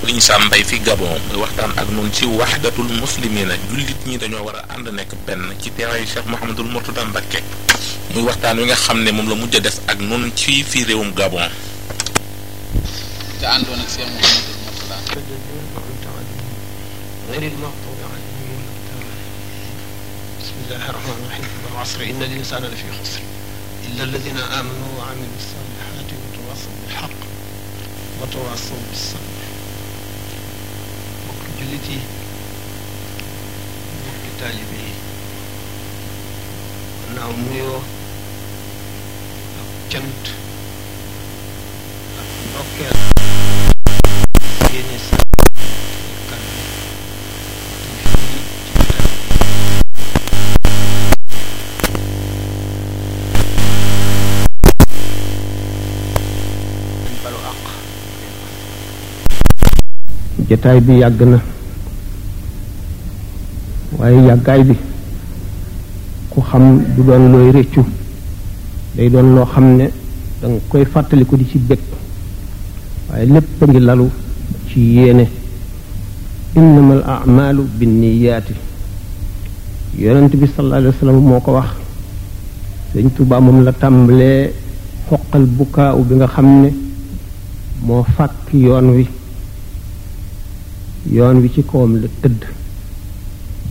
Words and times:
Serigne 0.00 0.20
Sam 0.20 0.42
Mbaye 0.46 0.64
fi 0.64 0.78
Gabon 0.80 1.08
muy 1.30 1.36
waxtaan 1.44 1.70
ak 1.76 1.84
nun 1.92 2.08
ci 2.10 2.24
waxdatul 2.24 2.88
muslimina 3.00 3.52
jullit 3.70 4.00
ñi 4.08 4.16
dañoo 4.16 4.42
war 4.48 4.56
a 4.56 4.64
ànd 4.72 4.88
nekk 4.96 5.12
benn 5.28 5.52
ci 5.62 5.68
teewaayu 5.76 6.06
Cheikh 6.08 6.24
Mouhamadul 6.26 6.70
Mourtada 6.72 7.04
Mbacké 7.04 7.42
muy 8.16 8.22
waxtaan 8.24 8.56
wi 8.58 8.64
nga 8.64 8.74
xam 8.80 9.02
ne 9.04 9.12
moom 9.12 9.28
la 9.28 9.34
mujj 9.36 9.54
a 9.56 9.60
des 9.60 9.76
ak 9.88 10.00
nun 10.00 10.32
ci 10.34 10.64
fi 10.64 10.84
réewum 10.88 11.12
Gabon. 11.12 11.50
te 13.40 13.44
àndoon 13.44 13.76
ak 13.80 13.88
Cheikh 13.88 14.08
Mouhamadul 14.08 14.54
Mourtada. 14.58 14.98
بسم 20.40 20.56
الله 20.66 20.82
الرحمن 20.90 21.16
الرحيم 21.22 21.46
والعصر 21.64 22.00
إن 22.02 22.20
الإنسان 22.22 22.62
لفي 22.64 22.84
خسر 23.00 23.22
إلا 23.86 24.02
الذين 24.04 24.38
آمنوا 24.38 24.88
وعملوا 24.98 25.36
الصالحات 25.38 26.06
وتواصوا 26.24 26.70
بالحق 26.86 27.18
وتواصوا 28.22 28.76
بالصبر 28.90 29.29
jullit 31.70 31.88
yi 31.88 31.98
mbokki 33.98 34.30
taalibe 34.40 34.78
yi 34.84 34.92
naaw 37.14 37.32
nuyoo 37.32 37.82
ak 39.60 39.90
cant 39.90 40.24
ak 42.20 42.30
ndokkeel 42.48 42.98
yéene 44.74 44.98
sa 44.98 45.16
jataay 60.50 60.80
bi 60.82 60.98
yàgg 60.98 61.22
na 61.30 61.38
waaye 64.00 64.16
yàggaay 64.28 64.62
bi 64.68 64.74
ku 66.30 66.38
xam 66.50 66.64
du 66.96 67.00
doon 67.08 67.24
looy 67.32 67.48
rëccu 67.56 67.82
day 68.96 69.08
doon 69.12 69.28
loo 69.34 69.44
xam 69.52 69.66
ne 69.78 69.86
da 70.40 70.46
nga 70.50 70.58
koy 70.70 70.84
fàttaliku 70.92 71.34
di 71.40 71.46
ci 71.50 71.58
bég 71.68 71.78
waaye 73.08 73.26
lépp 73.34 73.58
a 73.62 73.64
ngi 73.66 73.80
lalu 73.88 74.06
ci 74.68 74.78
yéene 74.96 75.24
innamal 76.58 77.02
amalu 77.12 77.62
binniyaati 77.78 78.54
yonent 80.02 80.32
bi 80.40 80.46
sallallahu 80.46 80.94
alayhi 80.96 81.06
wa 81.18 81.28
moo 81.30 81.40
ko 81.44 81.50
wax 81.56 81.68
sëñ 82.92 83.06
Tuubaa 83.14 83.40
moom 83.44 83.58
la 83.66 83.72
tàmbalee 83.80 84.42
xoqal 85.08 85.44
bukaaw 85.56 86.00
bi 86.08 86.14
nga 86.18 86.26
xam 86.34 86.46
ne 86.62 86.70
moo 87.86 88.02
fàkk 88.16 88.44
yoon 88.66 88.86
wi 88.96 89.06
yoon 91.16 91.36
wi 91.42 91.48
ci 91.54 91.60
kawam 91.68 91.92
la 92.02 92.08
tëdd 92.22 92.42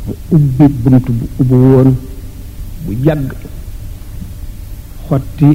mu 0.10 0.16
ubbi 0.36 0.66
bunt 0.84 1.06
bu 1.18 1.26
ubbi 1.42 1.54
woon 1.64 1.90
bu 2.84 2.92
jàgg 3.06 3.30
xotti 5.08 5.50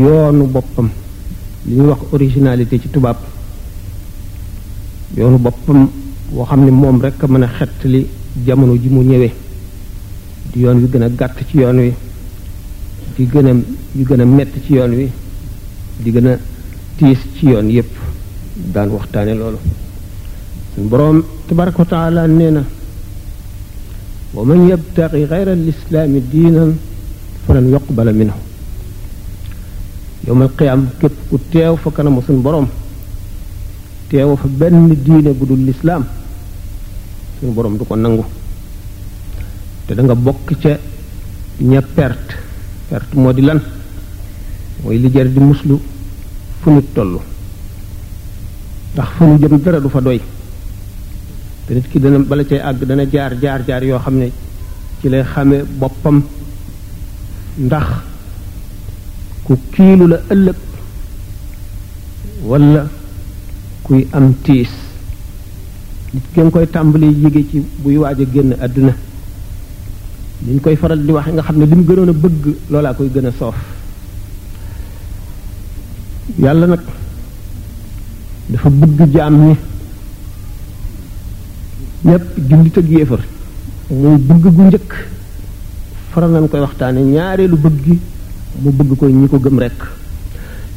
yoonu 0.00 0.44
boppam 0.54 0.88
li 1.66 1.74
ñuy 1.76 1.86
wax 1.88 2.00
originalité 2.12 2.78
ci 2.80 2.88
tubaab 2.90 3.16
yoonu 5.16 5.38
boppam 5.38 5.88
boo 6.32 6.44
xam 6.44 6.64
ne 6.64 6.70
moom 6.70 7.00
rek 7.00 7.22
a 7.22 7.26
mën 7.26 7.42
a 7.44 7.48
xettali 7.58 8.06
jamono 8.44 8.74
ji 8.76 8.88
mu 8.88 9.00
ñëwee 9.02 9.32
di 10.52 10.60
yoon 10.60 10.78
wi 10.82 10.88
gën 10.92 11.02
a 11.02 11.08
gàtt 11.08 11.38
ci 11.48 11.56
yoon 11.58 11.78
wi 11.84 11.92
di 13.14 13.24
gën 13.26 13.46
a 13.46 13.50
yu 13.96 14.04
gën 14.04 14.20
a 14.20 14.24
metti 14.24 14.60
ci 14.64 14.72
yoon 14.74 14.92
wi 14.94 15.10
di 16.02 16.10
gën 16.10 16.26
a 16.26 16.38
tiis 16.96 17.18
ci 17.36 17.46
yoon 17.46 17.68
yépp 17.70 17.92
daan 18.54 18.90
waxtaane 18.90 19.34
loolu 19.34 19.58
boroom 20.76 21.22
tabaraka 21.46 21.82
wa 22.10 22.26
nee 22.26 22.50
na 22.50 22.62
ومن 24.36 24.58
يبتغي 24.72 25.24
غير 25.32 25.48
الإسلام 25.52 26.10
دينا 26.32 26.64
فلن 27.48 27.66
يقبل 27.76 28.08
منه 28.18 28.34
يوم 30.28 30.40
القيامة 30.42 30.86
كيف 31.00 31.12
كتاو 31.32 31.74
فكنا 31.84 32.10
مسن 32.10 32.36
بروم 32.46 32.68
تياو 34.10 34.36
فبن 34.40 34.74
الدين 34.96 35.26
بدل 35.40 35.58
الإسلام 35.64 36.02
سن 37.40 37.50
بروم 37.56 37.74
دوكو 37.76 37.94
نانغو 37.96 38.24
te 39.86 39.92
بوك 39.94 40.46
nga 40.64 40.72
نيا 41.62 41.82
بيرت 41.96 42.28
بيرت 42.28 42.28
perte 42.28 42.34
perte 42.92 43.14
moo 43.22 43.32
di 43.36 43.42
lan 43.48 43.60
mooy 44.82 44.96
li 45.02 45.08
jar 45.14 45.28
di 45.34 45.40
muslu 45.50 45.76
fu 46.60 46.68
nit 50.10 50.35
te 51.66 51.70
nit 51.74 51.86
ki 51.92 51.98
dana 52.04 52.18
bala 52.30 52.44
cay 52.50 52.60
àgg 52.68 52.80
dana 52.88 53.02
jaar 53.12 53.32
jaar 53.42 53.60
jaar 53.66 53.82
yoo 53.90 53.98
xam 54.04 54.14
ne 54.20 54.26
ci 55.00 55.06
lay 55.12 55.22
xamee 55.32 55.62
boppam 55.80 56.18
ndax 57.64 57.88
ku 59.44 59.52
kiilu 59.74 60.04
la 60.12 60.18
ëllëg 60.32 60.56
wala 62.48 62.82
kuy 63.86 64.02
am 64.16 64.26
tiis 64.44 64.70
nit 66.12 66.26
ki 66.32 66.40
koy 66.54 66.66
tàmbali 66.74 67.06
yége 67.22 67.42
ci 67.50 67.58
buy 67.82 67.96
waaj 68.02 68.18
a 68.22 68.24
génn 68.34 68.50
àdduna 68.64 68.94
liñ 70.46 70.58
koy 70.64 70.76
faral 70.80 71.00
di 71.06 71.12
waxe 71.16 71.30
nga 71.34 71.42
xam 71.46 71.56
ne 71.58 71.64
li 71.70 71.74
mu 71.78 71.84
gënoon 71.88 72.10
a 72.12 72.14
bëgg 72.24 72.44
loolaa 72.70 72.94
koy 72.98 73.08
gën 73.14 73.26
a 73.30 73.32
soof 73.40 73.56
yàlla 76.44 76.66
nag 76.72 76.80
dafa 78.50 78.68
bëgg 78.80 78.98
jaam 79.16 79.34
ñi 79.44 79.56
ñépp 82.06 82.24
jullit 82.48 82.78
ak 82.78 82.88
yéefar 82.88 83.18
muy 83.90 84.16
bëgg 84.28 84.44
gu 84.54 84.62
njëkk 84.62 84.90
faral 86.12 86.30
nañ 86.30 86.46
koy 86.48 86.60
waxtaane 86.60 87.00
ñaareelu 87.12 87.56
bëgg 87.64 87.78
gi 87.84 87.98
mu 88.62 88.70
bëgg 88.78 88.90
ko 88.98 89.06
ñi 89.08 89.26
ko 89.28 89.38
gëm 89.44 89.58
rekk 89.58 89.80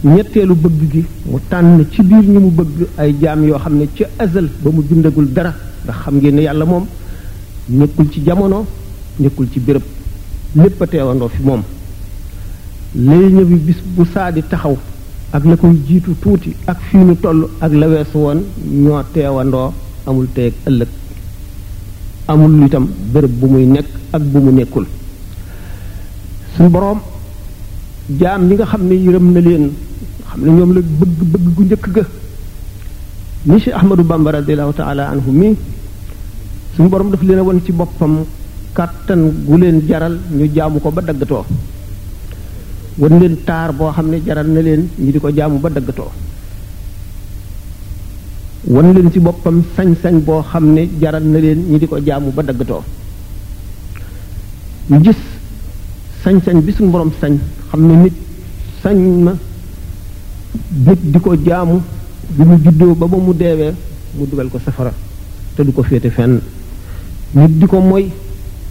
ñetteelu 0.04 0.56
bëgg 0.64 0.82
gi 0.92 1.04
mu 1.32 1.38
tànn 1.50 1.86
ci 1.92 2.02
biir 2.02 2.24
ñi 2.34 2.40
mu 2.46 2.50
bëgg 2.60 2.78
ay 2.98 3.16
jaam 3.22 3.44
yoo 3.46 3.60
xam 3.60 3.76
ne 3.78 3.86
ci 3.94 4.04
azal 4.18 4.48
ba 4.62 4.70
mu 4.72 4.82
bindagul 4.82 5.28
dara 5.32 5.54
ndax 5.84 5.98
xam 6.04 6.16
ngeen 6.16 6.36
ne 6.36 6.42
yàlla 6.42 6.66
moom 6.66 6.86
nekkul 7.70 8.10
ci 8.12 8.22
jamono 8.24 8.66
nekkul 9.20 9.48
ci 9.52 9.60
béréb 9.60 9.84
lépp 10.56 10.82
a 10.82 10.88
teewandoo 10.88 11.28
fi 11.30 11.44
moom 11.44 11.62
lay 12.96 13.26
ñëwi 13.36 13.56
bis 13.68 13.78
bu 13.96 14.04
saadi 14.14 14.42
taxaw 14.50 14.76
ak 15.34 15.44
la 15.46 15.56
koy 15.58 15.78
jiitu 15.88 16.16
tuuti 16.20 16.56
ak 16.66 16.80
fii 16.90 17.04
ñu 17.08 17.16
toll 17.20 17.50
ak 17.62 17.72
la 17.72 17.88
weesu 17.88 18.18
woon 18.18 18.40
ñoo 18.66 19.00
teewandoo 19.14 19.72
amul 20.08 20.26
tey 20.34 20.48
ak 20.50 20.56
ëllëg 20.70 20.88
amul 22.30 22.66
itam 22.70 22.86
bërëb 23.14 23.34
bu 23.42 23.48
muy 23.50 23.66
nekk 23.66 23.90
ak 24.14 24.22
bu 24.22 24.38
mu 24.40 24.52
nekkul 24.54 24.86
suñu 26.56 26.70
boroom 26.70 27.00
jaam 28.22 28.42
ñi 28.48 28.56
nga 28.56 28.66
xam 28.72 28.84
ne 28.90 28.96
yërëm 29.06 29.26
na 29.34 29.40
leen 29.48 29.64
xam 30.30 30.42
ne 30.46 30.52
ñoom 30.54 30.72
la 30.76 30.82
bëgg 31.00 31.20
bëgg 31.32 31.48
gu 31.56 31.62
njëkk 31.64 31.86
ga 31.96 32.04
ni 33.46 33.60
Cheikh 33.62 33.76
Ahmadou 33.80 34.04
Bamba 34.10 34.30
radiallahu 34.40 34.74
taala 34.80 35.04
anhu 35.14 35.32
mi 35.40 35.50
suñu 36.76 36.90
boroom 36.94 37.10
daf 37.12 37.22
leen 37.28 37.40
wan 37.48 37.60
ci 37.66 37.72
boppam 37.72 38.14
kàttan 38.78 39.22
gu 39.48 39.56
leen 39.62 39.78
jaral 39.88 40.16
ñu 40.38 40.46
jaamu 40.56 40.78
ko 40.80 40.90
ba 40.92 41.02
daggatoo 41.02 41.46
wan 43.02 43.14
leen 43.22 43.36
taar 43.48 43.70
boo 43.78 43.92
xam 43.96 44.08
ne 44.12 44.18
jaral 44.26 44.48
na 44.56 44.62
leen 44.68 44.82
ñu 45.04 45.12
di 45.14 45.20
ko 45.24 45.30
jaamu 45.38 45.58
ba 45.64 45.70
daggatoo 45.78 46.12
wan 48.68 48.92
leen 48.92 49.08
ci 49.12 49.20
boppam 49.20 49.64
sañ-sañ 49.76 50.20
boo 50.20 50.42
xam 50.52 50.74
ne 50.76 50.88
jaral 51.02 51.24
na 51.24 51.40
leen 51.40 51.64
ñi 51.72 51.78
di 51.80 51.88
ko 51.88 51.98
jaamu 52.06 52.32
ba 52.34 52.42
daggatoo 52.44 52.84
ñu 54.90 55.00
gis 55.04 55.18
sañ-sañ 56.24 56.60
bi 56.62 56.72
suñu 56.74 56.90
borom 56.92 57.12
sañ 57.22 57.38
xam 57.72 57.88
ne 57.88 57.96
nit 58.04 58.14
sañ 58.84 58.98
ma 59.24 59.34
nit 60.86 61.00
di 61.04 61.20
ko 61.20 61.36
jaamu 61.36 61.80
bi 62.36 62.44
mu 62.44 62.56
juddoo 62.64 62.96
ba 62.96 63.06
ba 63.08 63.18
mu 63.18 63.34
deewee 63.34 63.72
mu 64.18 64.26
dugal 64.28 64.50
ko 64.50 64.60
safara 64.66 64.92
te 65.56 65.64
du 65.64 65.72
ko 65.72 65.82
féete 65.84 66.10
fenn 66.10 66.38
nit 67.34 67.52
di 67.60 67.66
ko 67.66 67.80
moy 67.80 68.12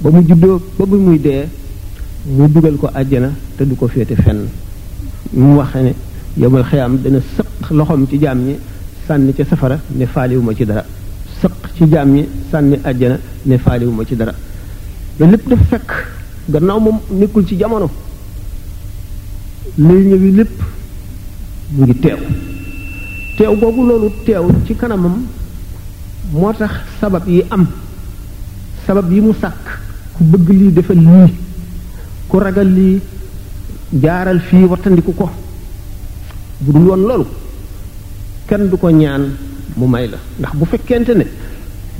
ba 0.02 0.10
mu 0.10 0.20
juddoo 0.22 0.60
ba 0.78 0.84
bu 0.84 0.96
muy 0.96 1.18
dee 1.18 1.48
mu 2.26 2.46
dugal 2.48 2.76
ko 2.76 2.88
àjjana 2.94 3.30
te 3.56 3.64
du 3.64 3.74
ko 3.74 3.88
féete 3.88 4.14
fenn 4.22 4.44
mu 5.32 5.56
waxe 5.56 5.80
ne 5.80 5.92
yomal 6.36 6.64
xayaam 6.64 6.98
dana 7.00 7.20
sëq 7.36 7.70
loxoom 7.70 8.06
ci 8.06 8.18
jaam 8.20 8.46
yi 8.48 8.56
sànni 9.08 9.32
ca 9.32 9.44
safara 9.44 9.80
ne 9.96 10.04
faaliwuma 10.06 10.54
ci 10.54 10.64
dara 10.66 10.84
sëq 11.40 11.52
ci 11.76 11.84
jaam 11.90 12.08
ñi 12.12 12.28
sànni 12.50 12.76
àjjana 12.84 13.16
ne 13.46 13.56
faaliwuma 13.58 14.04
ci 14.04 14.14
dara 14.16 14.32
loolu 15.18 15.30
lépp 15.32 15.48
dafa 15.48 15.64
fekk 15.70 15.90
gannaaw 16.50 16.80
moom 16.80 16.98
nekkul 17.18 17.46
ci 17.46 17.56
jamono 17.58 17.88
lay 19.78 20.02
ñëwi 20.04 20.30
lépp 20.36 20.60
mu 21.72 21.84
ngi 21.84 21.94
teew 21.98 22.16
teew 23.38 23.56
googu 23.56 23.86
loolu 23.86 24.10
teew 24.26 24.46
ci 24.66 24.74
kanamam 24.74 25.24
moo 26.32 26.52
tax 26.52 26.70
sabab 27.00 27.26
yi 27.26 27.42
am 27.50 27.66
sabab 28.86 29.10
yi 29.10 29.20
mu 29.20 29.32
sàkk 29.40 29.66
ku 30.14 30.24
bëgg 30.24 30.48
lii 30.50 30.72
defal 30.72 30.96
lii 30.98 31.32
ku 32.28 32.38
ragal 32.38 32.70
lii 32.74 33.00
jaaral 34.02 34.38
fii 34.40 34.64
wattandiku 34.64 35.14
ko 35.14 35.30
bu 36.60 36.72
dul 36.72 36.86
woon 36.88 37.00
loolu 37.06 37.26
kan 38.48 38.64
du 38.66 38.76
ko 38.80 38.88
ñaan 38.90 39.36
mu 39.76 39.84
may 39.86 40.06
la 40.08 40.16
ndax 40.40 40.52
bu 40.56 40.64
fekkente 40.64 41.12
ne 41.12 41.24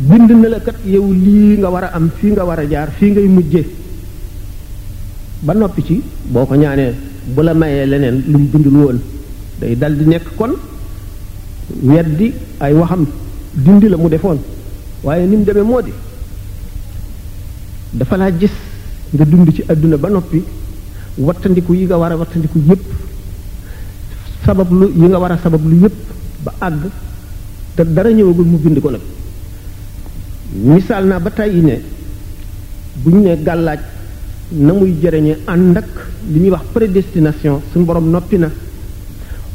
bind 0.00 0.30
na 0.32 0.48
la 0.48 0.58
kat 0.60 0.76
yow 0.86 1.12
lii 1.12 1.58
nga 1.60 1.68
war 1.68 1.84
a 1.84 1.92
am 1.94 2.08
fii 2.16 2.32
nga 2.32 2.42
war 2.44 2.58
a 2.58 2.64
jaar 2.66 2.88
fii 2.98 3.10
ngay 3.12 3.28
mujje 3.28 3.62
ba 5.42 5.52
noppi 5.54 5.82
ci 5.84 6.02
boo 6.30 6.46
ko 6.46 6.54
ñaanee 6.56 6.92
bu 7.34 7.42
la 7.42 7.52
mayee 7.54 7.86
leneen 7.86 8.22
lu 8.26 8.38
mu 8.38 8.48
bindul 8.52 8.76
woon 8.76 8.98
day 9.60 9.76
dal 9.78 9.94
di 9.98 10.04
nekk 10.06 10.26
kon 10.36 10.52
weddi 11.82 12.32
ay 12.60 12.72
waxam 12.72 13.06
dindi 13.54 13.88
la 13.88 13.96
mu 13.98 14.08
defoon 14.08 14.38
waaye 15.04 15.26
nim 15.26 15.38
mu 15.40 15.44
demee 15.44 15.62
moo 15.62 15.82
di 15.82 15.92
dafa 17.92 18.16
laa 18.16 18.32
gis 18.32 18.52
nga 19.12 19.24
dund 19.24 19.52
ci 19.54 19.62
àdduna 19.68 19.96
ba 19.98 20.08
noppi 20.08 20.42
wattandiku 21.18 21.74
yi 21.74 21.84
nga 21.84 21.96
war 21.98 22.12
a 22.12 22.16
wattandiku 22.16 22.58
yépp 22.66 22.84
sabab 24.44 24.70
lu 24.72 24.90
yi 24.96 25.08
nga 25.08 25.18
war 25.18 25.38
sabab 25.42 25.62
lu 25.68 25.76
yépp 25.82 25.98
ba 26.48 26.56
ag 26.66 26.90
te 27.76 27.82
dara 27.84 28.10
ñëwagul 28.10 28.46
mu 28.48 28.58
bind 28.58 28.80
ko 28.80 28.88
nag 28.90 29.04
misal 30.64 31.04
naa 31.06 31.20
ba 31.20 31.30
tay 31.30 31.52
ne 31.60 31.74
bu 33.04 33.10
ñu 33.10 33.20
ne 33.22 33.36
gàllaaj 33.42 33.80
na 34.52 34.72
muy 34.72 34.92
jëreñe 35.00 35.32
ànd 35.46 35.76
ak 35.76 35.88
li 36.30 36.40
ñuy 36.40 36.50
wax 36.50 36.64
prédestination 36.72 37.60
suñ 37.72 37.84
borom 37.84 38.10
noppi 38.10 38.38
na 38.38 38.48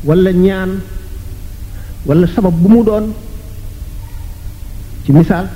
wala 0.04 0.32
ñaan 0.32 0.72
wala 2.06 2.28
sabab 2.34 2.54
bu 2.62 2.68
mu 2.70 2.84
doon 2.84 3.06
ci 5.04 5.12
misal 5.12 5.48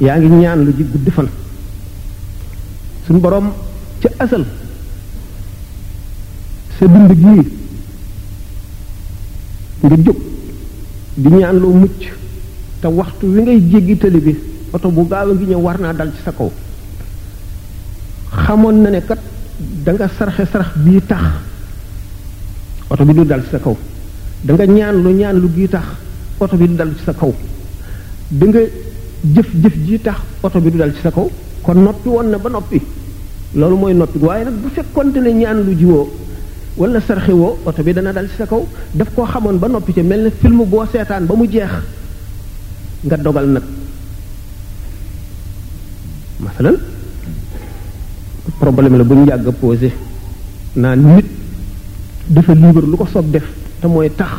yaa 0.00 0.18
ñaan 0.18 0.64
lu 0.64 0.72
ji 0.76 0.84
gudd 0.92 1.08
fan 1.16 1.28
borom 3.22 3.46
ci 4.00 4.08
asal 4.18 4.44
sa 6.78 6.86
dund 6.86 7.10
gii 7.22 7.59
nga 9.82 9.96
jóg 10.04 10.16
di 11.20 11.28
ñaan 11.28 11.58
loo 11.58 11.72
mucc 11.72 12.12
te 12.80 12.86
waxtu 12.88 13.26
wi 13.26 13.42
ngay 13.42 13.60
jéggi 13.70 13.96
tëli 13.96 14.20
bi 14.20 14.38
oto 14.70 14.90
bu 14.90 15.06
gaaw 15.08 15.30
a 15.30 15.34
ngi 15.34 15.44
ñëw 15.46 15.58
war 15.60 15.78
naa 15.80 15.92
dal 15.92 16.12
ci 16.14 16.22
sa 16.22 16.30
kaw 16.32 16.50
xamoon 18.44 18.82
na 18.82 18.90
ne 18.90 19.04
kat 19.04 19.18
da 19.58 19.92
nga 19.92 20.08
sarxe 20.16 20.44
sarax 20.52 20.72
bi 20.76 21.00
tax 21.06 21.24
oto 22.88 23.04
bi 23.04 23.14
du 23.14 23.24
dal 23.24 23.42
ci 23.44 23.48
sa 23.50 23.58
kaw 23.58 23.76
da 24.42 24.52
nga 24.52 24.64
ñaan 24.66 25.00
lu 25.02 25.10
ñaan 25.10 25.36
lu 25.40 25.48
gii 25.54 25.68
tax 25.68 25.86
oto 26.38 26.56
bi 26.56 26.68
du 26.68 26.74
dal 26.74 26.94
ci 26.96 27.02
sa 27.04 27.12
kaw 27.12 27.32
da 28.38 28.44
nga 28.46 28.60
jëf 29.34 29.48
jëf 29.62 29.74
ji 29.86 30.00
tax 30.00 30.20
oto 30.40 30.60
bi 30.60 30.70
du 30.70 30.76
dal 30.76 30.94
ci 30.94 31.00
sa 31.00 31.10
kaw 31.10 31.28
kon 31.62 31.74
noppi 31.82 32.08
woon 32.08 32.28
na 32.30 32.38
ba 32.38 32.48
noppi 32.48 32.80
loolu 33.54 33.76
mooy 33.76 33.94
noppi 33.94 34.18
waaye 34.18 34.44
nag 34.44 34.54
bu 34.54 34.68
fekkonte 34.68 35.20
ne 35.20 35.30
ñaan 35.32 35.58
lu 35.66 35.74
jiwoo 35.76 36.08
wala 36.76 37.00
sarxiwoo 37.02 37.58
oto 37.66 37.82
bi 37.82 37.92
dana 37.92 38.12
dal 38.12 38.28
ci 38.30 38.36
sa 38.38 38.46
kaw 38.46 38.62
daf 38.94 39.08
koo 39.14 39.26
xamoon 39.26 39.58
ba 39.58 39.66
noppi 39.68 39.92
ca 39.92 40.02
mel 40.02 40.22
na 40.24 40.30
film 40.30 40.62
boo 40.68 40.84
seetaan 40.86 41.26
ba 41.26 41.34
mu 41.34 41.46
jeex 41.48 41.70
nga 43.04 43.16
dogal 43.18 43.46
nag 43.48 43.62
masalan 46.38 46.76
problème 48.58 48.98
la 48.98 49.04
ba 49.04 49.14
ñu 49.14 49.26
yàgg 49.26 49.46
a 49.48 49.52
posé 49.52 49.90
naan 50.76 51.02
nit 51.16 51.26
dafa 52.28 52.54
libre 52.54 52.86
lu 52.86 52.96
ko 52.96 53.06
soog 53.06 53.30
def 53.30 53.44
te 53.80 53.86
mooy 53.86 54.10
tax 54.14 54.30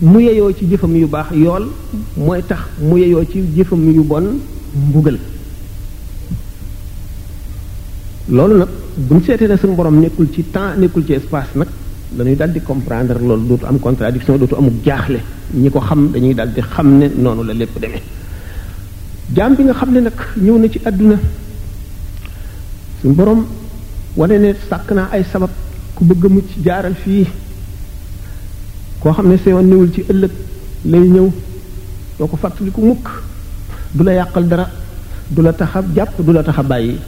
mu 0.00 0.18
yeyoo 0.20 0.52
ci 0.52 0.66
jëfam 0.68 0.96
yu 0.96 1.06
baax 1.06 1.28
yool 1.32 1.68
mooy 2.16 2.42
tax 2.42 2.60
mu 2.80 2.96
yeyoo 2.98 3.24
ci 3.24 3.40
jëfam 3.54 3.92
yu 3.94 4.02
bon 4.02 4.40
mbugal 4.74 5.18
loolu 8.28 8.58
nag 8.58 8.68
bu 9.08 9.14
ñu 9.14 9.20
seetee 9.22 9.48
ne 9.48 9.56
suñu 9.56 9.74
borom 9.74 9.98
nekkul 10.00 10.28
ci 10.32 10.44
temps 10.50 10.76
nekkul 10.78 11.04
ci 11.04 11.12
espace 11.14 11.48
nag 11.54 11.68
dañuy 12.12 12.36
daal 12.36 12.52
di 12.52 12.60
comprendre 12.62 13.18
loolu 13.18 13.46
dootu 13.48 13.66
am 13.66 13.78
contradiction 13.80 14.36
dootu 14.38 14.54
amuk 14.56 14.74
jaaxle 14.84 15.18
ñi 15.54 15.70
ko 15.70 15.80
xam 15.80 16.10
dañuy 16.12 16.34
daal 16.34 16.52
di 16.52 16.60
xam 16.60 16.98
ne 16.98 17.06
noonu 17.16 17.42
la 17.42 17.52
lépp 17.54 17.78
demee 17.80 18.02
jaam 19.34 19.54
bi 19.56 19.64
nga 19.64 19.72
xam 19.74 19.90
ne 19.92 20.00
nag 20.00 20.12
ñëw 20.44 20.58
na 20.58 20.68
ci 20.70 20.80
àdduna 20.84 21.16
suñu 23.00 23.14
borom 23.14 23.46
wane 24.16 24.36
ne 24.38 24.54
sàkk 24.68 24.90
naa 24.92 25.08
ay 25.12 25.24
sabab 25.24 25.50
ku 25.94 26.04
bëgg 26.04 26.24
a 26.24 26.28
mucc 26.28 26.48
jaaral 26.64 26.94
fii 26.94 27.26
koo 29.00 29.12
xam 29.12 29.28
ne 29.28 29.36
sewan 29.44 29.66
newul 29.68 29.90
ci 29.92 30.00
ëllëg 30.08 30.30
lay 30.84 31.08
ñëw 31.14 31.28
doo 32.18 32.26
ko 32.26 32.36
fàttaliku 32.36 32.80
mukk 32.80 33.08
du 33.94 34.04
la 34.04 34.12
yàqal 34.14 34.46
dara 34.46 34.68
du 35.28 35.42
la 35.42 35.52
taxa 35.52 35.82
jàpp 35.94 36.20
du 36.20 36.32
la 36.32 36.42
tax 36.44 36.58
a 36.58 36.62
bàyyi 36.62 36.98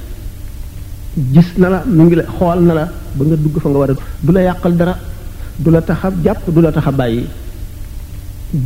gis 1.17 1.47
na 1.59 1.69
la 1.69 1.83
mi 1.87 2.05
ngi 2.05 2.15
la 2.17 2.23
xool 2.39 2.59
na 2.63 2.75
la 2.75 2.85
ba 3.17 3.25
nga 3.25 3.37
dugg 3.37 3.57
fa 3.61 3.69
nga 3.69 3.79
war 3.79 3.91
a 3.91 3.95
du 4.21 4.33
la 4.33 4.41
yàqal 4.43 4.75
dara 4.77 4.99
du 5.59 5.71
la 5.71 5.81
tax 5.81 6.03
a 6.05 6.13
jàpp 6.25 6.49
du 6.55 6.61
la 6.61 6.73
tax 6.73 6.87
a 6.89 6.93
bàyyi 6.93 7.25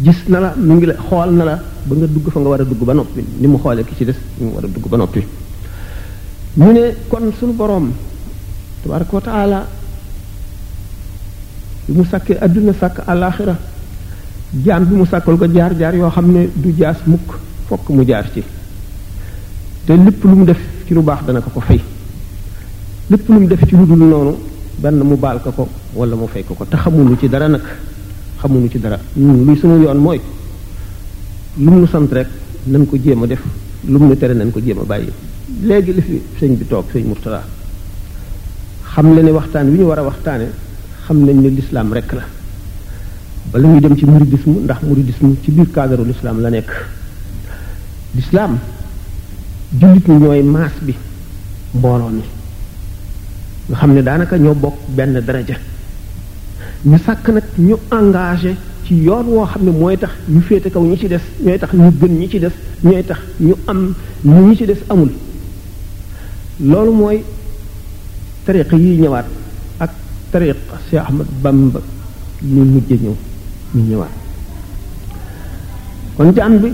gis 0.05 0.21
na 0.29 0.41
la 0.41 0.53
mi 0.57 0.75
ngi 0.75 0.87
la 0.87 0.95
xool 1.07 1.31
na 1.39 1.45
la 1.45 1.55
ba 1.87 1.95
nga 1.97 2.07
dugg 2.07 2.27
fa 2.33 2.41
nga 2.41 2.49
war 2.49 2.61
a 2.63 2.65
dugg 2.65 2.83
ba 2.89 2.93
noppi 2.95 3.23
ni 3.41 3.47
mu 3.47 3.59
xoolee 3.59 3.85
ki 3.85 3.95
ci 3.99 4.05
des 4.07 4.17
ni 4.39 4.47
mu 4.47 4.53
war 4.55 4.65
a 4.65 4.69
dugg 4.69 4.87
ba 4.89 4.97
noppi 4.97 5.21
ñu 6.57 6.73
ne 6.73 6.83
kon 7.11 7.25
sunu 7.39 7.53
borom 7.53 7.93
tabaraka 8.83 9.15
wa 9.17 9.21
taala 9.21 9.67
bi 11.87 11.93
mu 11.99 12.05
sàkkee 12.11 12.39
àdduna 12.45 12.73
sàkk 12.81 12.97
alaxira 13.07 13.57
jaan 14.65 14.85
bi 14.89 14.95
mu 14.95 15.05
sàkkal 15.07 15.37
ko 15.37 15.45
jaar 15.55 15.73
jaar 15.79 15.95
yoo 15.95 16.09
xam 16.11 16.27
du 16.63 16.73
jaas 16.79 16.97
mukk 17.07 17.29
fokk 17.69 17.89
mu 17.91 18.05
jaar 18.09 18.27
ci 18.33 18.43
te 19.85 19.93
lépp 19.97 20.25
lu 20.25 20.37
mu 20.37 20.45
def 20.47 20.59
ci 20.87 20.95
lu 20.95 21.03
baax 21.03 21.21
dana 21.27 21.41
ko 21.43 21.51
ko 21.51 21.61
fay 21.61 21.81
lépp 23.11 23.29
lu 23.29 23.39
mu 23.41 23.47
def 23.47 23.65
ci 23.67 23.75
lu 23.75 23.85
dul 23.85 23.97
noonu 23.97 24.37
benn 24.79 24.99
mu 25.01 25.17
baal 25.17 25.41
ko 25.41 25.51
ko 25.51 25.69
wala 25.95 26.15
mu 26.17 26.27
fekk 26.27 26.47
ko 26.47 26.55
ko 26.55 26.65
te 26.65 26.77
xamunu 26.77 27.17
ci 27.19 27.29
dara 27.29 27.49
nag 27.49 27.63
xamunu 28.39 28.69
ci 28.69 28.79
dara 28.79 28.99
ñun 29.17 29.45
luy 29.45 29.61
yoon 29.83 29.95
mooy 29.97 30.21
lu 31.59 31.71
mu 31.71 31.87
sant 31.87 32.09
rek 32.13 32.27
nañ 32.67 32.87
ko 32.87 32.97
jéem 33.03 33.23
a 33.23 33.27
def 33.27 33.41
lu 33.87 33.99
mu 33.99 34.17
tere 34.17 34.35
nañ 34.35 34.51
ko 34.53 34.61
jéem 34.61 34.79
a 34.79 34.85
bàyyi 34.85 35.09
léegi 35.63 35.93
li 35.95 36.01
fi 36.03 36.23
sëñ 36.39 36.57
bi 36.59 36.67
toog 36.67 36.85
sëñ 36.93 37.07
Murtala 37.07 37.43
xam 38.93 39.15
la 39.15 39.23
ne 39.23 39.31
waxtaan 39.31 39.69
wi 39.71 39.79
ñu 39.79 39.85
war 39.87 39.99
a 40.01 40.03
waxtaane 40.03 40.49
xam 41.05 41.25
nañ 41.25 41.41
ne 41.41 41.49
lislaam 41.49 41.93
rek 41.95 42.13
la 42.13 42.23
bala 43.53 43.69
ñuy 43.69 43.81
dem 43.81 43.97
ci 43.97 44.05
muridisme 44.05 44.53
ndax 44.65 44.83
muridisme 44.83 45.35
ci 45.43 45.51
biir 45.51 45.71
cadre 45.71 46.03
lislaam 46.05 46.41
la 46.43 46.51
nekk 46.51 46.71
lislaam 48.17 48.59
jullit 49.81 50.07
ñi 50.09 50.19
ñooy 50.19 50.43
maas 50.43 50.73
bi 50.83 50.95
mbooloo 51.73 52.11
mi 52.11 52.23
nga 53.69 53.77
xam 53.81 53.95
ne 53.95 54.03
daanaka 54.03 54.37
ñoo 54.39 54.55
bokk 54.55 54.77
benn 54.97 55.15
daraja 55.27 55.57
ñu 56.91 56.97
sàkk 57.07 57.27
nag 57.29 57.45
ñu 57.69 57.75
engagé 57.99 58.53
ci 58.85 58.95
yoon 59.07 59.27
woo 59.35 59.47
xam 59.53 59.63
ne 59.67 59.71
mooy 59.81 59.97
tax 60.03 60.13
ñu 60.35 60.41
féete 60.49 60.69
kaw 60.75 60.83
ñi 60.91 60.97
ci 61.01 61.09
des 61.09 61.23
ñooy 61.45 61.59
tax 61.59 61.73
ñu 61.75 61.91
gën 62.01 62.15
ñi 62.21 62.29
ci 62.31 62.39
des 62.41 62.55
ñooy 62.83 63.05
tax 63.09 63.19
ñu 63.39 63.55
am 63.67 63.81
li 64.25 64.31
ñi 64.31 64.57
ci 64.57 64.65
des 64.67 64.81
amul 64.89 65.11
loolu 66.71 66.93
mooy 67.01 67.19
tariq 68.45 68.73
yi 68.73 68.97
ñëwaat 69.03 69.27
ak 69.83 69.91
tariq 70.33 70.57
Cheikh 70.91 71.03
Ahmad 71.07 71.27
Bamba 71.43 71.81
ñu 72.43 72.63
mujj 72.65 72.89
ñëw 72.91 73.17
ñu 73.75 73.83
ñëwaat 73.91 74.13
kon 76.17 76.33
jaan 76.37 76.55
bi 76.63 76.71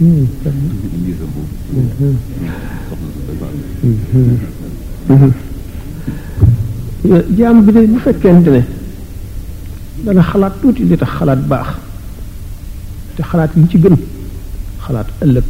hmm. 0.00 0.28
jaam 7.38 7.64
bi 7.66 7.70
de 7.72 7.78
bu 7.86 7.98
fekkent 8.06 8.46
ne 8.54 8.62
dana 10.04 10.22
xalaat 10.30 10.52
tuuti 10.60 10.82
li 10.88 10.96
tax 11.00 11.10
xalaat 11.18 11.40
baax 11.50 11.68
te 13.16 13.22
xalaat 13.30 13.50
yi 13.56 13.64
ci 13.70 13.76
gën 13.82 13.96
xalaat 14.86 15.06
ëllëg 15.24 15.46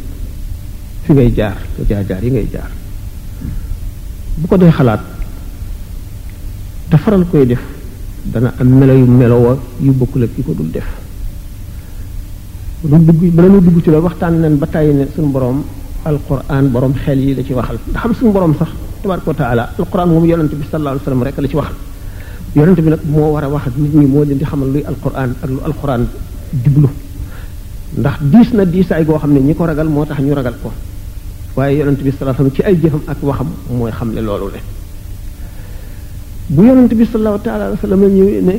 fi 1.03 1.11
ngay 1.13 1.29
jaar 1.37 1.55
te 1.75 1.79
jaar-jaar 1.89 2.21
yi 2.25 2.29
ngay 2.31 2.47
jaar 2.53 2.71
bu 4.37 4.45
ko 4.49 4.55
dee 4.61 4.71
xalaat 4.77 5.01
te 6.89 6.95
faral 7.03 7.23
koy 7.31 7.43
def 7.51 7.63
dana 8.31 8.49
am 8.59 8.69
melo 8.79 8.93
yu 9.01 9.05
meloo 9.19 9.53
yu 9.85 9.91
bokkul 9.99 10.23
ak 10.25 10.31
ki 10.35 10.41
ko 10.45 10.51
dul 10.57 10.69
def 10.75 10.89
lu 12.91 12.97
dugg 13.07 13.21
bala 13.35 13.47
ñu 13.49 13.59
dugg 13.61 13.77
ci 13.83 13.89
la 13.89 13.99
waxtaan 13.99 14.33
nañ 14.41 14.55
ba 14.57 14.67
tàyyi 14.67 14.93
ne 14.93 15.05
suñu 15.13 15.29
borom 15.35 15.57
alquran 16.09 16.65
boroom 16.73 16.93
xel 17.03 17.19
yi 17.25 17.33
la 17.35 17.41
ci 17.43 17.53
waxal 17.53 17.77
ndax 17.89 18.01
xam 18.01 18.13
suñu 18.17 18.31
borom 18.35 18.53
sax 18.59 18.69
tabaraka 19.01 19.27
wa 19.31 19.35
taala 19.41 19.63
alquran 19.79 20.07
moom 20.13 20.25
yonent 20.29 20.51
bi 20.59 20.63
sallallahu 20.69 20.93
alayhi 20.93 21.05
wa 21.05 21.05
sallam 21.05 21.23
rek 21.27 21.37
la 21.43 21.47
ci 21.51 21.55
waxal 21.55 21.75
yonent 22.57 22.79
bi 22.85 22.89
moo 23.13 23.29
war 23.35 23.43
a 23.43 23.47
wax 23.49 23.65
nit 23.81 23.93
ñi 23.99 24.05
moo 24.13 24.23
leen 24.23 24.37
di 24.37 24.45
xamal 24.51 24.69
luy 24.73 24.83
alquran 24.91 25.31
ak 25.43 25.49
lu 25.55 25.59
alquran 25.69 26.03
jublu 26.63 26.87
ndax 27.99 28.15
diis 28.31 28.49
na 28.57 28.63
diisaay 28.73 29.03
goo 29.07 29.17
xam 29.21 29.31
ne 29.35 29.39
ñi 29.47 29.55
ko 29.55 29.63
ragal 29.65 29.89
moo 29.95 30.05
tax 30.05 30.19
ñu 30.19 30.33
ragal 30.39 30.55
ko 30.61 30.69
waaye 31.57 31.77
yonent 31.79 31.99
bi 32.05 32.11
sallallahu 32.11 32.35
alayhi 32.35 32.51
wa 32.51 32.51
sallam 32.51 32.53
ci 32.55 32.61
ay 32.69 32.75
jëfam 32.81 33.01
ak 33.11 33.17
waxam 33.29 33.47
mooy 33.77 33.91
xamle 33.99 34.21
loolu 34.27 34.47
le 34.53 34.59
bu 36.55 36.61
yonent 36.67 36.91
bi 36.97 37.03
sallallahu 37.05 37.39
taala 37.45 37.63
alayhi 37.67 37.79
wa 37.81 37.83
sallam 37.85 38.01
ñëwee 38.17 38.41
ne 38.49 38.55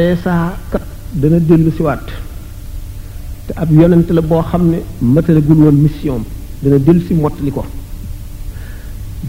Eesa 0.00 0.34
kat 0.70 0.82
dana 1.20 1.38
dellu 1.40 1.72
siwaat 1.76 2.06
te 3.46 3.52
ab 3.56 3.70
yonent 3.70 4.08
la 4.16 4.20
boo 4.20 4.42
xam 4.48 4.62
ne 4.72 4.78
matalagul 5.02 5.58
woon 5.64 5.76
mission 5.84 6.22
dana 6.62 6.78
del 6.78 6.98
si 7.06 7.14
mottali 7.14 7.50
ko 7.52 7.64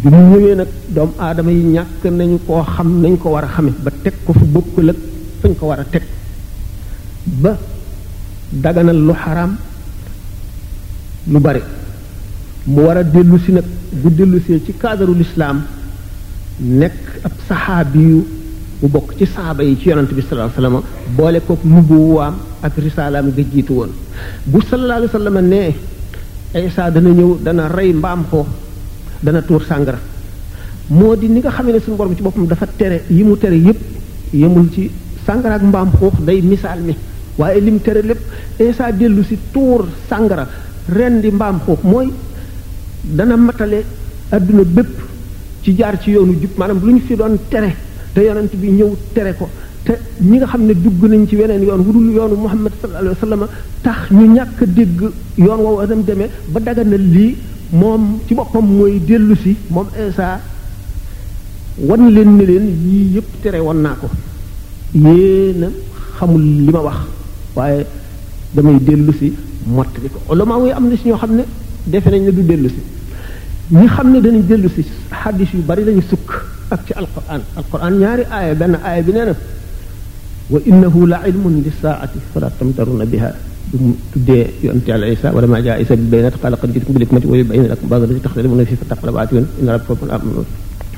bi 0.01 0.07
mu 0.09 0.21
ñëwee 0.31 0.55
nag 0.59 0.67
doomu 0.95 1.13
aadama 1.19 1.51
yi 1.51 1.63
ñàkk 1.75 2.03
nañu 2.17 2.37
koo 2.47 2.63
xam 2.73 2.89
nañ 3.01 3.15
ko 3.21 3.27
war 3.29 3.43
a 3.43 3.47
xame 3.53 3.71
ba 3.83 3.91
teg 4.03 4.13
ko 4.25 4.33
fu 4.33 4.45
bokkul 4.53 4.89
ak 4.89 4.97
fañ 5.41 5.53
ko 5.59 5.65
war 5.69 5.79
a 5.79 5.83
teg 5.93 6.03
ba 7.43 7.51
daganal 8.63 8.97
lu 9.07 9.13
xaraam 9.21 9.51
lu 11.31 11.39
bari 11.45 11.61
mu 12.67 12.79
war 12.85 12.97
a 12.97 13.03
dellu 13.03 13.37
si 13.43 13.51
nag 13.51 13.65
bu 14.01 14.09
dellusee 14.17 14.61
ci 14.65 14.71
cadre 14.81 15.11
lislaam 15.21 15.57
nekk 16.81 16.97
ab 17.25 17.31
saxaabi 17.47 18.07
mu 18.81 18.87
bokk 18.89 19.17
ci 19.17 19.25
saaba 19.25 19.63
yi 19.63 19.77
ci 19.79 19.89
yonante 19.89 20.13
bi 20.13 20.21
sallallahu 20.21 20.51
alayhi 20.57 20.73
wa 20.75 20.83
sallam 20.85 21.15
boole 21.15 21.39
kook 21.45 21.63
nubuwaam 21.63 22.35
ak 22.61 22.73
risaalaam 22.77 23.31
ga 23.35 23.73
woon 23.73 23.89
bu 24.45 24.61
sallallahu 24.61 24.97
alayhi 24.97 25.11
wa 25.13 25.19
sallam 25.19 25.45
nee 25.47 25.75
dana 26.93 27.09
ñëw 27.09 27.37
dana 27.41 27.67
rey 27.69 27.91
mbaam 27.93 28.25
ko 28.29 28.45
dana 29.23 29.41
tuur 29.41 29.63
sàngara 29.63 29.99
moo 30.91 31.15
di 31.15 31.27
ni 31.27 31.39
nga 31.39 31.49
xamee 31.51 31.71
ne 31.73 31.79
suñu 31.79 31.95
borom 31.97 32.15
ci 32.15 32.21
boppam 32.21 32.45
dafa 32.45 32.67
tere 32.75 33.03
yi 33.09 33.23
mu 33.23 33.35
tere 33.35 33.55
yépp 33.57 33.79
yemul 34.33 34.69
ci 34.71 34.91
sàngara 35.25 35.55
ak 35.55 35.61
mbaam 35.63 35.91
xuux 35.99 36.23
day 36.23 36.41
misaal 36.41 36.81
mi 36.81 36.95
waaye 37.37 37.59
lim 37.59 37.79
tere 37.81 38.01
lépp 38.03 38.21
Isa 38.59 38.91
dellu 38.91 39.23
si 39.23 39.37
tuur 39.51 39.87
sàngara 40.07 40.47
ren 40.89 41.19
di 41.21 41.31
mbaam 41.31 41.59
xuux 41.65 41.79
mooy 41.81 42.13
dana 43.03 43.35
matale 43.37 43.83
adduna 44.29 44.61
bépp 44.65 44.93
ci 45.63 45.73
jaar 45.75 45.99
ci 45.99 46.11
yoonu 46.11 46.33
jub 46.39 46.51
maanaam 46.57 46.79
lu 46.83 46.91
ñu 46.91 46.99
fi 47.07 47.15
doon 47.15 47.37
tere 47.49 47.85
te 48.17 48.23
yonent 48.27 48.49
bi 48.61 48.69
ñëw 48.73 48.89
tere 49.13 49.31
ko 49.37 49.45
te 49.85 49.93
ñi 50.25 50.37
nga 50.37 50.47
xam 50.47 50.63
ne 50.65 50.73
dugg 50.73 51.01
nañ 51.05 51.27
ci 51.29 51.35
weneen 51.35 51.61
yoon 51.61 51.81
wu 51.85 51.91
dul 51.95 52.07
yoonu 52.15 52.33
Muhammad 52.35 52.71
sallallahu 52.81 53.15
alayhi 53.23 53.41
wa 53.41 53.49
tax 53.83 54.01
ñu 54.17 54.25
ñàkk 54.35 54.59
dégg 54.77 54.99
yoon 55.37 55.59
woowu 55.65 55.79
adam 55.85 56.01
deme 56.03 56.25
ba 56.51 56.59
daganal 56.59 56.99
lii 57.15 57.35
moom 57.71 58.03
ci 58.27 58.33
boppam 58.33 58.65
mooy 58.77 58.97
dellu 59.07 59.35
si 59.43 59.55
moom 59.69 59.85
Isa 60.01 60.39
wan 61.87 62.03
leen 62.15 62.31
ne 62.37 62.43
leen 62.45 62.65
yii 62.85 63.13
yëpp 63.15 63.29
tere 63.43 63.59
woon 63.59 63.79
naa 63.85 63.95
ko 64.01 64.07
yéena 64.95 65.67
xamul 66.17 66.41
li 66.65 66.71
ma 66.75 66.79
wax 66.87 66.97
waaye 67.55 67.85
damay 68.53 68.77
dellu 68.81 69.11
si 69.19 69.29
mottali 69.75 70.09
ko 70.09 70.17
ulama 70.33 70.55
yi 70.65 70.71
am 70.71 70.85
na 70.89 70.95
si 70.97 71.07
ñoo 71.07 71.17
xam 71.21 71.35
ne 71.37 71.43
defe 71.85 72.09
nañ 72.09 72.23
ne 72.25 72.31
du 72.33 72.41
dellu 72.41 72.67
si 72.67 72.81
ñi 73.77 73.85
xam 73.87 74.07
ne 74.11 74.19
danañ 74.23 74.41
dellu 74.49 74.69
si 74.75 74.83
xaddis 75.19 75.49
yu 75.53 75.59
bari 75.61 75.83
lañu 75.85 76.01
sukk 76.01 76.29
ak 76.67 76.79
ci 76.83 76.91
alquran 76.99 77.41
alquran 77.55 77.93
ñaari 78.01 78.23
aaya 78.27 78.53
benn 78.59 78.75
aaya 78.75 79.01
bi 79.07 79.11
nee 79.15 79.25
na 79.31 79.35
wa 80.51 80.59
innahu 80.69 80.99
la 81.11 81.23
ilmun 81.31 81.63
li 81.63 81.71
saati 81.71 82.19
fala 82.31 82.51
tamtaruna 82.59 83.05
biha 83.07 83.29
bu 83.71 83.95
tuddee 84.11 84.45
yonte 84.67 84.87
yàlla 84.91 85.07
isa 85.15 85.27
wala 85.35 85.47
maa 85.51 85.63
jaa 85.67 85.79
isa 85.83 85.93
bi 85.99 86.07
baynat 86.13 86.35
qala 86.41 86.55
qad 86.59 86.69
jitum 86.75 86.91
bil 86.95 87.03
hikmati 87.07 87.25
wa 87.31 87.35
yubayyin 87.39 87.71
lakum 87.71 87.87
ba'da 87.91 88.03
allati 88.07 88.23
taxtalifuna 88.25 88.63
fihi 88.67 88.79
fattaqu 88.83 89.03
labaatun 89.09 89.43
inna 89.61 89.71
rabbakum 89.79 90.43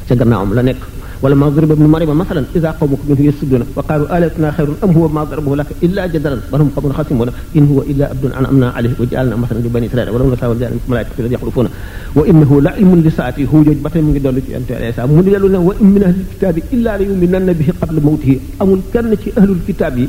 ca 0.09 0.15
gannaawam 0.19 0.51
la 0.57 0.61
nekk 0.67 0.81
wala 1.23 1.35
ma 1.39 1.47
darib 1.55 1.71
ibn 1.75 1.85
maryam 1.93 2.17
masalan 2.21 2.45
idha 2.57 2.69
qawmuka 2.79 3.03
minhu 3.09 3.23
yasuduna 3.29 3.65
wa 3.77 3.81
qalu 3.89 4.05
alatna 4.17 4.47
khairun 4.57 4.77
am 4.85 4.91
huwa 4.97 5.07
ma 5.15 5.21
darabahu 5.31 5.55
laka 5.59 5.73
illa 5.85 6.03
jadalan 6.13 6.39
bal 6.51 6.59
hum 6.61 6.69
qawmun 6.75 6.93
khasimuna 6.97 7.31
in 7.59 7.63
huwa 7.71 7.83
illa 7.91 8.05
abdun 8.13 8.31
an'amna 8.39 8.67
alayhi 8.79 8.95
wa 9.01 9.07
ja'alna 9.13 9.35
masalan 9.43 9.61
li 9.65 9.71
bani 9.75 9.85
israila 9.89 10.11
wa 10.15 10.21
lam 10.21 10.29
nasawa 10.33 10.53
ja'alna 10.61 10.75
minkum 10.77 10.89
malaikatan 10.93 11.19
alladhina 11.19 11.35
yakhlufuna 11.35 11.69
wa 12.17 12.23
innahu 12.31 12.55
la 12.67 12.71
ilmun 12.81 12.99
li 13.05 13.11
sa'ati 13.19 13.43
hujaj 13.53 13.77
batay 13.85 14.01
mu 14.05 14.09
ngi 14.13 14.21
dolu 14.25 14.39
ci 14.47 14.51
ante 14.59 14.71
alayhi 14.79 15.07
mu 15.11 15.19
ngi 15.21 15.31
dolu 15.35 15.47
ne 15.55 15.59
wa 15.69 15.73
in 15.83 15.87
min 15.95 16.03
ahli 16.09 16.21
kitabi 16.33 16.59
illa 16.77 16.91
la 16.99 17.03
yu'minanna 17.09 17.51
bihi 17.59 17.71
qabla 17.81 17.99
mawtihi 18.07 18.35
amul 18.65 18.81
kenn 18.93 19.11
ci 19.23 19.29
ahlul 19.39 19.63
kitab 19.69 19.93
yi 20.01 20.05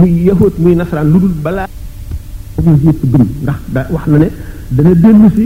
muy 0.00 0.10
yahud 0.28 0.54
muy 0.62 0.74
nasran 0.80 1.06
ludul 1.14 1.34
bala 1.46 1.64
ñu 2.66 2.74
ñepp 2.84 3.00
gëm 3.12 3.24
ndax 3.46 3.60
wax 3.94 4.04
na 4.12 4.16
ne 4.24 4.28
dana 4.76 4.92
delu 5.04 5.28
ci 5.36 5.44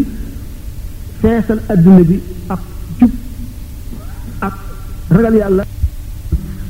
feesal 1.21 1.61
aduna 1.75 2.01
bi 2.11 2.17
ak 2.55 2.61
ak 4.47 4.57
ragal 5.15 5.35
yàlla 5.41 5.65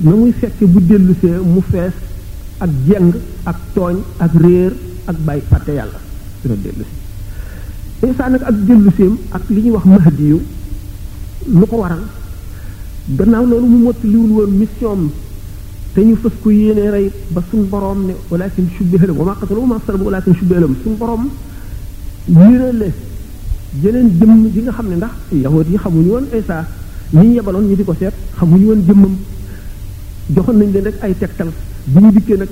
na 0.04 0.12
muy 0.20 0.30
fekke 0.40 0.64
bu 0.72 0.78
dellusee 0.88 1.40
mu 1.52 1.60
fees 1.70 1.96
ak 2.64 2.70
jeng 2.86 3.10
ak 3.50 3.56
tooñ 3.74 3.96
ak 4.24 4.32
réer 4.44 4.72
ak 5.10 5.16
bàyyi 5.26 5.42
fàtte 5.50 5.72
yàlla 5.78 5.98
dina 8.00 8.28
nag 8.28 8.42
ak 8.50 8.56
delluseem 8.68 9.14
ak 9.36 9.42
li 9.54 9.60
ñuy 9.62 9.72
wax 9.76 9.84
mahdi 9.96 10.26
yu 10.34 10.38
lu 11.58 11.64
ko 11.70 11.76
waral 11.82 12.04
gannaaw 13.18 13.44
loolu 13.50 13.66
mu 13.72 13.78
mott 13.88 14.00
liwul 14.12 14.30
woon 14.36 14.52
mission 14.60 15.00
te 15.94 16.00
ñu 16.04 16.14
fës 16.22 16.34
ko 16.42 16.48
yéene 16.50 16.84
rey 16.94 17.06
ba 17.34 17.40
suñ 17.50 17.62
boroom 17.72 18.00
ne 18.06 18.14
walakin 18.30 18.66
shubbiha 18.76 19.04
lahum 19.06 19.18
wa 19.20 19.24
ma 19.30 19.34
qataluhu 19.40 19.66
wa 19.66 19.72
ma 19.74 19.82
salabuhu 19.86 20.08
walakin 20.10 20.34
shubbiha 20.38 20.60
lahum 20.60 20.76
suñ 20.82 20.94
boroom 21.00 21.24
niirale 22.28 22.88
jeneen 23.82 24.08
jëmm 24.18 24.40
ji 24.54 24.60
nga 24.62 24.72
xam 24.76 24.88
ne 24.90 24.96
ndax 25.00 25.14
yahut 25.44 25.66
yi 25.72 25.76
xamuñu 25.84 26.10
woon 26.14 26.26
Isaa 26.40 26.64
ñi 27.12 27.28
ñu 27.28 27.34
yebaloon 27.34 27.68
ñu 27.68 27.76
di 27.76 27.84
ko 27.84 27.94
seet 28.00 28.14
xamuñu 28.38 28.66
woon 28.68 28.82
jëmmam 28.86 29.14
joxoon 30.34 30.58
nañ 30.58 30.68
leen 30.72 30.84
rek 30.84 30.94
ay 31.00 31.14
tegtal 31.20 31.50
bu 31.86 32.00
ñu 32.00 32.10
dikkee 32.10 32.36
nag 32.38 32.48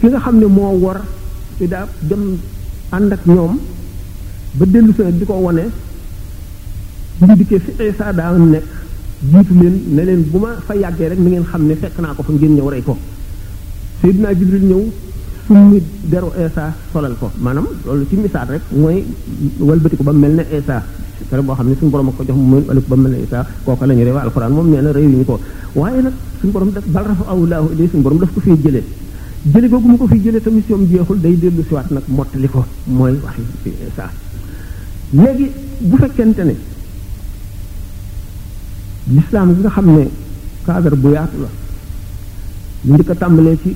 ki 0.00 0.06
nga 0.08 0.20
xam 0.24 0.36
ne 0.40 0.46
moo 0.46 0.72
war 0.84 0.98
daa 1.60 1.86
dem 2.08 2.22
ànd 2.90 3.12
ak 3.12 3.20
ñoom 3.24 3.52
ba 4.58 4.64
dellu 4.72 4.92
sa 4.98 5.10
di 5.18 5.24
ko 5.24 5.34
wone 5.34 5.64
bu 7.18 7.26
ñu 7.26 7.36
dikkee 7.40 7.58
fi 7.64 7.72
Isa 7.90 8.12
daa 8.12 8.32
nekk 8.36 8.64
jiitu 9.30 9.52
leen 9.60 9.76
ne 9.94 10.02
leen 10.08 10.22
bu 10.32 10.38
ma 10.38 10.50
fa 10.66 10.74
yàggee 10.74 11.08
rek 11.10 11.18
ni 11.18 11.30
ngeen 11.30 11.44
xam 11.50 11.62
ne 11.68 11.74
fekk 11.82 11.98
naa 12.02 12.14
ko 12.16 12.22
fa 12.26 12.32
ngeen 12.32 12.54
ñëw 12.56 12.68
rey 12.68 12.82
ko 12.82 12.96
Seydina 14.02 14.34
Jibril 14.38 14.64
ñëw 14.70 14.82
summi 15.46 15.78
deru 16.10 16.30
Isa 16.46 16.64
solal 16.92 17.14
ko 17.20 17.30
maanaam 17.44 17.66
loolu 17.86 18.06
ci 18.10 18.16
misaal 18.16 18.48
rek 18.54 18.62
mooy 18.72 19.04
walbati 19.68 19.96
ko 19.96 20.02
ba 20.02 20.12
mel 20.12 20.34
ne 20.38 20.44
Isa 20.58 20.82
kër 21.30 21.42
boo 21.42 21.54
xam 21.56 21.68
ne 21.68 21.74
suñu 21.78 21.90
borom 21.90 22.08
a 22.08 22.12
ko 22.16 22.22
jox 22.28 22.36
mu 22.36 22.46
mën 22.50 22.64
ëllëg 22.70 22.86
ba 22.88 22.96
mën 22.96 23.10
na 23.10 23.16
isaa 23.18 23.46
kooka 23.64 23.86
la 23.86 23.94
ñu 23.94 24.04
réewa 24.04 24.22
na 24.82 24.92
réewuñu 24.92 25.24
ko 25.24 25.40
waaye 25.74 26.02
nag 26.02 26.12
suñu 26.40 26.52
borom 26.52 26.70
daf 26.72 26.84
bal 26.86 27.04
rafa 27.08 27.24
awlaahu 27.30 27.68
ilay 27.74 27.88
suñu 27.90 28.02
borom 28.02 28.18
daf 28.18 28.32
ko 28.34 28.40
fii 28.40 28.50
ko 30.00 30.06
fii 30.12 30.20
jëlee 30.24 30.40
te 30.40 30.50
mission 30.50 30.80
jeexul 30.90 31.18
day 31.20 31.36
dellu 31.38 31.62
siwaat 31.68 31.90
nag 31.90 32.02
mottali 32.08 32.48
ko 32.48 32.64
mooy 32.86 33.12
wax 33.24 33.36
yi 33.64 33.72
isaa 33.90 34.10
léegi 35.14 35.46
bu 35.88 35.96
fekkente 36.02 36.42
ne 36.44 36.54
lislaam 39.16 39.48
nga 39.56 39.70
xam 39.70 39.86
ne 39.96 40.04
cadre 40.66 40.96
bu 41.02 41.08
yaatu 41.14 41.36
la 41.44 41.48
ñu 42.84 42.94
njëkk 42.94 43.10
a 43.10 43.14
tàmbalee 43.14 43.58
ci 43.62 43.72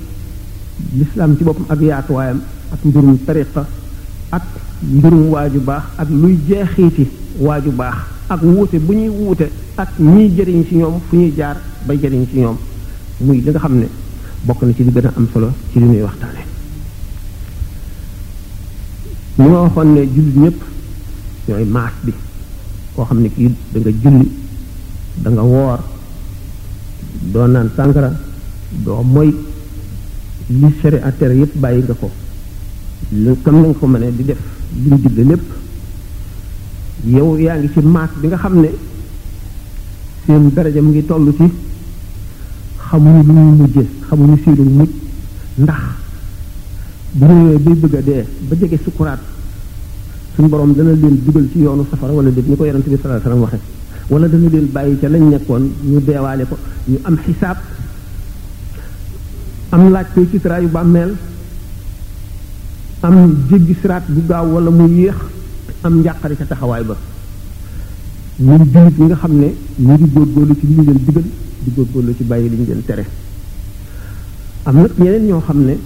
lislaam 0.99 1.31
ci 1.37 1.43
boppam 1.43 1.65
ak 1.69 1.81
yaatuwaayam 1.81 2.39
ak 2.73 2.79
mbirum 2.87 3.17
tariqa 3.25 3.63
ak 4.37 4.45
mbirum 4.83 5.29
waaju 5.31 5.59
baax 5.61 5.83
ak 6.01 6.09
luy 6.09 6.33
jeexiiti 6.49 7.05
waaju 7.39 7.71
baax 7.71 7.95
ak 8.29 8.41
wuute 8.41 8.79
bu 8.81 8.93
ñuy 8.93 9.09
wuute 9.13 9.45
ak 9.77 9.99
ñiy 10.01 10.27
jëriñ 10.33 10.63
ci 10.67 10.75
ñoom 10.75 10.99
fu 11.09 11.15
ñuy 11.15 11.31
jaar 11.37 11.57
ba 11.85 11.93
jëriñ 11.93 12.25
ci 12.31 12.39
ñoom 12.39 12.57
muy 13.21 13.41
li 13.41 13.49
nga 13.49 13.59
xam 13.59 13.77
ne 13.77 13.87
bokk 14.45 14.63
na 14.63 14.73
ci 14.73 14.83
li 14.83 14.91
gën 14.91 15.05
a 15.05 15.13
am 15.15 15.27
solo 15.33 15.53
ci 15.71 15.79
li 15.79 15.85
ñuy 15.85 16.01
waxtaane 16.01 16.41
ñu 19.37 19.47
nga 19.49 19.59
waxoon 19.61 19.93
ne 19.93 20.01
jullit 20.15 20.35
ñépp 20.37 20.59
ñooy 21.47 21.65
maas 21.65 21.93
bi 22.01 22.13
koo 22.95 23.05
xam 23.05 23.21
ne 23.21 23.29
kii 23.29 23.53
da 23.73 23.79
nga 23.79 23.91
julli 24.09 24.27
da 25.23 25.41
woor 25.41 25.79
doo 27.31 27.47
naan 27.47 27.69
sàngara 27.75 28.11
doo 28.83 29.03
moy 29.03 29.29
li 30.49 30.67
sere 30.81 31.01
à 31.03 31.11
terre 31.11 31.35
yëpp 31.37 31.55
bàyyi 31.59 31.83
nga 31.83 31.93
ko 31.93 32.09
lu 33.11 33.37
kam 33.43 33.53
na 33.61 33.67
nga 33.67 33.77
ko 33.79 33.87
mënee 33.87 34.11
di 34.15 34.23
def 34.25 34.37
li 34.75 34.89
mu 34.89 34.97
digle 34.97 35.23
lépp 35.29 35.41
yow 37.05 37.37
yaa 37.37 37.57
ngi 37.57 37.69
ci 37.73 37.79
maas 37.81 38.09
bi 38.21 38.27
nga 38.27 38.37
xam 38.37 38.59
ne 38.59 38.69
seen 40.25 40.49
daraja 40.53 40.81
mu 40.81 40.89
ngi 40.89 41.05
toll 41.05 41.33
ci 41.37 41.45
xamuñu 42.89 43.23
lu 43.27 43.33
ñuy 43.33 43.55
mujje 43.59 43.85
xamuñu 44.07 44.37
seenu 44.43 44.63
mujj 44.63 44.89
ndax 45.55 45.81
bu 47.13 47.25
ñëwee 47.25 47.57
bay 47.59 47.73
bëgg 47.75 48.03
dee 48.03 48.25
ba 48.47 48.55
jege 48.55 48.77
sukkuraat 48.83 49.19
suñ 50.35 50.47
borom 50.47 50.73
dana 50.73 50.91
leen 50.91 51.17
dugal 51.25 51.47
ci 51.51 51.59
yoonu 51.59 51.85
safara 51.89 52.13
wala 52.13 52.29
def 52.29 52.45
ni 52.47 52.55
ko 52.55 52.65
yonent 52.65 52.87
bi 52.87 52.95
sallallahu 53.01 53.27
alayhi 53.27 53.43
waxe 53.43 53.59
wala 54.09 54.27
dana 54.27 54.49
leen 54.49 54.67
bàyyi 54.71 54.99
ca 54.99 55.07
lañ 55.09 55.29
nekkoon 55.29 55.71
ñu 55.89 55.99
deewaale 55.99 56.43
ko 56.47 56.57
ñu 56.85 56.97
am 57.03 57.17
xisaab 57.17 57.57
am 59.71 59.91
laaj 59.91 60.07
koy 60.13 60.27
ci 60.31 60.39
yu 60.61 60.69
bàmmeel 60.69 61.13
am 63.03 63.35
jéggi 63.49 63.75
siraat 63.81 64.03
bu 64.09 64.21
gaaw 64.27 64.47
wala 64.53 64.69
mu 64.71 64.87
yéex 64.87 65.15
am 65.83 65.93
njàqare 65.99 66.35
ca 66.37 66.45
taxawaay 66.45 66.83
ba 66.83 66.95
ñun 68.39 68.63
jullit 68.71 68.97
ñi 68.97 69.05
nga 69.05 69.15
xam 69.15 69.31
ne 69.39 69.47
ñu 69.79 69.93
ngi 69.93 70.11
góor 70.13 70.47
ci 70.59 70.67
li 72.05 72.15
ci 72.17 72.23
bàyyi 72.23 72.49
li 72.49 72.55
ñu 72.57 72.65
leen 72.67 72.85
tere 72.85 73.05
am 74.65 74.75
nag 74.81 74.91
ñeneen 74.99 75.25
ñoo 75.27 75.41
xam 75.45 75.59
ne 75.65 75.77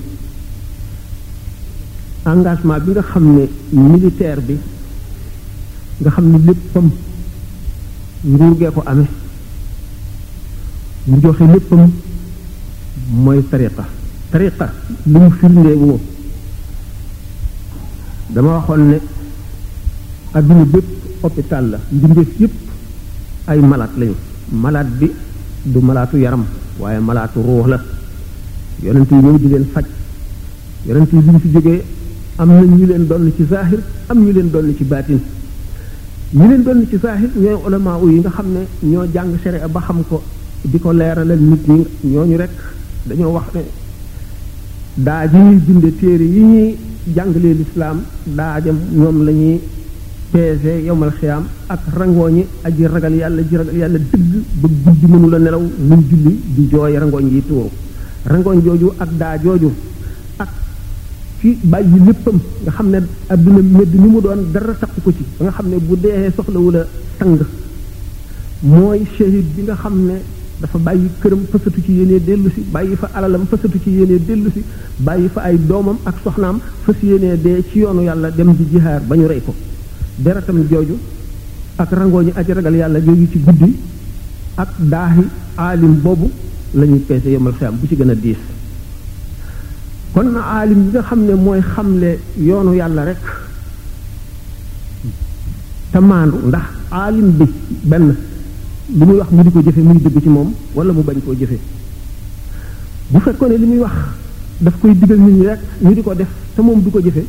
engagement 2.26 2.80
bi 2.84 2.92
nga 2.92 3.02
xam 3.04 3.36
ne 3.38 3.50
militaire 3.72 4.42
bi 4.42 4.58
nga 5.98 6.10
xam 6.12 6.26
ne 6.32 6.38
léppam 6.46 6.90
nguur 8.24 8.58
gee 8.60 8.72
ko 8.74 8.82
amee 8.86 9.06
mu 11.08 11.20
joxe 11.22 11.44
léppam 11.54 11.90
mooy 13.12 13.42
tariqa 13.50 13.86
tariqa 14.32 14.74
li 15.06 15.14
mu 15.20 15.30
firndee 15.32 15.74
woo 15.76 16.00
dama 18.30 18.58
waxoon 18.58 18.82
ne 18.90 18.98
adduna 20.34 20.66
bépp 20.66 20.86
hôpital 21.22 21.66
la 21.72 21.78
mbindeef 21.94 22.40
yépp 22.40 22.54
ay 23.48 23.60
malaat 23.62 23.92
lañu 24.00 24.16
malaat 24.52 24.88
bi 25.00 25.12
du 25.66 25.80
malaatu 25.80 26.18
yaram 26.18 26.44
waaye 26.80 27.00
malaatu 27.00 27.40
ruux 27.48 27.68
la 27.68 27.78
yonent 28.84 29.08
yi 29.12 29.16
ñëw 29.18 29.38
di 29.40 29.48
leen 29.50 29.66
faj 29.74 29.86
yonent 30.88 31.08
yi 31.14 31.20
bi 31.20 31.32
ñu 31.32 31.42
jógee 31.54 31.84
am 32.40 32.50
na 32.50 32.62
ñu 32.62 32.86
leen 32.86 33.06
doon 33.08 33.32
ci 33.38 33.46
zahir 33.50 33.80
am 34.10 34.20
ñu 34.20 34.32
leen 34.32 34.50
doon 34.52 34.74
ci 34.78 34.84
baatin 34.84 35.20
ñu 36.34 36.48
leen 36.50 36.64
doon 36.64 36.80
ci 36.90 36.98
zahir 36.98 37.30
ñooy 37.38 37.58
ulama 37.68 37.98
yi 38.06 38.20
nga 38.20 38.30
xam 38.30 38.48
ne 38.54 38.68
ñoo 38.90 39.06
jàng 39.14 39.38
sharia 39.44 39.68
ba 39.68 39.82
xam 39.82 40.02
ko 40.10 40.22
di 40.66 40.80
ko 40.80 40.92
leeralal 40.92 41.40
nit 41.40 41.68
ñi 41.68 41.88
ñooñu 42.06 42.38
rek 42.38 42.52
dañoo 43.06 43.32
wax 43.36 43.46
ne 43.54 43.62
daa 44.98 45.28
ji 45.28 45.38
ñuy 45.38 45.56
binde 45.68 45.90
téere 45.98 46.24
yi 46.26 46.42
ñuy 46.42 46.76
jàngalee 47.14 47.54
lislaam 47.62 48.02
daajam 48.36 48.78
ñoom 48.94 49.22
la 49.26 49.32
ñuy 49.32 49.62
peese 50.32 50.72
yowmal 50.88 51.12
xiyaam 51.20 51.44
ak 51.70 51.82
rangooñi 51.98 52.44
aji 52.66 52.84
ragal 52.94 53.14
yàlla 53.16 53.42
ji 53.50 53.58
ragal 53.58 53.78
yàlla 53.82 54.00
dëgg 54.00 54.34
ba 54.62 54.68
guddi 54.84 55.06
mënu 55.14 55.28
la 55.30 55.38
nelaw 55.40 55.64
muy 55.88 56.02
julli 56.10 56.34
di 56.56 56.68
jooy 56.72 56.98
rangooñ 57.04 57.26
yi 57.34 57.42
tuuru 57.50 57.70
rangooñ 58.32 58.60
jooju 58.66 58.88
ak 59.04 59.10
daa 59.22 59.38
jooju 59.44 59.72
ak 60.44 60.50
fi 61.40 61.50
bàyyi 61.64 61.98
léppam 62.08 62.38
nga 62.64 62.72
xam 62.78 62.88
ne 62.94 63.00
adduna 63.34 63.62
medd 63.80 63.94
ni 64.02 64.08
mu 64.14 64.20
doon 64.26 64.42
dara 64.54 64.74
takku 64.82 65.00
ko 65.06 65.12
ci 65.18 65.24
ba 65.38 65.42
nga 65.46 65.52
xam 65.58 65.68
ne 65.70 65.78
bu 65.88 65.96
dee 66.04 66.32
soxlawula 66.36 66.82
sang 67.20 67.38
mooy 68.62 69.02
shahid 69.18 69.48
bi 69.56 69.62
nga 69.68 69.76
xam 69.82 69.96
ne 70.08 70.16
dafa 70.62 70.78
bàyyi 70.80 71.10
këram 71.22 71.42
fasatu 71.52 71.82
ci 71.86 71.92
yéene 71.92 72.20
dellusi 72.26 72.64
bàyyi 72.72 72.96
fa 72.96 73.10
alalam 73.16 73.46
fasatu 73.46 73.78
ci 73.84 73.90
yéenee 73.90 74.20
dellu 74.28 74.50
si 74.54 74.62
bàyyi 75.04 75.28
fa 75.28 75.42
ay 75.42 75.58
doomam 75.58 75.98
ak 76.06 76.16
soxnaam 76.24 76.60
fas 76.86 76.96
yéene 77.04 77.38
dee 77.44 77.64
ci 77.72 77.80
yoonu 77.80 78.02
yàlla 78.04 78.32
dem 78.32 78.54
di 78.56 78.64
jihaar 78.72 79.02
ba 79.08 79.16
ñu 79.18 79.28
rey 79.28 79.42
ko 79.46 79.54
deratam 80.18 80.64
jooju 80.70 80.96
ak 81.78 81.90
rangooñu 81.92 82.32
aji 82.36 82.52
ragal 82.54 82.76
yàlla 82.76 83.00
jooju 83.02 83.28
ci 83.32 83.40
guddi 83.44 83.76
ak 84.58 84.70
daaxi 84.80 85.26
aalim 85.58 85.96
boobu 86.02 86.32
lañuy 86.74 86.90
ñuy 86.94 87.00
peese 87.00 87.30
yomal 87.32 87.54
xiyam 87.54 87.76
bu 87.80 87.88
ci 87.88 87.96
gën 87.96 88.10
a 88.10 88.16
diis 88.16 88.38
kon 90.14 90.32
na 90.32 90.40
aalim 90.42 90.84
bi 90.86 90.90
nga 90.90 91.02
xam 91.04 91.20
ne 91.26 91.34
mooy 91.34 91.62
xamle 91.62 92.20
yoonu 92.40 92.74
yàlla 92.76 93.04
rek 93.04 93.18
te 95.92 96.00
ndax 96.48 96.64
aalim 96.92 97.32
bi 97.38 97.46
benn 97.84 98.16
li 98.90 99.06
muy 99.06 99.18
wax 99.18 99.28
ñu 99.32 99.44
di 99.44 99.50
ko 99.52 99.60
jëfe 99.62 99.80
muy 99.82 99.98
dëgg 100.00 100.22
ci 100.22 100.30
moom 100.30 100.54
wala 100.76 100.94
mu 100.94 101.02
bañ 101.02 101.18
koo 101.24 101.34
jëfe 101.36 101.58
bu 103.10 103.20
fekkoon 103.20 103.50
ne 103.52 103.56
li 103.58 103.66
muy 103.66 103.78
wax 103.80 103.92
daf 104.60 104.74
koy 104.80 104.94
digal 104.98 105.18
nit 105.18 105.32
ñi 105.34 105.46
rek 105.46 105.60
mu 105.82 105.94
di 105.94 106.02
ko 106.02 106.14
def 106.14 106.28
te 106.56 106.62
moom 106.62 106.82
du 106.84 106.90
ko 106.92 107.00
jëfe 107.02 107.26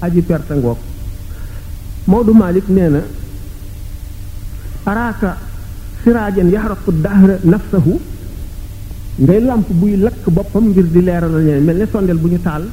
aji 0.00 0.20
perte 0.22 0.52
ngoog 0.54 0.76
Maodo 2.06 2.34
Malick 2.34 2.68
nee 2.68 2.88
na 2.90 3.00
araaka 4.84 5.36
siraajan 6.04 6.50
yaxraqu 6.50 6.92
dahra 7.00 7.38
nafsahu 7.44 7.98
ngay 9.18 9.40
làmp 9.42 9.70
buy 9.70 9.96
lakk 9.96 10.28
boppam 10.28 10.68
ngir 10.68 10.84
di 10.84 11.00
leeralal 11.00 11.42
ñeneen 11.42 11.64
mel 11.64 11.76
ne 11.78 11.86
sondeel 11.90 12.18
bu 12.18 12.28
ñu 12.28 12.38
taal 12.42 12.64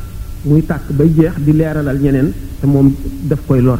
muy 0.45 0.63
tàkk 0.65 0.91
bay 0.91 1.09
jeex 1.15 1.33
di 1.39 1.53
leeralal 1.53 1.97
ñeneen 1.99 2.31
te 2.59 2.65
moom 2.67 2.93
daf 3.23 3.39
koy 3.47 3.61
lor 3.61 3.79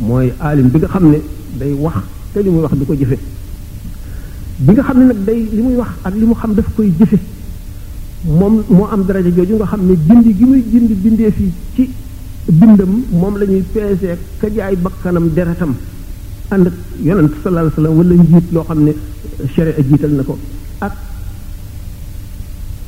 mooy 0.00 0.32
aalim 0.40 0.68
bi 0.68 0.78
nga 0.78 0.88
xam 0.88 1.10
ne 1.10 1.20
day 1.58 1.72
wax 1.72 1.96
te 2.32 2.40
li 2.40 2.48
muy 2.48 2.62
wax 2.62 2.72
du 2.74 2.84
ko 2.86 2.94
jëfe 2.94 3.35
bi 4.56 4.72
nga 4.72 4.82
xam 4.84 4.98
ne 4.98 5.04
nag 5.04 5.24
day 5.24 5.42
li 5.52 5.60
muy 5.60 5.74
wax 5.76 5.90
ak 6.02 6.14
li 6.16 6.24
mu 6.24 6.34
xam 6.34 6.54
daf 6.54 6.68
koy 6.76 6.88
jëfe 6.98 7.18
moom 8.24 8.62
moo 8.68 8.88
am 8.90 9.02
daraja 9.04 9.28
jooju 9.30 9.56
nga 9.56 9.66
xam 9.66 9.84
ne 9.86 9.94
jindi 10.08 10.34
gi 10.38 10.44
muy 10.44 10.64
jindi 10.72 10.94
bindee 10.94 11.30
fii 11.30 11.52
ci 11.74 11.90
bindam 12.46 13.04
moom 13.10 13.36
la 13.36 13.44
ñuy 13.44 13.62
peesee 13.72 14.16
ka 14.40 14.46
jaay 14.48 14.76
bakkanam 14.76 15.28
deretam 15.34 15.74
ànd 16.50 16.66
ak 16.66 16.72
yonent 17.04 17.34
sallallahu 17.42 17.52
alayhi 17.76 17.76
wasallam 17.76 17.96
wala 17.98 18.14
njiit 18.22 18.46
loo 18.52 18.64
xam 18.64 18.82
ne 18.84 18.92
sharia 19.54 19.74
jiital 19.88 20.10
na 20.12 20.22
ko 20.22 20.38
ak 20.80 20.92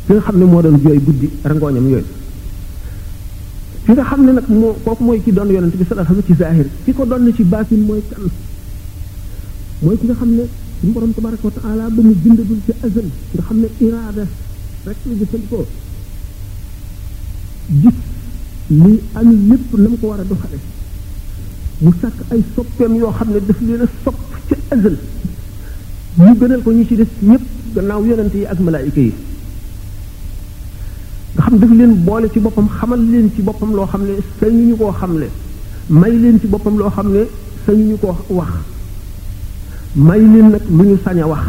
ki 0.07 0.13
nga 0.15 0.21
xam 0.25 0.37
ne 0.39 0.45
moo 0.45 0.63
doon 0.63 0.77
jooy 0.83 0.99
guddi 0.99 1.29
rangooñam 1.45 1.87
yooyu 1.91 2.07
ki 3.85 3.93
nga 3.93 4.05
xam 4.05 4.25
ne 4.25 4.33
nag 4.33 4.47
moo 4.49 4.75
kooku 4.85 5.05
mooy 5.05 5.21
ki 5.23 5.33
doon 5.33 5.49
yonent 5.53 5.75
bi 5.77 5.85
sallallahu 5.85 6.13
alayhi 6.15 6.33
wasallam 6.33 6.55
ci 6.57 6.63
zahir 6.65 6.67
ki 6.85 6.93
ko 6.95 7.05
doon 7.05 7.31
ci 7.37 7.45
baatin 7.45 7.81
mooy 7.87 8.01
kan 8.11 8.25
mooy 9.83 9.97
ki 10.01 10.07
nga 10.07 10.17
xam 10.17 10.33
ne 10.33 10.45
suñu 10.81 10.93
borom 10.93 11.13
tabaraka 11.13 11.45
wa 11.45 11.51
taala 11.51 11.89
ba 11.91 12.03
mu 12.03 12.15
bindagul 12.15 12.59
ci 12.65 12.73
azal 12.83 13.05
nga 13.33 13.43
xam 13.43 13.59
ne 13.61 13.69
iraada 13.81 14.25
rek 14.87 14.97
la 15.05 15.15
jëfandikoo 15.19 15.67
gis 17.69 17.97
lii 18.69 19.01
am 19.13 19.31
lépp 19.51 19.73
na 19.77 19.89
mu 19.89 19.97
ko 19.99 20.07
war 20.07 20.21
a 20.21 20.25
doxale 20.25 20.59
mu 21.81 21.91
sàkk 22.01 22.19
ay 22.31 22.45
soppeem 22.55 22.95
yoo 22.97 23.13
xam 23.13 23.29
ne 23.33 23.39
daf 23.47 23.61
leen 23.61 23.81
a 23.83 23.87
sopp 24.05 24.17
ci 24.49 24.55
azal 24.69 24.97
ñu 26.19 26.35
gënal 26.41 26.63
ko 26.63 26.71
ñi 26.71 26.87
ci 26.87 26.95
def 26.95 27.09
ñëpp 27.23 27.43
gannaaw 27.75 28.05
yonent 28.05 28.35
yi 28.35 28.45
ak 28.47 28.59
malaayika 28.61 29.01
yi 29.01 29.13
nga 31.35 31.43
xam 31.43 31.59
daf 31.59 31.71
leen 31.71 31.95
boole 32.05 32.29
ci 32.33 32.39
boppam 32.41 32.69
xamal 32.69 33.01
leen 33.11 33.35
ci 33.35 33.43
boppam 33.43 33.73
loo 33.75 33.87
xam 33.87 34.03
ne 34.07 34.15
sañu 34.39 34.69
ñu 34.69 34.77
koo 34.79 34.93
xamle 34.93 35.29
may 35.89 36.13
leen 36.21 36.39
ci 36.41 36.47
boppam 36.47 36.77
loo 36.79 36.91
xam 36.91 37.11
ne 37.11 37.23
sañu 37.65 37.85
ñu 37.93 37.97
koo 37.99 38.15
wax 38.29 38.53
may 39.97 40.21
leen 40.21 40.53
nag 40.53 40.65
lu 40.69 40.85
ñu 40.93 40.97
sañ 41.05 41.17
a 41.23 41.27
wax 41.29 41.45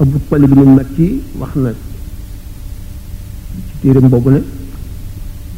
Abu 0.00 0.16
Talib 0.30 0.52
ibn 0.52 0.74
Makki 0.76 1.20
wax 1.40 1.52
na 1.56 1.70
ci 1.72 1.76
téeram 3.84 4.08
boobu 4.08 4.30
ne 4.30 4.42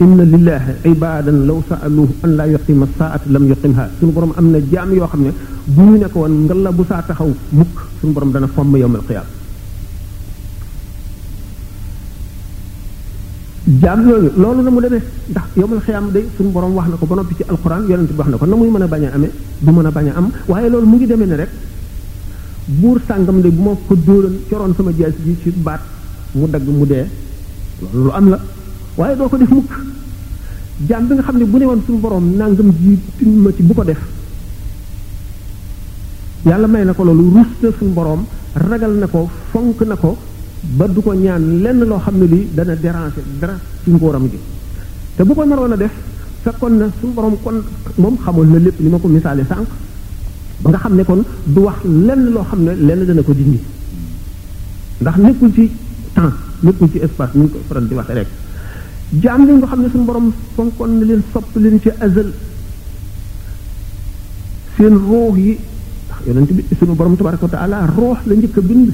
inna 0.01 0.23
lillahi 0.25 0.73
ibadan 0.91 1.47
law 1.47 1.59
saaluhu 1.69 2.13
an 2.25 2.31
laa 2.35 2.47
yuqima 2.47 2.87
saata 2.99 3.31
lam 3.31 3.47
yuqimha 3.47 3.89
suñu 3.99 4.13
borom 4.13 4.33
am 4.39 4.51
na 4.51 4.59
jaam 4.71 4.93
yoo 4.95 5.07
xam 5.07 5.23
ne 5.23 5.33
bu 5.67 5.83
ñu 5.83 5.99
nekkoon 5.99 6.35
nga 6.45 6.55
la 6.55 6.71
bu 6.73 6.85
saa 6.89 7.03
taxaw 7.03 7.31
mukk 7.53 7.75
suñu 8.01 8.13
borom 8.13 8.33
dana 8.33 8.47
fomm 8.49 8.77
yowmal 8.77 9.03
qiyaama 9.07 9.29
jaam 13.83 14.01
yooyu 14.09 14.31
loolu 14.43 14.63
na 14.65 14.71
mu 14.73 14.81
demee 14.81 15.03
ndax 15.31 15.45
yowmal 15.61 15.81
xiyam 15.87 16.07
day 16.11 16.25
suñu 16.37 16.53
borom 16.53 16.73
wax 16.75 16.87
na 16.89 16.97
ba 17.01 17.15
noppi 17.17 17.35
ci 17.37 17.43
alquran 17.51 17.83
yonent 17.91 18.09
bi 18.09 18.15
wax 18.19 18.29
na 18.31 18.37
ko 18.39 18.47
na 18.47 18.57
muy 18.57 18.71
mën 18.71 18.83
a 18.83 18.87
bañ 18.87 19.05
a 19.13 19.19
du 19.61 19.73
mën 19.73 19.87
a 19.89 20.01
am 20.17 20.31
waaye 20.49 20.71
loolu 20.71 20.87
mu 20.87 20.97
ngi 20.97 21.07
demee 21.07 21.27
ne 21.27 21.37
rek 21.37 21.51
buur 22.81 22.99
sàngam 23.07 23.43
de 23.43 23.49
bu 23.51 23.77
ko 23.87 23.95
dóoran 24.07 24.33
coroon 24.49 24.73
sama 24.75 24.91
jaas 24.99 25.13
ji 25.23 25.37
ci 25.43 25.51
baat 25.51 25.81
mu 26.35 26.47
dagg 26.47 26.67
mu 26.67 26.87
dee 26.87 27.07
loolu 27.93 28.11
am 28.19 28.29
la 28.31 28.39
waaye 28.97 29.17
doo 29.19 29.29
ko 29.29 29.37
def 29.37 29.51
mukk 29.51 29.71
jaam 30.89 31.07
bi 31.07 31.13
nga 31.15 31.23
xam 31.23 31.37
ne 31.37 31.45
bu 31.45 31.57
ne 31.59 31.65
woon 31.67 31.83
suñu 31.85 31.99
borom 32.01 32.25
nangam 32.39 32.71
ji 32.81 32.99
ma 33.45 33.51
ci 33.57 33.63
bu 33.63 33.75
ko 33.75 33.83
def 33.85 33.99
yàlla 36.47 36.67
may 36.67 36.85
na 36.87 36.93
ko 36.95 37.05
loolu 37.05 37.25
rus 37.37 37.79
borom 37.97 38.23
ragal 38.55 38.93
na 39.01 39.07
fonk 39.53 39.81
na 39.91 39.97
ba 40.65 40.87
du 40.91 40.99
ko 41.01 41.13
ñaan 41.15 41.63
lenn 41.63 41.81
loo 41.91 41.99
xam 41.99 42.17
ne 42.21 42.27
lii 42.35 42.49
dana 42.57 42.75
déranger 42.75 43.25
dara 43.41 43.57
ci 43.85 43.91
nguuram 43.91 44.25
gi 44.31 44.39
te 45.17 45.23
bu 45.25 45.35
ko 45.35 45.45
naroon 45.45 45.73
a 45.73 45.77
def 45.77 45.93
fekkoon 46.45 46.75
na 46.79 46.87
suñu 47.01 47.13
borom 47.13 47.37
kon 47.43 47.57
moom 47.97 48.17
xamoon 48.25 48.49
na 48.53 48.59
lépp 48.59 48.79
li 48.81 48.89
ma 48.89 48.99
ko 48.99 49.09
misaale 49.09 49.45
sànq 49.49 49.69
ba 50.63 50.71
nga 50.71 50.79
xam 50.79 50.95
ne 50.97 51.03
kon 51.05 51.21
du 51.55 51.61
wax 51.61 51.79
lenn 52.07 52.23
loo 52.35 52.45
xam 52.51 52.61
ne 52.65 52.73
lenn 52.87 53.03
dana 53.09 53.23
ko 53.23 53.33
dindi 53.33 53.61
ndax 55.01 55.17
nekkul 55.19 55.51
ci 55.55 55.71
temps 56.15 56.35
nekkul 56.65 56.89
ci 56.93 56.99
espace 56.99 57.33
ni 57.39 57.43
ñu 57.45 57.51
ko 57.53 57.59
faral 57.69 57.87
di 57.89 57.95
waxee 57.95 58.15
rek 58.19 58.27
jaam 59.23 59.41
li 59.47 59.53
nga 59.53 59.67
xam 59.67 59.81
ne 59.83 59.89
suñu 59.93 60.05
borom 60.09 60.33
fonkoon 60.57 60.99
na 60.99 61.05
leen 61.05 61.23
sopp 61.33 61.57
leen 61.57 61.81
ci 61.81 61.91
azal 62.05 62.31
seen 64.77 64.95
ruux 65.09 65.33
yi 65.39 65.53
ndax 66.09 66.21
yonent 66.27 66.51
bi 66.57 66.65
suñu 66.79 66.95
borom 66.99 67.17
tabaraka 67.17 67.45
wa 67.45 67.51
taala 67.55 67.79
ruux 67.97 68.19
la 68.27 68.35
njëkk 68.35 68.59
a 68.59 68.63
bind 68.69 68.91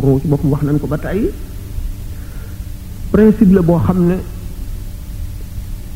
ruu 0.00 0.20
ci 0.20 0.26
boppam 0.28 0.50
wax 0.52 0.62
nañ 0.62 0.76
ko 0.78 0.86
ba 0.86 0.98
tay 1.00 1.30
principe 3.10 3.60
boo 3.60 3.80
xam 3.80 4.00
ne 4.06 4.16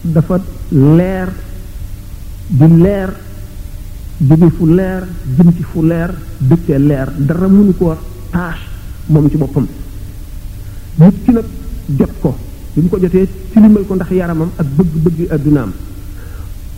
dafa 0.04 0.40
leer 0.72 1.28
di 2.48 2.66
leer 2.84 3.10
jóge 4.20 4.48
fu 4.56 4.66
leer 4.66 5.02
jëm 5.36 5.48
ci 5.56 5.62
fu 5.62 5.82
leer 5.84 6.10
dëkkee 6.38 6.78
leer 6.78 7.08
dara 7.16 7.46
mënu 7.48 7.72
koo 7.76 7.94
tâche 8.30 8.64
moom 9.06 9.28
ci 9.30 9.36
boppam 9.36 9.66
nit 10.98 11.16
ki 11.24 11.30
nag 11.32 11.44
jot 11.98 12.12
ko 12.20 12.34
bi 12.74 12.80
mu 12.82 12.88
ko 12.88 12.98
jotee 12.98 13.28
tilimal 13.52 13.84
ko 13.86 13.94
ndax 13.94 14.10
yaramam 14.10 14.50
ak 14.56 14.66
bëgg-bëgg 14.76 15.18
addunaam 15.30 15.72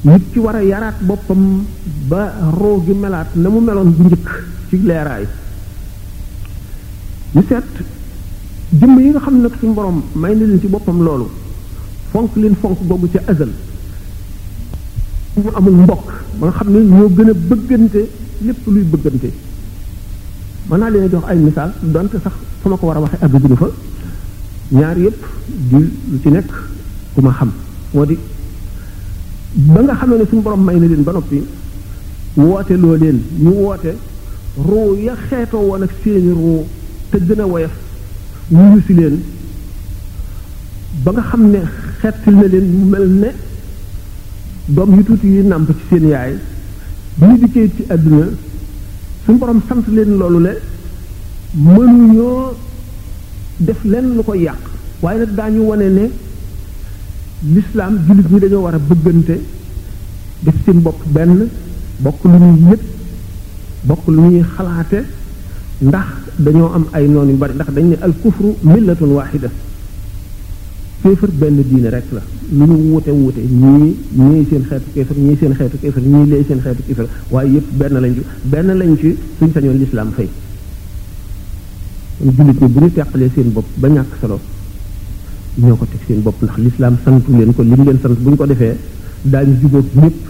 nit 0.05 0.25
ki 0.33 0.39
war 0.39 0.57
a 0.57 0.63
yaraat 0.63 0.97
boppam 1.03 1.65
ba 2.09 2.35
roo 2.59 2.83
melaat 2.95 3.29
na 3.35 3.49
mu 3.49 3.61
meloon 3.61 3.91
bu 3.97 4.03
njëkk 4.07 4.27
ci 4.69 4.79
leeraay 4.83 5.27
ñu 7.35 7.43
seet 7.49 7.71
jëmm 8.81 8.99
yi 9.01 9.09
nga 9.11 9.21
xam 9.21 9.35
ne 9.37 9.43
nag 9.43 9.55
suñu 9.61 9.73
borom 9.75 10.03
may 10.15 10.35
na 10.35 10.45
leen 10.45 10.61
ci 10.61 10.67
boppam 10.67 11.01
loolu 11.03 11.27
fonk 12.13 12.37
leen 12.37 12.55
fonk 12.61 12.79
googu 12.89 13.09
ca 13.13 13.21
azal 13.27 13.49
ñu 15.37 15.51
amul 15.57 15.75
mbokk 15.85 16.07
ba 16.39 16.47
nga 16.47 16.55
xam 16.57 16.69
ne 16.73 16.79
ñoo 16.85 17.09
gën 17.17 17.31
a 17.31 17.33
bëggante 17.35 18.09
lépp 18.45 18.67
luy 18.67 18.83
bëggante 18.85 19.31
mën 20.69 20.79
naa 20.79 20.91
leen 20.91 21.09
jox 21.11 21.25
ay 21.29 21.39
misaal 21.39 21.73
donte 21.83 22.17
sax 22.23 22.35
fa 22.63 22.69
ma 22.69 22.77
ko 22.77 22.87
war 22.87 22.97
a 22.99 23.01
waxee 23.01 23.25
àgguñu 23.25 23.57
fa 23.57 23.69
ñaar 24.73 24.99
yépp 24.99 25.23
di 25.71 25.81
lu 26.11 26.19
ci 26.23 26.29
nekk 26.29 26.51
ku 27.15 27.21
ma 27.23 27.31
xam 27.33 27.51
moo 27.95 28.05
di 28.05 28.17
ba 29.55 29.81
nga 29.81 29.95
xamee 29.95 30.19
ne 30.19 30.25
suñu 30.31 30.43
borom 30.43 30.63
may 30.65 30.79
na 30.81 30.87
leen 30.87 31.03
ba 31.03 31.13
noppi 31.13 31.43
woote 32.37 32.73
loo 32.83 32.97
leen 32.97 33.23
ñu 33.41 33.51
woote 33.65 33.93
ruu 34.69 34.95
ya 35.07 35.15
xeetoo 35.29 35.63
woon 35.69 35.83
ak 35.83 35.91
seeni 36.03 36.31
ruu 36.31 36.67
te 37.13 37.19
gën 37.29 37.41
a 37.41 37.47
woyof 37.47 37.71
wuyu 38.51 38.81
si 38.87 38.95
leen 38.97 39.17
ba 41.05 41.13
nga 41.13 41.23
xam 41.29 41.43
ne 41.53 41.61
xettil 42.01 42.35
na 42.41 42.47
leen 42.53 42.67
mu 42.79 42.85
mel 42.93 43.07
ne 43.23 43.31
doom 44.75 44.95
yu 44.97 45.03
tuuti 45.05 45.29
yi 45.35 45.43
nàmp 45.43 45.69
ci 45.71 45.75
seen 45.91 46.07
yaay 46.13 46.33
bi 47.17 47.27
ñu 47.27 47.37
dikkee 47.43 47.71
ci 47.77 47.83
àdduna 47.95 48.27
suñu 49.25 49.39
borom 49.39 49.61
sant 49.69 49.85
leen 49.97 50.11
loolu 50.19 50.41
la 50.47 50.53
mënuñoo 51.75 52.57
def 53.59 53.81
leen 53.85 54.07
lu 54.17 54.23
ko 54.23 54.35
yàq 54.35 54.63
waaye 55.03 55.19
nag 55.19 55.33
daañu 55.39 55.61
wone 55.69 55.89
ne 55.99 56.07
lislaam 57.55 57.95
jullit 58.07 58.27
ñi 58.33 58.39
dañoo 58.41 58.63
war 58.65 58.75
a 58.75 58.79
bëggante 58.89 59.37
def 60.45 60.57
seen 60.65 60.83
bopp 60.83 60.99
benn 61.15 61.49
bokk 62.05 62.25
lu 62.25 62.37
ñuy 62.43 62.71
yëpp 62.71 62.83
bokk 63.89 64.03
lu 64.09 64.21
ñuy 64.23 64.43
xalaate 64.57 65.01
ndax 65.89 66.09
dañoo 66.39 66.71
am 66.75 66.85
ay 66.93 67.09
noon 67.09 67.29
yu 67.29 67.37
bari 67.37 67.55
ndax 67.55 67.69
dañ 67.73 67.85
ne 67.91 67.97
al 68.01 68.13
kufru 68.23 68.53
millatun 68.63 69.11
wahida 69.13 69.49
kéefër 71.03 71.31
benn 71.41 71.63
diine 71.69 71.91
rek 71.91 72.05
la 72.13 72.23
lu 72.53 72.65
ñu 72.67 72.93
wute 72.93 73.11
wute 73.11 73.39
ñii 73.41 73.97
ñii 74.15 74.47
seen 74.51 74.63
xeetu 74.69 74.87
kéefër 74.95 75.17
ñii 75.17 75.37
seen 75.41 75.55
xeetu 75.55 75.77
kéefër 75.83 76.03
ñii 76.03 76.29
lee 76.31 76.45
seen 76.49 76.61
xeetu 76.61 76.83
kéefër 76.87 77.07
waaye 77.31 77.51
yëpp 77.57 77.67
benn 77.79 77.95
lañ 78.01 78.15
ci 78.15 78.23
benn 78.45 78.67
lañ 78.79 78.97
ci 79.01 79.15
suñ 79.39 79.49
sañoon 79.55 79.79
lislaam 79.79 80.11
fay 80.17 80.29
jullit 82.21 82.61
ñi 82.63 82.69
bu 82.69 82.81
ñu 82.81 82.91
teqalee 82.93 83.31
seen 83.37 83.53
bopp 83.53 83.67
ba 83.77 83.89
ñàkk 83.89 84.13
solo 84.21 84.39
ñoo 85.59 85.77
ko 85.77 85.85
teg 85.93 86.01
seen 86.09 86.23
bopp 86.23 86.43
ndax 86.43 86.57
lislaam 86.59 86.97
santu 87.05 87.33
leen 87.37 87.53
ko 87.55 87.63
li 87.63 87.75
mu 87.77 87.85
leen 87.85 87.99
sant 88.03 88.17
bu 88.21 88.31
ñu 88.31 88.37
ko 88.37 88.47
defee 88.47 88.75
daañu 89.25 89.55
jubóog 89.61 89.87
ñëpp 90.03 90.21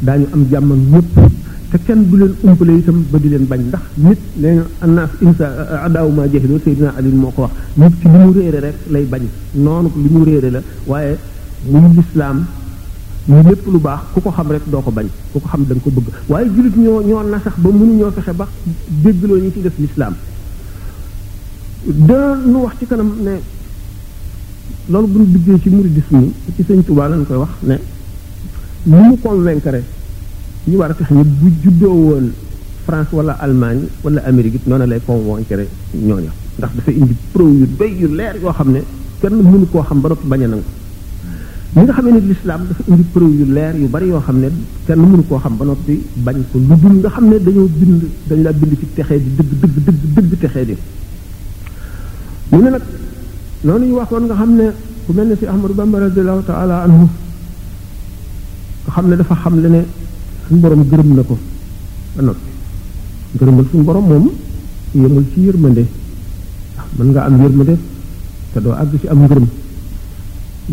daañu 0.00 0.26
am 0.32 0.44
jàmm 0.50 0.94
ak 0.96 1.30
te 1.70 1.78
kenn 1.86 2.02
du 2.10 2.16
leen 2.20 2.34
umpale 2.42 2.72
itam 2.78 2.98
ba 3.10 3.18
di 3.22 3.28
leen 3.28 3.44
bañ 3.50 3.60
ndax 3.68 3.82
nit 4.04 4.18
nee 4.42 4.54
na 4.58 4.62
annaas 4.84 5.10
insa 5.26 5.44
adaawu 5.86 6.10
maa 6.18 6.26
jahiloo 6.32 6.58
Seydina 6.64 6.90
moo 7.22 7.30
ko 7.36 7.40
wax 7.44 7.52
nit 7.80 7.92
ci 8.00 8.06
li 8.12 8.18
mu 8.24 8.30
réere 8.36 8.60
rek 8.66 8.76
lay 8.92 9.04
bañ 9.12 9.22
noonu 9.64 9.88
li 10.02 10.08
mu 10.14 10.24
réere 10.28 10.50
la 10.56 10.60
waaye 10.90 11.12
muy 11.70 11.86
lislaam 11.96 12.38
muy 13.28 13.42
lépp 13.48 13.62
lu 13.72 13.78
baax 13.86 14.00
ku 14.14 14.18
ko 14.24 14.30
xam 14.36 14.48
rek 14.54 14.64
doo 14.72 14.82
ko 14.86 14.90
bañ 14.98 15.06
ku 15.32 15.38
ko 15.42 15.48
xam 15.52 15.62
da 15.68 15.72
nga 15.74 15.82
ko 15.84 15.90
bëgg 15.96 16.08
waaye 16.32 16.46
jullit 16.54 16.76
ñoo 16.84 17.00
ñoo 17.08 17.22
na 17.32 17.38
sax 17.44 17.54
ba 17.62 17.70
mënuñoo 17.80 18.10
fexe 18.16 18.32
ba 18.40 18.46
déggloo 19.02 19.38
ñu 19.42 19.50
ci 19.54 19.60
def 19.60 19.76
lislaam 19.84 20.14
da 22.08 22.18
nu 22.52 22.56
wax 22.64 22.72
ci 22.78 22.84
kanam 22.90 23.10
ne 23.26 23.32
loolu 24.92 25.06
bu 25.12 25.18
ñu 25.20 25.26
duggee 25.32 25.60
ci 25.62 25.68
muridisme 25.70 26.20
ci 26.56 26.62
sëñ 26.68 26.82
Tuubaa 26.86 27.08
lañ 27.10 27.22
koy 27.28 27.36
wax 27.44 27.50
ne 27.62 27.74
ni 28.86 28.96
mu 29.08 29.16
convaincre 29.22 29.82
ñu 30.68 30.76
war 30.78 30.90
a 30.90 30.94
fexe 30.94 31.12
ne 31.14 31.24
bu 31.24 31.48
juddoo 31.62 31.94
woon 32.08 32.26
France 32.84 33.10
wala 33.16 33.32
Allemagne 33.44 33.86
wala 34.04 34.20
Amérique 34.26 34.56
it 34.56 34.64
noonu 34.66 34.84
lay 34.86 35.00
convaincre 35.00 35.66
ñooñu 35.94 36.30
ndax 36.58 36.70
dafa 36.76 36.90
indi 36.92 37.14
preuve 37.32 37.56
yu 37.60 37.66
doy 37.78 37.92
yu 38.00 38.08
leer 38.08 38.36
yoo 38.36 38.52
xam 38.52 38.68
ne 38.72 38.80
kenn 39.20 39.32
mënu 39.40 39.66
koo 39.70 39.80
xam 39.82 40.00
ba 40.02 40.08
noppi 40.10 40.26
bañ 40.28 40.42
a 40.44 40.48
nga 41.82 41.92
xamee 41.94 42.12
ne 42.12 42.20
l'islam 42.20 42.62
yu 42.88 43.44
leer 43.56 43.74
yu 43.76 43.86
bari 43.88 44.06
yoo 44.08 44.20
xam 44.20 44.38
ne 44.40 44.48
kenn 44.86 44.98
mënu 45.00 45.24
koo 45.28 45.38
xam 45.38 45.56
ba 45.56 45.64
noppi 45.64 45.94
bañ 46.24 46.36
ko 46.52 46.58
lu 46.58 46.74
dul 46.76 46.94
nga 47.00 47.08
xam 47.08 47.24
ne 47.30 47.36
dañoo 47.40 47.68
bind 47.78 48.02
dañ 48.28 48.40
laa 48.44 48.52
bind 48.52 48.72
ci 48.80 48.86
texe 48.94 49.16
di 49.18 49.30
dëgg 49.36 49.52
dëgg 49.62 49.76
dëgg 49.80 50.26
dëgg 50.28 50.32
texee 50.40 50.64
di 50.68 50.74
ñu 52.52 52.60
ne 52.62 52.68
nag 52.70 52.82
noonu 53.64 53.84
ñu 53.86 53.94
waxoon 53.96 54.24
nga 54.28 54.34
xam 54.34 54.50
ne 54.60 54.66
ku 55.06 55.10
mel 55.16 55.26
ne 55.28 55.34
si 55.40 55.46
Ahmadou 55.46 55.74
Bamba 55.80 55.96
radiallahu 56.04 56.42
taala 56.44 56.76
anhu 56.84 57.04
nga 58.84 58.92
xam 58.94 59.06
ne 59.08 59.14
dafa 59.16 59.34
xam 59.42 59.56
le 59.64 59.68
ne 59.76 59.82
suñu 60.50 60.58
borom 60.60 60.82
gërëm 60.90 61.10
na 61.14 61.22
ko 61.22 61.38
ba 62.16 62.22
noppi 62.22 62.48
gërëmal 63.38 63.64
suñu 63.70 63.82
borom 63.82 64.04
moom 64.06 64.30
yemul 64.94 65.24
ci 65.32 65.40
yërmande 65.46 65.84
ah 66.78 66.86
mën 66.98 67.08
nga 67.10 67.20
am 67.24 67.34
yërmande 67.42 67.74
te 68.52 68.58
doo 68.60 68.72
àgg 68.82 68.92
ci 69.00 69.06
am 69.08 69.20
ngërëm 69.22 69.46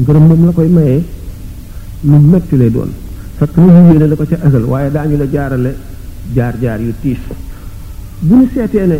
ngërëm 0.01 0.23
moom 0.27 0.45
la 0.45 0.51
koy 0.51 0.69
mayee 0.77 1.03
lu 2.09 2.17
metti 2.31 2.55
lay 2.57 2.71
doon 2.75 2.89
fekk 3.37 3.55
na 3.57 3.63
ñu 3.63 3.81
yéene 3.91 4.05
la 4.07 4.15
ko 4.15 4.25
ca 4.29 4.37
asal 4.45 4.63
waaye 4.71 4.89
daañu 4.95 5.15
la 5.17 5.27
jaarale 5.33 5.71
jaar-jaar 6.35 6.79
yu 6.85 6.91
tiis 7.01 7.19
bu 8.27 8.33
ñu 8.39 8.45
seetee 8.53 8.87
ne 8.91 8.99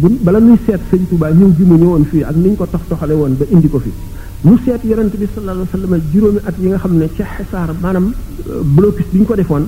bu 0.00 0.08
bala 0.24 0.38
ñuy 0.40 0.58
seet 0.66 0.80
sëñ 0.90 1.02
Tuubaa 1.08 1.30
ñëw 1.38 1.50
ji 1.56 1.62
mu 1.70 1.74
ñëwoon 1.80 2.04
fii 2.10 2.22
ak 2.30 2.34
ni 2.42 2.56
ko 2.56 2.66
tox 2.72 2.84
toxale 2.88 3.12
woon 3.20 3.32
ba 3.38 3.44
indi 3.54 3.68
ko 3.72 3.78
fii 3.84 3.96
mu 4.46 4.56
seet 4.64 4.82
yonent 4.90 5.14
bi 5.20 5.26
sallallahu 5.34 5.58
a 5.58 5.62
wa 5.62 5.72
sallam 5.72 5.92
juróomi 6.14 6.40
at 6.48 6.56
yi 6.60 6.68
nga 6.68 6.78
xam 6.82 6.92
ne 7.00 7.06
ca 7.16 7.24
xesaar 7.36 7.68
maanaam 7.84 8.06
euh, 8.50 8.60
blocus 8.76 9.06
bi 9.12 9.18
ñu 9.20 9.24
ko 9.28 9.34
defoon 9.40 9.64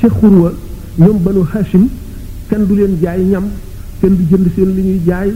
ca 0.00 0.06
xurwa 0.16 0.50
ñoom 1.04 1.18
banu 1.24 1.42
hashim 1.52 1.84
kenn 2.48 2.62
du 2.66 2.74
leen 2.78 2.92
jaay 3.02 3.20
ñam 3.32 3.46
kenn 4.00 4.14
du 4.18 4.24
jënd 4.30 4.46
seen 4.54 4.70
li 4.76 4.82
ñuy 4.88 5.00
jaay 5.08 5.28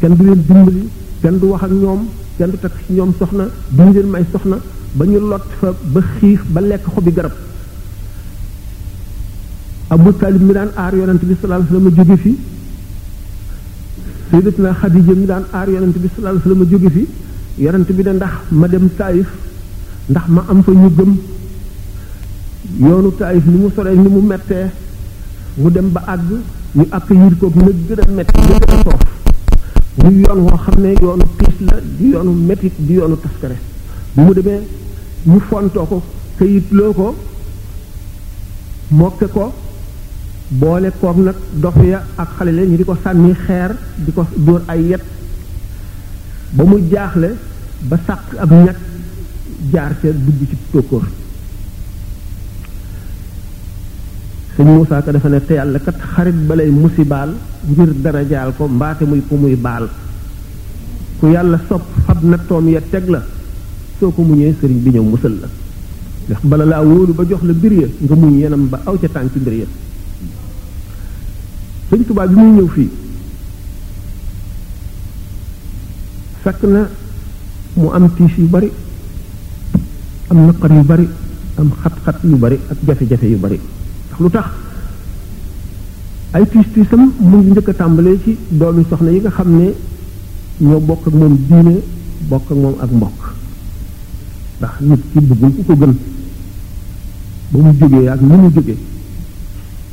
kenn 0.00 0.14
du 0.16 0.22
leen 0.28 0.40
dimbali 0.48 0.84
kenn 1.22 1.36
du 1.40 1.46
wax 1.52 1.62
ak 1.66 1.70
ñoom 1.82 2.00
kenn 2.36 2.50
du 2.52 2.56
takk 2.64 2.74
ci 2.86 2.92
ñoom 2.96 3.10
soxna 3.18 3.44
duñu 3.76 3.92
leen 3.96 4.06
may 4.14 4.24
soxna 4.32 4.56
ba 4.96 5.04
ñu 5.06 5.18
lot 5.30 5.44
fa 5.60 5.68
ba 5.94 6.00
xiif 6.16 6.40
ba 6.54 6.60
lekk 6.70 6.84
xobi 6.94 7.12
garab 7.16 7.34
abu 9.94 10.08
talib 10.20 10.42
mi 10.48 10.52
daan 10.58 10.70
aar 10.82 10.92
yonent 11.00 11.22
bi 11.28 11.34
sallallahu 11.40 11.64
alayhi 11.70 11.72
wa 11.72 11.78
sallam 11.78 11.98
jóge 11.98 12.16
fi 12.22 12.32
sayyidatuna 14.30 14.70
xadija 14.80 15.12
mi 15.20 15.26
daan 15.32 15.44
aar 15.58 15.68
yonent 15.74 15.96
bi 16.02 16.06
sallallahu 16.14 16.34
alayhi 16.34 16.42
la 16.42 16.48
sallam 16.48 16.70
jóge 16.72 16.90
fi 16.98 17.04
yonent 17.58 17.88
bi 17.92 18.02
ne 18.04 18.12
ndax 18.14 18.28
ma 18.50 18.66
dem 18.68 18.88
taayif 18.96 19.28
ndax 20.08 20.26
ma 20.28 20.44
am 20.48 20.62
fa 20.62 20.72
ñu 20.72 20.90
gëm 20.96 21.16
yoonu 22.78 23.10
taayif 23.18 23.44
ni 23.46 23.56
mu 23.58 23.68
soree 23.74 23.96
ni 23.96 24.08
mu 24.08 24.20
mettee 24.20 24.66
mu 25.56 25.70
dem 25.70 25.90
ba 25.92 26.02
àgg 26.06 26.30
ñu 26.74 26.86
àkk 26.90 27.08
yir 27.10 27.36
ko 27.38 27.52
na 27.54 27.66
gën 27.88 27.98
a 28.06 28.10
metti 28.10 28.40
na 28.40 28.76
soof 28.82 29.00
muy 30.04 30.20
yoon 30.20 30.38
woo 30.42 30.56
xam 30.58 30.80
ne 30.82 30.92
yoonu 31.00 31.24
tiis 31.36 31.60
la 31.68 31.76
di 31.98 32.08
yoonu 32.10 32.30
metit 32.32 32.72
di 32.76 32.92
yoonu 32.94 33.18
taskare 33.20 33.58
bu 34.12 34.20
mu 34.22 34.32
demee 34.32 34.60
ñu 35.26 35.40
fontoo 35.40 35.84
ko 35.86 36.02
këyitloo 36.38 36.92
ko 36.92 37.14
mokke 38.90 39.26
ko 39.32 39.52
boole 40.48 40.90
koom 41.00 41.24
nag 41.24 41.36
dof 41.52 41.76
ya 41.84 42.04
ak 42.16 42.28
xale 42.38 42.52
la 42.52 42.62
ñu 42.62 42.76
di 42.76 42.84
ko 42.84 42.96
sànni 43.02 43.34
xeer 43.46 43.76
di 43.96 44.12
ko 44.12 44.26
dóor 44.36 44.62
ay 44.66 44.86
yet 44.88 45.02
ba 46.52 46.64
mu 46.66 46.76
jaaxle 46.90 47.28
ba 47.88 47.96
sàq 48.06 48.18
ab 48.42 48.50
ñag 48.64 48.76
jaar 49.72 49.92
ca 50.02 50.08
dugg 50.12 50.48
ci 50.48 50.56
tóokóor 50.72 51.04
sëñ 54.56 54.64
Moussa 54.66 55.02
ko 55.02 55.28
ne 55.30 55.40
te 55.44 55.54
yàlla 55.54 55.78
kat 55.78 55.98
xarit 56.12 56.34
balay 56.48 56.68
musibaal 56.82 57.30
ngir 57.70 57.90
dara 58.02 58.22
jaal 58.30 58.50
ko 58.58 58.68
mbaate 58.68 59.04
muy 59.04 59.22
ku 59.28 59.36
muy 59.36 59.54
baal 59.56 59.88
ku 61.20 61.26
yàlla 61.32 61.58
sopp 61.68 61.84
na 62.08 62.30
nattoom 62.30 62.68
ya 62.68 62.80
teg 62.92 63.08
la 63.08 63.20
soo 63.98 64.10
ko 64.10 64.22
muñee 64.22 64.54
sëriñ 64.60 64.80
bi 64.84 64.90
ñëw 64.90 65.02
musal 65.04 65.34
la 65.42 65.48
ndax 66.26 66.40
bala 66.50 66.64
laa 66.64 66.82
wóolu 66.82 67.12
ba 67.14 67.24
jox 67.28 67.42
la 67.42 67.52
mbir 67.52 67.72
ya 67.72 67.86
nga 68.02 68.14
muñ 68.16 68.38
yenam 68.40 68.66
ba 68.68 68.80
aw 68.86 68.96
ca 69.00 69.08
tànk 69.08 69.34
mbir 69.36 69.52
ya 69.60 69.66
sëñ 71.88 72.02
Tuubaa 72.06 72.26
bi 72.26 72.34
muy 72.34 72.50
ñëw 72.56 72.66
fii 72.74 72.88
fekk 76.50 76.62
na 76.66 76.80
mu 77.78 77.88
am 77.94 78.10
tiis 78.16 78.34
yu 78.36 78.46
bari 78.50 78.70
am 80.30 80.38
naqar 80.46 80.70
yu 80.74 80.82
bari 80.82 81.06
am 81.58 81.70
xat-xat 81.82 82.16
yu 82.26 82.36
bari 82.36 82.58
ak 82.70 82.78
jafe-jafe 82.86 83.26
yu 83.30 83.38
bari 83.38 83.58
ndax 84.10 84.18
lu 84.22 84.28
tax 84.34 84.48
ay 86.34 86.44
tiis 86.50 86.66
tiisam 86.74 87.00
mu 87.28 87.36
ngi 87.38 87.50
njëkk 87.50 87.68
a 87.70 87.72
tàmbalee 87.78 88.18
ci 88.24 88.32
doomi 88.58 88.82
soxna 88.90 89.10
yi 89.14 89.20
nga 89.20 89.30
xam 89.36 89.48
ne 89.58 89.66
ñoo 90.68 90.80
bokk 90.88 91.06
ak 91.06 91.14
moom 91.20 91.34
diine 91.48 91.76
bokk 92.30 92.46
ak 92.52 92.58
moom 92.62 92.74
ak 92.84 92.90
mbokk 92.98 93.18
ndax 94.58 94.74
nit 94.88 95.00
ki 95.12 95.18
bëggul 95.28 95.52
ku 95.56 95.62
ko 95.68 95.74
gën 95.80 95.94
ba 97.52 97.56
mu 97.62 97.70
jógee 97.78 98.08
ak 98.14 98.20
ni 98.28 98.34
mu 98.42 98.48
jógee 98.54 98.78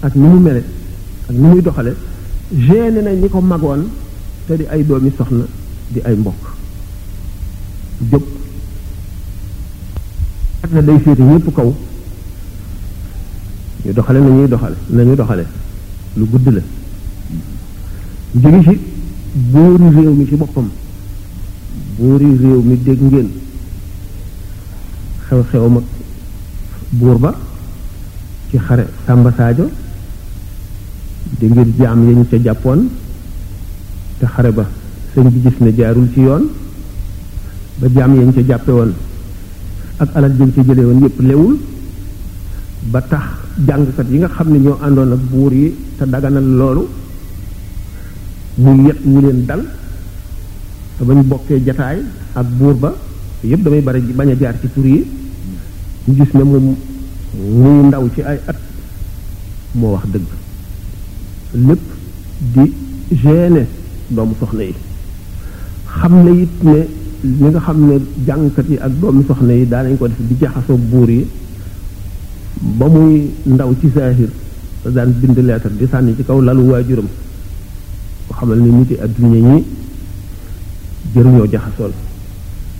ak 0.06 0.14
ni 0.16 0.26
mu 0.32 0.40
mele 0.46 0.64
ak 1.30 1.36
ni 1.42 1.48
muy 1.52 1.62
doxale 1.66 1.94
gêné 2.68 3.00
na 3.06 3.12
ñi 3.22 3.28
ko 3.34 3.40
magoon 3.42 3.82
te 4.46 4.54
di 4.60 4.66
ay 4.74 4.82
doomi 4.88 5.12
soxna 5.18 5.46
di 5.88 6.00
ay 6.04 6.16
mbokk 6.16 6.42
jóg 8.12 8.24
at 10.64 10.72
na 10.72 10.82
day 10.82 11.00
féete 11.00 11.22
ñëpp 11.24 11.48
kaw 11.56 11.74
ñu 13.86 13.94
doxale 13.94 14.20
nañuy 14.20 14.48
doxale 14.48 14.76
nañu 14.90 15.16
doxale 15.16 15.46
lu 16.18 16.26
gudd 16.26 16.48
la 16.52 16.62
jóge 18.42 18.62
ci 18.64 18.78
buuri 19.34 19.88
réew 19.96 20.14
mi 20.14 20.26
ci 20.26 20.36
boppam 20.36 20.70
buuri 21.98 22.26
réew 22.42 22.62
mi 22.62 22.78
dégg 22.84 23.02
ngeen 23.02 23.30
xew-xew 25.30 25.70
mag 25.70 25.84
buur 26.90 27.20
ba 27.20 27.32
ci 28.50 28.58
xare 28.58 28.86
Samba 29.06 29.32
di 31.40 31.46
ngir 31.48 31.68
jaam 31.80 32.10
yañu 32.10 32.26
ca 32.30 32.38
jàppoon 32.44 32.88
te 34.20 34.26
xare 34.26 34.52
ba 34.52 34.68
sëñ 35.18 35.30
bi 35.34 35.40
gis 35.44 35.58
ne 35.62 35.72
jaarul 35.78 36.08
ci 36.14 36.22
yoon 36.28 36.44
ba 37.82 37.88
jaam 37.96 38.12
yañ 38.20 38.32
ca 38.36 38.42
jàppe 38.48 38.72
woon 38.78 38.92
ak 39.98 40.10
alal 40.16 40.34
jëm 40.38 40.50
ci 40.54 40.62
jële 40.68 40.84
woon 40.88 41.00
yépp 41.04 41.20
lewul 41.30 41.56
ba 42.92 43.02
tax 43.02 43.26
jàngkat 43.68 44.08
yi 44.12 44.18
nga 44.18 44.28
xam 44.36 44.48
ne 44.52 44.58
ñoo 44.60 44.78
àndoon 44.86 45.12
ak 45.16 45.20
buur 45.32 45.54
yi 45.54 45.74
te 45.98 46.04
daganal 46.12 46.46
loolu 46.60 46.84
mu 48.64 48.70
yet 48.88 49.00
ñu 49.12 49.20
leen 49.22 49.46
dal 49.48 49.64
te 50.98 51.04
bañ 51.08 51.20
bokkee 51.30 51.64
jataay 51.66 51.98
ak 52.40 52.46
buur 52.58 52.76
ba 52.84 52.92
yépp 53.52 53.62
damay 53.64 53.82
bari 53.82 54.02
bañ 54.18 54.30
a 54.30 54.36
jaar 54.42 54.56
ci 54.62 54.68
tur 54.74 54.86
yi 54.86 55.04
ñu 56.06 56.14
gis 56.18 56.32
ne 56.34 56.44
moom 56.44 56.76
muy 57.60 57.78
ndaw 57.88 58.04
ci 58.14 58.22
ay 58.22 58.40
at 58.52 58.58
moo 59.80 59.92
wax 59.94 60.06
dëgg 60.14 60.28
lépp 61.68 61.82
di 62.54 62.66
gêner 63.24 63.68
doomu 64.16 64.36
soxna 64.40 64.62
yi 64.70 64.74
xam 66.02 66.14
na 66.26 66.32
it 66.34 66.52
ne 66.64 66.78
li 67.24 67.48
nga 67.52 67.60
xam 67.66 67.78
ne 67.90 67.96
jàngkat 68.28 68.66
yi 68.70 68.78
ak 68.86 68.92
doomi 69.02 69.24
soxna 69.28 69.54
yi 69.54 69.66
daanañ 69.66 69.98
ko 69.98 70.08
def 70.08 70.20
di 70.28 70.36
jaxasoo 70.40 70.78
buur 70.92 71.10
yi 71.10 71.26
ba 72.80 72.86
muy 72.88 73.32
ndaw 73.54 73.72
ci 73.80 73.88
saahir 73.96 74.30
da 74.84 74.90
daan 74.96 75.10
bind 75.22 75.38
leetar 75.48 75.72
di 75.80 75.86
sànni 75.92 76.12
ci 76.18 76.24
kaw 76.24 76.40
lalu 76.48 76.62
waajuram 76.72 77.08
ko 78.28 78.34
xamal 78.40 78.60
ne 78.64 78.70
niti 78.78 78.96
adduna 79.04 79.38
ñi 79.48 79.64
jëruñoo 81.14 81.48
jaxasool 81.54 81.94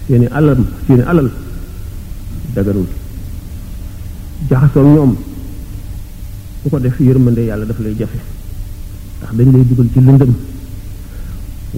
seeni 0.08 0.28
alal 0.38 0.60
seeni 0.86 1.04
alal 1.12 1.30
dagarul 2.54 2.86
jaxasool 4.50 4.88
ñoom 4.96 5.12
ku 6.62 6.70
ko 6.72 6.78
def 6.80 6.98
yërmande 7.00 7.42
yàlla 7.50 7.66
daf 7.66 7.80
lay 7.80 7.96
jafe 8.00 8.18
ndax 9.18 9.32
dañ 9.38 9.48
lay 9.54 9.64
dugal 9.70 9.88
ci 9.94 10.00
lëndëm 10.08 10.32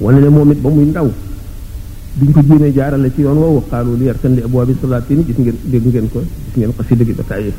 wane 0.01 0.19
ne 0.19 0.29
moom 0.35 0.51
it 0.51 0.61
ba 0.61 0.69
muy 0.69 0.85
ndaw 0.91 1.09
biñ 2.17 2.31
ko 2.33 2.41
jéemee 2.41 2.71
jaarale 2.73 3.11
ci 3.15 3.21
yoon 3.21 3.37
woowu 3.37 3.61
xaalu 3.69 3.97
li 3.97 4.05
yartan 4.05 4.33
li 4.35 4.41
abwaabi 4.41 4.73
salaatin 4.81 5.23
gis 5.27 5.37
ngeen 5.37 5.57
dégg 5.71 5.85
ngeen 5.85 6.09
ko 6.11 6.19
gis 6.53 6.55
ngeen 6.55 6.71
si 6.87 6.95
gi 7.05 7.13
ba 7.13 7.23
tàyyi 7.27 7.53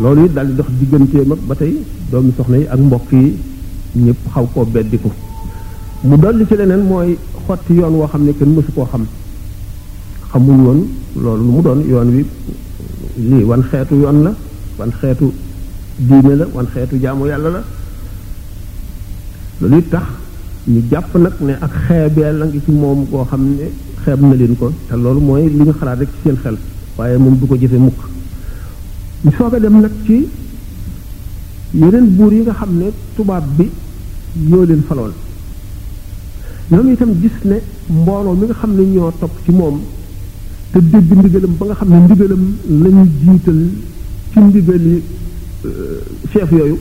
loolu 0.00 0.24
it 0.24 0.32
daal 0.32 0.46
di 0.48 0.54
dox 0.54 0.66
digganteem 0.78 1.32
ak 1.32 1.38
ba 1.48 1.54
tey 1.54 1.84
doomi 2.10 2.32
soxna 2.36 2.56
yi 2.56 2.66
ak 2.68 2.78
mbokk 2.78 3.10
yi 3.12 3.36
ñëpp 4.04 4.16
xaw 4.32 4.46
koo 4.54 4.64
beddiku 4.64 5.10
mu 6.04 6.16
dolli 6.18 6.44
ci 6.48 6.56
leneen 6.56 6.80
mooy 6.88 7.18
xotti 7.46 7.72
yoon 7.74 7.94
woo 7.94 8.06
xam 8.06 8.24
ne 8.24 8.32
kenn 8.38 8.48
mësu 8.54 8.72
koo 8.74 8.86
xam 8.92 9.04
xamuñ 10.32 10.58
woon 10.64 10.80
loolu 11.22 11.44
lu 11.44 11.50
mu 11.52 11.62
doon 11.62 11.80
yoon 11.90 12.08
wi 12.14 12.24
lii 13.30 13.42
wan 13.44 13.62
xeetu 13.70 13.94
yoon 14.02 14.22
la 14.24 14.32
wan 14.78 14.90
xeetu 15.00 15.32
diine 15.98 16.34
la 16.36 16.44
wan 16.54 16.66
xeetu 16.74 16.96
jaamu 17.02 17.26
yàlla 17.26 17.50
la 17.56 17.62
loolu 19.60 19.76
it 19.78 19.90
tax 19.90 20.06
ñu 20.66 20.80
jàpp 20.90 21.14
nak 21.16 21.40
ne 21.40 21.52
ak 21.60 21.72
xeebeel 21.86 22.36
la 22.38 22.44
ngi 22.46 22.60
ci 22.64 22.70
mom 22.72 23.04
ko 23.10 23.26
xamné 23.30 23.68
xéb 24.04 24.20
na 24.20 24.34
leen 24.34 24.56
ko 24.56 24.72
te 24.88 24.94
loolu 24.96 25.20
moy 25.20 25.48
li 25.48 25.58
nga 25.60 25.72
xalaat 25.78 25.98
rek 26.00 26.08
ci 26.14 26.20
seen 26.24 26.36
xel 26.42 26.56
waye 26.96 27.16
mom 27.18 27.36
du 27.38 27.46
ko 27.46 27.54
jëfe 27.60 27.76
mukk 27.86 27.98
ñu 29.24 29.30
soga 29.36 29.58
dem 29.58 29.80
nak 29.80 29.92
ci 30.06 30.26
yeneen 31.74 32.06
bur 32.16 32.32
yi 32.32 32.40
nga 32.42 32.54
xamné 32.60 32.84
ne 32.84 32.90
tubaab 33.16 33.44
bi 33.56 33.68
yo 34.50 34.64
leen 34.64 34.82
falol 34.88 35.12
ñoom 36.70 36.92
itam 36.92 37.10
gis 37.20 37.36
ne 37.44 37.56
mbolo 37.90 38.32
mi 38.34 38.44
nga 38.46 38.54
xamné 38.54 38.82
ne 38.84 38.90
ñoo 38.94 39.12
topp 39.20 39.34
ci 39.44 39.50
mom 39.52 39.78
te 40.72 40.78
dégg 40.80 41.10
ndigalam 41.18 41.54
ba 41.58 41.66
nga 41.66 41.74
xamné 41.74 41.96
ne 42.06 42.88
lañu 42.88 43.04
jiital 43.22 43.62
ci 44.32 44.40
ndigali 44.40 45.02
chef 46.32 46.50
yoyu 46.50 46.78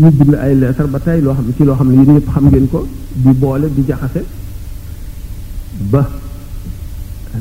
ñu 0.00 0.08
bind 0.18 0.34
ay 0.44 0.54
leetar 0.60 0.86
ba 0.92 0.98
tey 1.06 1.20
loo 1.24 1.34
xam 1.36 1.46
ne 1.48 1.52
ci 1.56 1.64
loo 1.64 1.74
xam 1.78 1.88
ne 1.90 1.94
yéen 1.98 2.12
ñëpp 2.16 2.28
xam 2.34 2.44
ngeen 2.48 2.66
ko 2.72 2.80
di 3.22 3.32
boole 3.42 3.66
di 3.76 3.82
jaxase 3.88 4.22
ba 5.92 6.02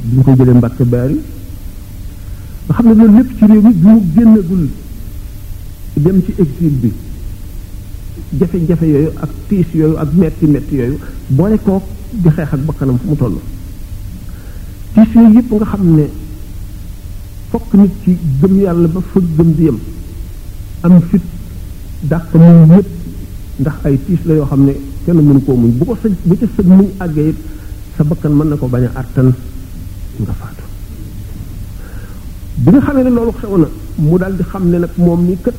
bi 0.05 0.15
ñu 0.15 0.21
ko 0.25 0.31
jëlee 0.37 0.57
mbàkk 0.59 0.79
baari 0.91 1.17
nga 2.65 2.73
xam 2.75 2.85
ne 2.87 2.93
loolu 2.99 3.15
lépp 3.17 3.29
ci 3.37 3.43
réew 3.49 3.61
mi 3.83 3.99
bi 4.13 4.23
dem 6.03 6.17
ci 6.25 6.31
exil 6.43 6.73
bi 6.81 6.91
jafe-jafe 8.39 8.85
yooyu 8.93 9.11
ak 9.23 9.29
tiis 9.47 9.69
yooyu 9.79 9.95
ak 10.03 10.09
metti 10.19 10.45
metti 10.53 10.73
yooyu 10.79 10.99
boole 11.37 11.57
koo 11.65 11.79
di 12.21 12.29
xeex 12.35 12.49
ak 12.55 12.61
bakkanam 12.67 12.97
fu 13.01 13.07
mu 13.09 13.15
toll 13.21 13.37
tiis 14.93 15.09
yooyu 15.15 15.35
yëpp 15.37 15.51
nga 15.53 15.65
xam 15.71 15.83
ne 15.97 16.05
fokk 17.51 17.69
nit 17.79 17.91
ci 18.03 18.11
gëm 18.41 18.55
yàlla 18.63 18.87
ba 18.93 18.99
fa 19.09 19.19
gëm 19.37 19.49
di 19.57 19.63
yem 19.67 19.79
am 20.87 20.95
fit 21.09 21.25
dàq 22.03 22.35
muñ 22.37 22.69
yëpp 22.77 22.87
ndax 23.59 23.75
ay 23.85 23.97
tiis 24.05 24.21
la 24.25 24.33
yoo 24.35 24.45
xam 24.45 24.65
ne 24.65 24.73
kenn 25.05 25.17
mënu 25.27 25.41
koo 25.45 25.55
muñ 25.55 25.71
bu 25.77 25.85
ko 25.85 25.97
sa 26.03 26.09
bu 26.25 26.35
ca 26.37 26.45
sa 26.55 26.61
muñ 26.63 26.87
àggee 26.99 27.29
it 27.29 27.35
sa 27.97 28.03
bakkan 28.03 28.29
mën 28.33 28.49
na 28.49 28.55
ko 28.55 28.67
bañ 28.67 28.85
a 28.85 28.91
àttan 29.01 29.29
nga 30.21 30.33
faatu 30.39 30.63
bi 32.63 32.69
nga 32.71 32.81
xamee 32.85 33.03
ne 33.03 33.09
loolu 33.09 33.33
na 33.63 33.67
mu 34.09 34.17
daal 34.19 34.33
di 34.37 34.43
xam 34.51 34.63
ne 34.71 34.77
nag 34.77 34.91
moom 35.05 35.21
nii 35.27 35.37
kët 35.43 35.55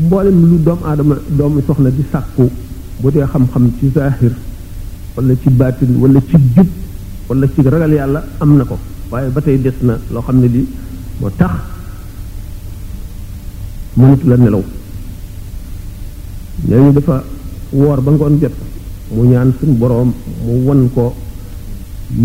mboolem 0.00 0.38
lu 0.50 0.56
doomu 0.66 0.84
aadama 0.88 1.14
doomu 1.38 1.60
soxna 1.66 1.90
di 1.90 2.02
sàkku 2.12 2.44
bu 3.00 3.10
dee 3.10 3.24
xam-xam 3.32 3.64
ci 3.78 3.86
zahir 3.94 4.32
wala 5.16 5.34
ci 5.42 5.50
baatin 5.50 5.92
wala 6.02 6.20
ci 6.28 6.36
jub 6.54 6.66
wala 7.28 7.46
ci 7.52 7.62
ragal 7.74 7.92
yàlla 7.92 8.20
am 8.40 8.56
na 8.58 8.64
ko 8.70 8.76
waaye 9.10 9.28
ba 9.34 9.40
tey 9.40 9.56
des 9.64 9.78
na 9.86 9.94
loo 10.12 10.22
xam 10.26 10.38
ne 10.40 10.48
lii 10.54 10.66
moo 11.20 11.30
tax 11.40 11.54
mënatu 13.96 14.26
la 14.30 14.36
nelaw 14.36 14.62
neñu 16.68 16.92
dafa 16.96 17.16
woor 17.72 18.00
ba 18.00 18.10
ngoon 18.12 18.34
jot 18.40 18.52
mu 19.14 19.22
ñaan 19.30 19.52
sun 19.58 19.72
borom 19.80 20.10
mu 20.46 20.52
won 20.66 20.82
ko 20.94 21.14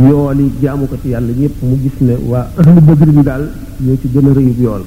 yooli 0.10 0.46
jaamukati 0.62 1.10
yàlla 1.10 1.32
ñëpp 1.40 1.56
mu 1.68 1.76
gis 1.84 1.98
ne 2.08 2.14
waa 2.30 2.48
ahlu 2.60 2.80
bëgri 2.88 3.12
bi 3.18 3.22
daal 3.24 3.44
ñoo 3.84 3.98
ci 4.02 4.08
gën 4.14 4.30
a 4.30 4.34
rëyub 4.38 4.60
yool 4.66 4.84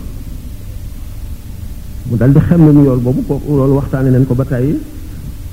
mu 2.09 2.17
dal 2.17 2.33
di 2.33 2.41
xam 2.47 2.63
ne 2.73 2.83
yool 2.87 2.99
boobu 3.05 3.23
ko 3.29 3.35
loolu 3.59 3.75
waxtaane 3.79 4.11
nañ 4.11 4.25
ko 4.27 4.35
ba 4.35 4.45
tàyyi 4.45 4.79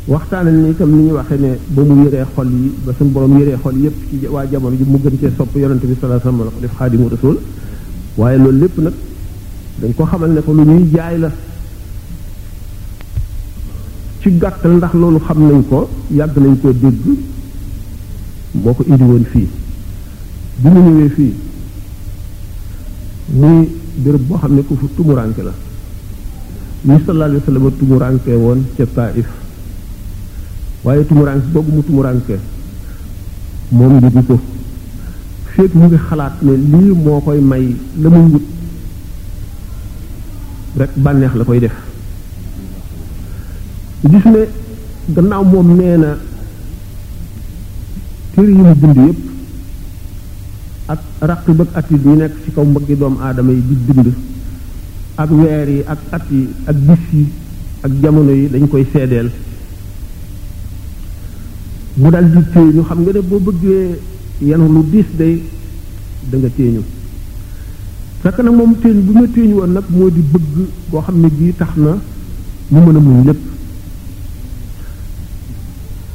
waxtaane 0.08 0.50
ni 0.52 0.70
itam 0.72 0.90
ni 0.96 1.02
ñu 1.08 1.14
waxee 1.20 1.38
ne 1.44 1.52
ba 1.76 1.82
mu 1.84 1.94
yëree 2.06 2.26
xol 2.36 2.48
yi 2.48 2.72
ba 2.86 2.92
sun 2.98 3.08
borom 3.14 3.34
yëree 3.40 3.56
xol 3.64 3.76
yépp 3.84 3.96
ci 4.10 4.26
waa 4.36 4.46
jamono 4.50 4.76
ji 4.80 4.84
mu 4.92 4.98
gën 5.04 5.16
cee 5.20 5.32
sopp 5.38 5.54
yonente 5.58 5.88
bi 5.88 5.96
salaa 6.00 6.20
sallam 6.22 6.40
ko 6.56 6.60
def 6.62 6.74
xaadimu 6.78 7.10
rasul 7.10 7.36
waaye 8.18 8.38
loolu 8.40 8.60
lépp 8.62 8.78
nag 8.86 8.94
dañ 9.82 9.94
ko 9.94 10.06
xamal 10.10 10.32
ne 10.34 10.42
ko 10.42 10.52
lu 10.54 10.64
ñuy 10.66 10.90
jaay 10.94 11.18
la 11.20 11.30
ci 14.22 14.30
gàttal 14.40 14.72
ndax 14.78 14.94
loolu 14.94 15.20
xam 15.28 15.40
nañ 15.50 15.64
ko 15.70 15.90
yàgg 16.18 16.38
nañ 16.38 16.56
koo 16.62 16.72
dégg 16.74 17.02
moo 18.64 18.74
ko 18.74 18.84
indi 18.88 19.04
woon 19.04 19.24
fii 19.32 19.48
bi 20.62 20.70
mu 20.70 20.80
ñëwee 20.82 21.10
fii 21.16 21.34
muy 23.34 23.70
béréb 24.02 24.22
boo 24.28 24.38
xam 24.38 24.56
ne 24.56 24.62
ku 24.64 24.76
fu 24.78 24.88
tumuranke 24.96 25.42
la 25.44 25.54
ni 26.86 26.96
sallallahu 27.06 27.42
alayhi 27.50 28.32
wa 28.32 28.36
woon 28.36 28.64
ca 28.78 28.86
Taif 28.96 29.26
waaye 30.84 31.06
tumuranke 31.06 31.46
boobu 31.54 31.72
mu 31.72 31.84
tumuranke 31.84 32.36
moom 33.72 34.00
yëgu 34.02 34.26
ko 34.28 34.40
féeg 35.54 35.70
mu 35.76 35.86
ngi 35.86 35.98
xalaat 36.10 36.36
ne 36.42 36.54
lii 36.72 36.94
moo 37.04 37.20
koy 37.20 37.40
may 37.42 37.66
la 38.02 38.10
muy 38.10 38.37
rek 40.80 40.90
bànneex 40.96 41.34
la 41.36 41.44
koy 41.44 41.60
def 41.60 41.74
gis 44.10 44.26
ne 44.34 44.42
gannaaw 45.16 45.44
moom 45.44 45.70
nee 45.78 45.98
na 45.98 46.10
téere 48.34 48.52
yi 48.52 48.58
mu 48.62 48.76
bind 48.82 48.98
yépp 49.06 49.20
ak 50.88 51.02
raqib 51.30 51.62
ak 51.62 51.70
atid 51.80 52.06
yi 52.06 52.16
nekk 52.18 52.34
ci 52.44 52.52
kaw 52.56 52.66
mbaggi 52.66 52.96
doomu 52.96 53.20
aadama 53.22 53.52
yi 53.52 53.62
di 53.68 53.76
bind 53.88 54.08
ak 55.22 55.30
weer 55.32 55.70
yi 55.70 55.80
ak 55.94 56.00
at 56.12 56.26
yi 56.32 56.42
ak 56.70 56.78
bis 56.88 57.04
yi 57.14 57.26
ak 57.84 57.92
jamono 58.02 58.32
yi 58.40 58.50
dañ 58.54 58.68
koy 58.68 58.86
seedeel 58.94 59.30
mu 61.98 62.08
dal 62.14 62.26
di 62.34 62.42
téye 62.54 62.84
xam 62.88 63.00
nga 63.02 63.12
ne 63.14 63.22
boo 63.30 63.40
bëggee 63.46 64.00
yenu 64.48 64.66
lu 64.74 64.82
diis 64.92 65.06
day 65.18 65.36
danga 66.30 66.50
nga 66.58 66.84
fekk 68.22 68.40
nag 68.44 68.56
moom 68.60 68.72
téeñ 68.82 68.98
bu 69.06 69.12
ma 69.14 69.28
téeñ 69.34 69.52
woon 69.54 69.72
nag 69.74 69.86
moo 69.90 70.10
di 70.10 70.22
bëgg 70.34 70.54
boo 70.90 71.02
xam 71.06 71.18
ne 71.22 71.28
gii 71.38 71.54
tax 71.60 71.70
na 71.86 71.92
mu 72.70 72.80
mën 72.82 72.96
a 72.98 73.00
muñ 73.00 73.18
lépp 73.28 73.40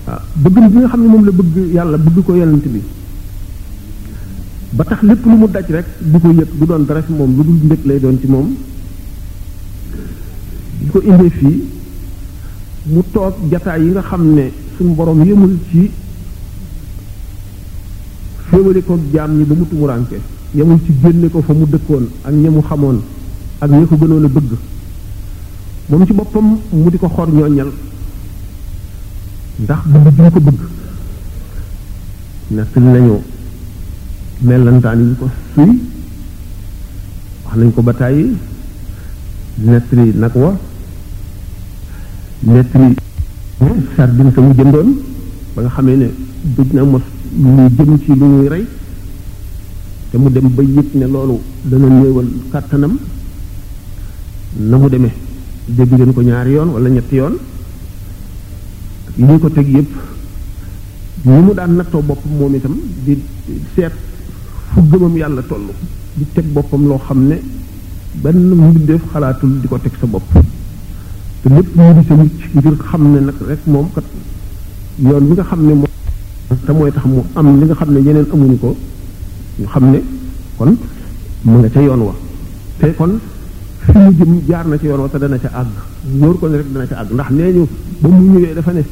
waaw 0.07 0.17
ah, 0.19 0.23
bëggam 0.43 0.67
bi 0.71 0.79
nga 0.79 0.89
xam 0.93 1.01
ne 1.03 1.09
moom 1.13 1.25
la 1.27 1.31
bëgg 1.39 1.55
yàlla 1.75 1.97
bëgg 2.05 2.17
ko 2.27 2.33
yonent 2.41 2.65
bi 2.75 2.81
ba 4.77 4.83
tax 4.85 5.01
lépp 5.09 5.23
lu 5.29 5.35
mu 5.41 5.47
daj 5.55 5.69
rek 5.77 5.87
di 6.11 6.17
ko 6.23 6.29
yëg 6.39 6.51
du 6.59 6.65
doon 6.69 6.83
dara 6.89 7.03
fi 7.07 7.13
moom 7.13 7.31
lu 7.37 7.43
dul 7.47 7.59
mbég 7.67 7.83
lay 7.89 7.99
doon 8.01 8.19
ci 8.21 8.27
moom 8.27 8.49
di 10.81 10.89
ko 10.93 10.99
indee 11.11 11.31
fii 11.39 11.59
mu 12.93 13.01
toog 13.13 13.35
jataay 13.51 13.81
yi 13.85 13.91
nga 13.95 14.03
xam 14.09 14.23
ne 14.37 14.47
suñu 14.77 14.93
boroom 14.99 15.21
yemul 15.29 15.55
ci 15.71 15.83
féewale 18.49 18.81
ko 18.89 18.99
jaam 19.13 19.31
ñi 19.39 19.45
ba 19.45 19.55
mu 19.55 19.65
tumuraanke 19.71 20.19
yemul 20.55 20.79
ci 20.85 20.93
génne 21.03 21.29
ko 21.29 21.41
fa 21.43 21.53
mu 21.55 21.67
dëkkoon 21.67 22.05
ak 22.25 22.33
ña 22.35 22.51
mu 22.51 22.61
xamoon 22.63 23.01
ak 23.61 23.71
ña 23.71 23.85
ko 23.89 23.97
gënoon 23.97 24.25
a 24.25 24.29
bëgg 24.29 24.51
moom 25.89 26.07
ci 26.07 26.13
boppam 26.13 26.59
mu 26.73 26.91
di 26.91 26.99
ko 26.99 27.09
xor 27.09 27.29
ñooñal 27.33 27.71
ndax 29.61 29.79
bëgg 29.87 30.17
duñ 30.17 30.29
ko 30.31 30.41
bëgg 30.41 30.59
nett 32.51 32.77
nañu 32.77 33.19
mellantaan 34.43 35.17
ko 37.75 37.83
ba 37.83 37.93
tàyyi 37.95 38.37
nettali 39.59 40.13
nag 40.19 40.35
wa 40.37 40.57
nettali 42.43 42.95
sardine 43.97 44.33
sa 44.35 44.41
mu 44.41 44.55
jëndoon 44.55 45.01
ba 45.57 45.63
nga 45.63 45.71
xamee 45.71 45.97
ne 45.97 46.09
duj 46.55 46.73
na 46.75 46.85
mos 46.85 47.03
muy 47.37 47.69
jëm 47.75 47.99
ci 48.05 48.15
lu 48.19 48.27
ñuy 48.27 48.49
rey 48.49 48.67
te 50.13 50.19
mu 50.21 50.29
dem 50.29 50.49
ba 50.53 50.63
yëg 50.63 50.89
ne 50.95 51.07
loolu 51.15 51.39
dana 51.65 51.89
néewal 51.89 52.29
kàttanam 52.53 52.95
na 54.71 54.77
mu 54.77 54.89
demee 54.93 55.13
dégg 55.77 55.91
ngeen 55.93 56.13
ko 56.15 56.21
ñaari 56.23 56.51
yoon 56.57 56.69
wala 56.75 56.89
ñetti 56.91 57.17
yoon 57.17 57.35
li 59.27 59.39
ko 59.43 59.49
teg 59.49 59.67
yëpp 59.77 59.89
ni 61.25 61.33
mu 61.47 61.53
daan 61.55 61.73
nattoo 61.77 62.03
bopp 62.03 62.23
moom 62.39 62.55
itam 62.57 62.75
di 63.05 63.13
seet 63.75 63.93
fu 64.73 64.81
gëmam 64.91 65.17
yàlla 65.21 65.43
toll 65.51 65.67
di 66.19 66.25
teg 66.35 66.45
boppam 66.57 66.83
loo 66.89 66.99
xam 67.07 67.21
ne 67.29 67.37
benn 68.21 68.85
def 68.89 69.03
xalaatul 69.13 69.53
di 69.61 69.67
ko 69.69 69.79
teg 69.79 69.93
sa 70.01 70.07
bopp 70.15 70.27
te 71.43 71.49
lépp 71.57 71.71
mu 71.77 71.93
di 71.97 72.01
sa 72.09 72.15
mucc 72.21 72.33
ngir 72.55 72.77
xam 72.87 73.03
ne 73.13 73.19
nag 73.27 73.39
rek 73.49 73.63
moom 73.73 73.87
kat 73.95 74.05
yoon 75.09 75.25
bi 75.29 75.33
nga 75.37 75.43
xam 75.51 75.61
ne 75.69 75.73
moom 75.81 75.89
te 76.67 76.73
mooy 76.73 76.93
tax 76.95 77.05
mu 77.13 77.21
am 77.39 77.47
li 77.61 77.65
nga 77.67 77.75
xam 77.81 77.91
ne 77.95 77.99
yeneen 78.07 78.29
amuñu 78.35 78.59
ko 78.65 78.73
ñu 79.59 79.67
xam 79.69 79.93
ne 79.93 80.01
kon 80.57 80.75
mu 81.45 81.59
nga 81.61 81.69
ca 81.69 81.81
yoon 81.81 82.01
wa 82.01 82.15
te 82.79 82.95
kon 82.95 83.19
fi 83.81 83.93
mu 83.99 84.13
jëm 84.17 84.41
jaar 84.47 84.67
na 84.67 84.79
ci 84.79 84.87
yoon 84.87 85.01
wa 85.01 85.09
te 85.09 85.19
dana 85.19 85.39
ca 85.39 85.49
àgg 85.53 85.75
wóor 86.21 86.39
ko 86.39 86.47
ne 86.49 86.57
rek 86.73 86.93
àgg 86.93 87.13
ndax 87.13 87.31
nee 87.31 87.53
ñu 87.53 87.67
ba 88.01 88.09
mu 88.09 88.23
ñëwee 88.33 88.55
dafa 88.55 88.73
ne 88.73 88.85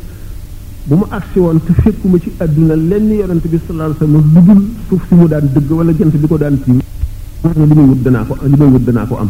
bu 0.84 0.94
mu 0.96 1.04
agsi 1.10 1.38
woon 1.38 1.60
te 1.64 1.72
fekkuma 1.80 2.18
ci 2.18 2.30
àdduna 2.38 2.74
lenn 2.76 3.10
yonent 3.12 3.46
bi 3.48 3.58
sallallahu 3.66 3.94
sa 3.98 4.04
wasallam 4.04 4.58
lu 4.58 4.68
suuf 4.88 5.06
si 5.08 5.14
mu 5.14 5.26
daan 5.26 5.48
dëgg 5.54 5.70
wala 5.70 5.92
jant 5.94 6.14
bi 6.14 6.26
ko 6.26 6.36
daan 6.36 6.60
tiim 6.62 6.78
li 7.54 7.74
may 7.74 7.84
wut 7.86 8.02
danaa 8.02 8.24
ko 8.24 8.36
danaa 8.78 9.06
ko 9.06 9.16
am 9.18 9.28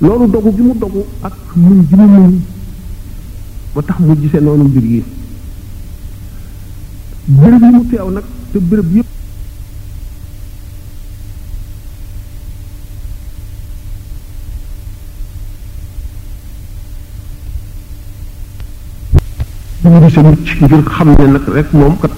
loolu 0.00 0.26
dogu 0.30 0.54
gi 0.56 0.60
mu 0.62 0.74
dogu 0.78 1.04
ak 1.20 1.34
muñ 1.54 1.82
gi 1.88 1.94
mu 1.96 2.06
muñ 2.06 2.34
ba 3.74 3.82
tax 3.82 3.98
mu 3.98 4.14
gisee 4.18 4.40
noonu 4.40 4.64
mbir 4.64 4.84
yi 4.84 5.04
bërëb 7.26 7.62
yi 7.62 7.70
mu 7.74 7.88
teew 7.90 8.10
nag 8.10 8.24
te 8.52 8.58
bërëb 8.58 8.94
yépp 8.96 9.06
ñu 19.84 19.98
di 20.06 20.12
sa 20.14 20.20
mucc 20.20 20.38
ngir 20.60 20.82
xam 20.90 21.08
ne 21.08 21.26
nag 21.26 21.44
rek 21.54 21.68
moom 21.72 21.96
kat 22.02 22.10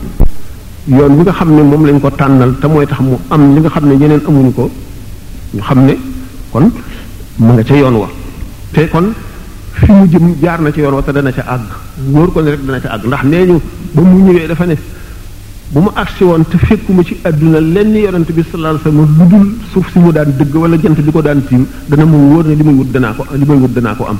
yoon 0.88 1.16
bi 1.16 1.22
nga 1.22 1.33
xam 1.38 1.51
ne 1.57 1.62
moom 1.62 1.85
lañ 1.87 2.01
ko 2.01 2.11
tànnal 2.11 2.53
te 2.61 2.66
mooy 2.66 2.87
tax 2.87 2.98
mu 3.01 3.16
am 3.31 3.55
li 3.55 3.61
nga 3.61 3.70
xam 3.75 3.85
ne 3.88 3.94
ñeneen 3.94 4.20
amuñu 4.29 4.53
ko 4.53 4.68
ñu 5.53 5.61
xam 5.62 5.85
ne 5.87 5.94
kon 6.51 6.64
mu 7.38 7.53
nga 7.53 7.62
ca 7.62 7.75
yoon 7.83 7.94
wa 8.03 8.09
te 8.72 8.88
kon 8.92 9.07
fi 9.75 9.92
mu 9.92 10.05
jëm 10.12 10.27
jaar 10.42 10.61
na 10.61 10.72
ci 10.72 10.81
yoon 10.81 10.94
wa 10.94 11.03
te 11.03 11.12
dana 11.12 11.31
ca 11.31 11.42
àgg 11.55 11.68
wóor 12.12 12.33
ko 12.33 12.40
ne 12.40 12.51
rek 12.51 12.64
dana 12.66 12.81
ca 12.81 12.88
àgg 12.94 13.07
ndax 13.07 13.22
nee 13.31 13.44
ñu 13.46 13.61
ba 13.94 14.03
mu 14.03 14.16
ñëwee 14.27 14.46
dafa 14.48 14.64
ne 14.66 14.77
bu 15.72 15.79
mu 15.85 15.90
agsi 15.94 16.25
woon 16.25 16.42
te 16.51 16.57
fekkuma 16.66 17.03
ci 17.05 17.14
àdduna 17.25 17.61
lenn 17.61 17.94
yonent 18.05 18.29
bi 18.37 18.42
sallallahu 18.42 18.75
alayhi 18.75 18.87
wasallam 18.87 19.16
lu 19.18 19.27
dul 19.38 19.48
suuf 19.70 19.87
si 19.92 20.01
mu 20.01 20.11
daan 20.11 20.31
dëgg 20.38 20.55
wala 20.62 20.77
jant 20.83 20.98
di 21.01 21.11
ko 21.12 21.20
daan 21.22 21.40
tiim 21.46 21.64
dana 21.88 22.05
mu 22.05 22.16
wóor 22.33 22.44
ne 22.44 22.55
li 22.57 22.62
muy 22.64 22.75
wut 22.79 22.90
danaa 22.90 23.12
ko 23.14 23.25
li 23.33 23.44
muy 23.46 23.59
wut 23.62 23.75
ko 23.98 24.05
am 24.11 24.18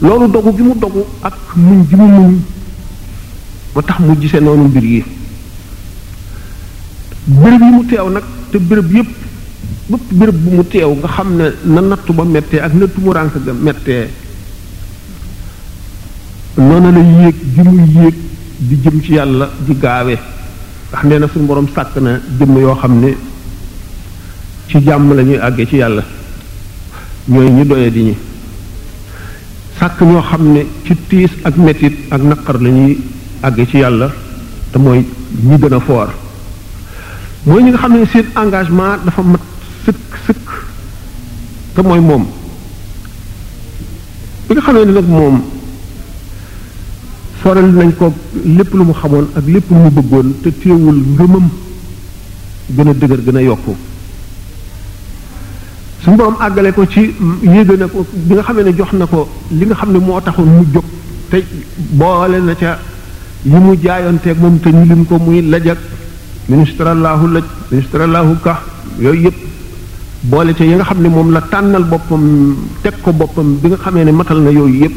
loolu 0.00 0.28
dogu 0.32 0.52
gi 0.56 0.62
mu 0.62 0.74
dogu 0.78 1.04
ak 1.22 1.34
muñ 1.56 1.84
gi 1.88 1.96
mu 1.96 2.06
muñ 2.06 2.34
ba 3.74 3.82
tax 3.82 3.98
mu 3.98 4.16
gisee 4.18 4.40
noonu 4.40 4.64
mbir 4.68 4.82
yi 4.84 5.04
béréb 7.26 7.60
yi 7.60 7.70
mu 7.70 7.86
teew 7.86 8.08
nag 8.10 8.22
te 8.50 8.58
béréb 8.58 8.92
yépp 8.92 9.08
bépp 9.86 10.02
bërëb 10.12 10.34
bu 10.34 10.50
mu 10.50 10.64
teew 10.68 10.90
nga 10.96 11.08
xam 11.08 11.36
ne 11.36 11.44
na 11.64 11.80
nattu 11.80 12.12
ba 12.12 12.24
mettee 12.24 12.60
ak 12.60 12.72
na 12.74 12.86
tumuraanke 12.86 13.38
ga 13.44 13.52
mettee 13.52 14.08
noonu 16.58 16.92
la 16.92 16.98
yéeg 17.00 17.34
gi 17.54 17.62
mu 17.62 17.86
yéeg 17.86 18.14
di 18.58 18.78
jëm 18.82 19.00
ci 19.02 19.12
yàlla 19.12 19.50
di 19.58 19.78
gaawe 19.78 20.18
ndax 20.88 21.02
nee 21.04 21.18
na 21.18 21.28
suñu 21.28 21.46
borom 21.46 21.68
sàkk 21.74 21.96
na 22.00 22.20
jëmm 22.38 22.58
yoo 22.58 22.74
xam 22.74 22.98
ne 22.98 23.16
ci 24.66 24.80
jàmm 24.82 25.14
lañuy 25.14 25.38
àggee 25.38 25.66
ci 25.66 25.76
yàlla 25.76 26.02
ñooy 27.28 27.50
ñu 27.50 27.64
doye 27.64 27.90
di 27.92 28.02
ñi 28.02 28.14
sàkk 29.78 30.00
ñoo 30.02 30.22
xam 30.30 30.52
ne 30.54 30.62
ci 30.86 30.94
tiis 31.08 31.30
ak 31.44 31.56
metit 31.56 31.94
ak 32.10 32.22
naqar 32.22 32.56
lañuy 32.62 32.80
ñuy 32.82 32.96
àgg 33.42 33.58
ci 33.70 33.78
yàlla 33.78 34.08
te 34.72 34.78
mooy 34.78 35.00
ñi 35.46 35.56
gën 35.60 35.74
a 35.74 35.80
foor 35.80 36.08
mooy 37.46 37.62
ñi 37.62 37.70
nga 37.70 37.78
xam 37.78 37.92
ne 37.92 38.06
seen 38.12 38.26
engagement 38.42 39.00
dafa 39.04 39.22
mat 39.22 39.40
sëkk 39.84 40.08
sëkk 40.26 40.44
te 41.74 41.80
mooy 41.82 42.00
moom 42.08 42.24
bi 44.48 44.54
nga 44.54 44.62
xamee 44.62 44.84
ne 44.86 44.92
nag 44.92 45.08
moom 45.08 45.36
sorel 47.42 47.68
nañ 47.78 47.90
ko 47.98 48.06
lépp 48.56 48.70
lu 48.74 48.82
mu 48.84 48.92
xamoon 49.00 49.26
ak 49.36 49.44
lépp 49.54 49.66
lu 49.70 49.76
mu 49.82 49.90
bëggoon 49.96 50.28
te 50.42 50.48
téewul 50.60 50.98
ngëmam 51.16 51.46
gën 52.76 52.88
a 52.88 52.92
dëgër 52.94 53.20
gën 53.26 53.36
a 53.38 53.42
yokku 53.42 53.74
su 56.04 56.10
borom 56.16 56.36
àggale 56.46 56.70
ko 56.74 56.86
ci 56.86 57.14
yéege 57.42 57.76
na 57.78 57.86
ko 57.88 58.04
bi 58.12 58.34
nga 58.34 58.42
xamee 58.42 58.62
ne 58.64 58.72
jox 58.76 58.92
na 58.92 59.06
ko 59.06 59.26
li 59.58 59.64
nga 59.66 59.74
xam 59.74 59.90
ne 59.92 59.98
moo 59.98 60.20
taxoon 60.20 60.48
mu 60.56 60.64
jóg 60.72 60.84
te 61.30 61.42
boole 62.00 62.38
na 62.40 62.54
ca 62.54 62.78
yi 63.42 63.56
mu 63.58 63.74
jaayoonteeg 63.82 64.38
moom 64.38 64.58
te 64.60 64.68
ñu 64.70 64.84
lim 64.84 65.04
ko 65.06 65.16
muy 65.18 65.40
lajak 65.42 65.78
ministre 66.48 66.92
laahu 67.04 67.26
laj 67.34 67.46
ministre 67.70 68.06
laahu 68.06 68.34
ka 68.44 68.60
yooyu 69.00 69.22
yëpp 69.22 69.38
boole 70.28 70.52
ca 70.54 70.64
yi 70.64 70.74
nga 70.76 70.84
xam 70.84 71.00
ne 71.02 71.08
moom 71.08 71.32
la 71.32 71.40
tànnal 71.52 71.84
boppam 71.84 72.22
teg 72.82 72.94
ko 73.02 73.10
boppam 73.12 73.58
bi 73.60 73.68
nga 73.70 73.78
xamee 73.84 74.04
ne 74.04 74.12
matal 74.12 74.40
na 74.42 74.50
yooyu 74.50 74.80
yëpp 74.84 74.96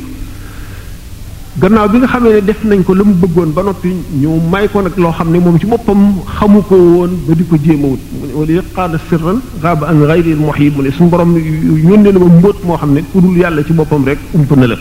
gannaaw 1.62 1.88
bi 1.92 1.98
nga 2.00 2.08
xamee 2.14 2.34
ne 2.38 2.42
def 2.48 2.60
nañ 2.66 2.84
ko 2.86 2.94
la 2.94 3.04
mu 3.04 3.14
bëggoon 3.22 3.50
ba 3.56 3.64
noppi 3.64 3.90
ñu 4.22 4.30
may 4.52 4.68
ko 4.72 4.82
nag 4.82 4.96
loo 5.04 5.12
xam 5.18 5.30
ne 5.32 5.38
moom 5.40 5.58
ci 5.60 5.66
boppam 5.66 6.02
xamu 6.38 6.60
ko 6.70 6.76
woon 6.76 7.12
ba 7.26 7.34
di 7.34 7.46
ko 7.48 7.56
jéem 7.64 7.84
a 7.86 7.88
wut 7.88 8.04
wala 8.38 8.52
yaqaada 8.58 8.98
sirran 9.10 9.40
raaba 9.64 9.88
an 9.90 9.98
ghayril 10.08 10.38
muhib 10.38 10.76
mu 10.78 10.84
ne 10.84 10.92
suñu 10.92 11.10
borom 11.10 11.34
na 11.34 12.20
ma 12.20 12.28
mbóot 12.30 12.62
moo 12.64 12.78
xam 12.78 12.92
ne 12.94 13.02
ku 13.12 13.18
yàlla 13.36 13.64
ci 13.66 13.74
boppam 13.74 14.04
rek 14.06 14.20
ump 14.34 14.52
na 14.56 14.68
la 14.68 14.76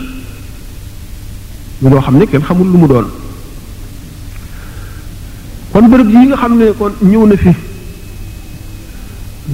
ñu 1.81 1.89
loo 1.89 2.01
xam 2.01 2.17
ne 2.19 2.25
kenn 2.27 2.43
xamul 2.47 2.67
lu 2.71 2.77
mu 2.77 2.87
doon 2.87 3.07
kon 5.71 5.87
bërëb 5.91 6.09
yi 6.09 6.27
nga 6.27 6.37
xam 6.41 6.57
ne 6.59 6.65
kon 6.79 6.93
ñëw 7.09 7.25
na 7.25 7.35
fi 7.43 7.51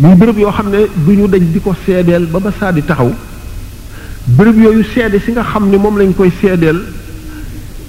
muy 0.02 0.16
bërëb 0.16 0.38
yoo 0.40 0.52
xam 0.52 0.70
ne 0.74 0.80
du 1.06 1.12
ñu 1.20 1.28
dañ 1.28 1.44
di 1.54 1.60
ko 1.62 1.74
seedeel 1.86 2.26
ba 2.28 2.40
ba 2.40 2.52
saa 2.60 2.72
di 2.74 2.82
taxaw 2.84 3.12
bërëb 4.38 4.58
yooyu 4.64 4.84
seede 4.94 5.18
si 5.26 5.32
nga 5.32 5.44
xam 5.52 5.70
ne 5.70 5.78
moom 5.78 5.98
lañ 6.00 6.12
koy 6.14 6.32
seedeel 6.42 6.80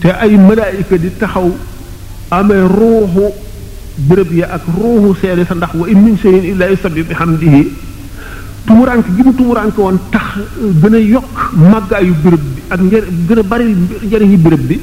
te 0.02 0.10
ay 0.10 0.34
malaayika 0.36 0.96
di 0.98 1.10
taxaw 1.14 1.50
amee 2.32 2.66
ruuxu 2.66 3.30
béréb 4.08 4.32
ya 4.32 4.46
ak 4.54 4.62
ruuxu 4.74 5.14
seede 5.20 5.44
sa 5.46 5.54
ndax 5.54 5.74
wa 5.74 5.86
in 5.88 6.00
min 6.02 6.16
shay'in 6.18 6.42
illa 6.44 6.66
yusabbihu 6.70 7.06
bihamdihi 7.06 7.62
tumurank 8.66 9.06
gi 9.14 9.22
mu 9.22 9.32
tumurank 9.34 9.76
woon 9.78 9.98
tax 10.10 10.40
gën 10.82 10.94
a 10.94 10.98
yokk 11.00 11.52
màggaayu 11.54 12.14
béréb 12.24 12.42
bi 12.56 12.60
ak 12.70 12.80
njër 12.80 13.04
gën 13.28 13.38
a 13.38 13.42
bari 13.42 13.76
njëriñu 14.02 14.36
béréb 14.38 14.62
bi 14.68 14.80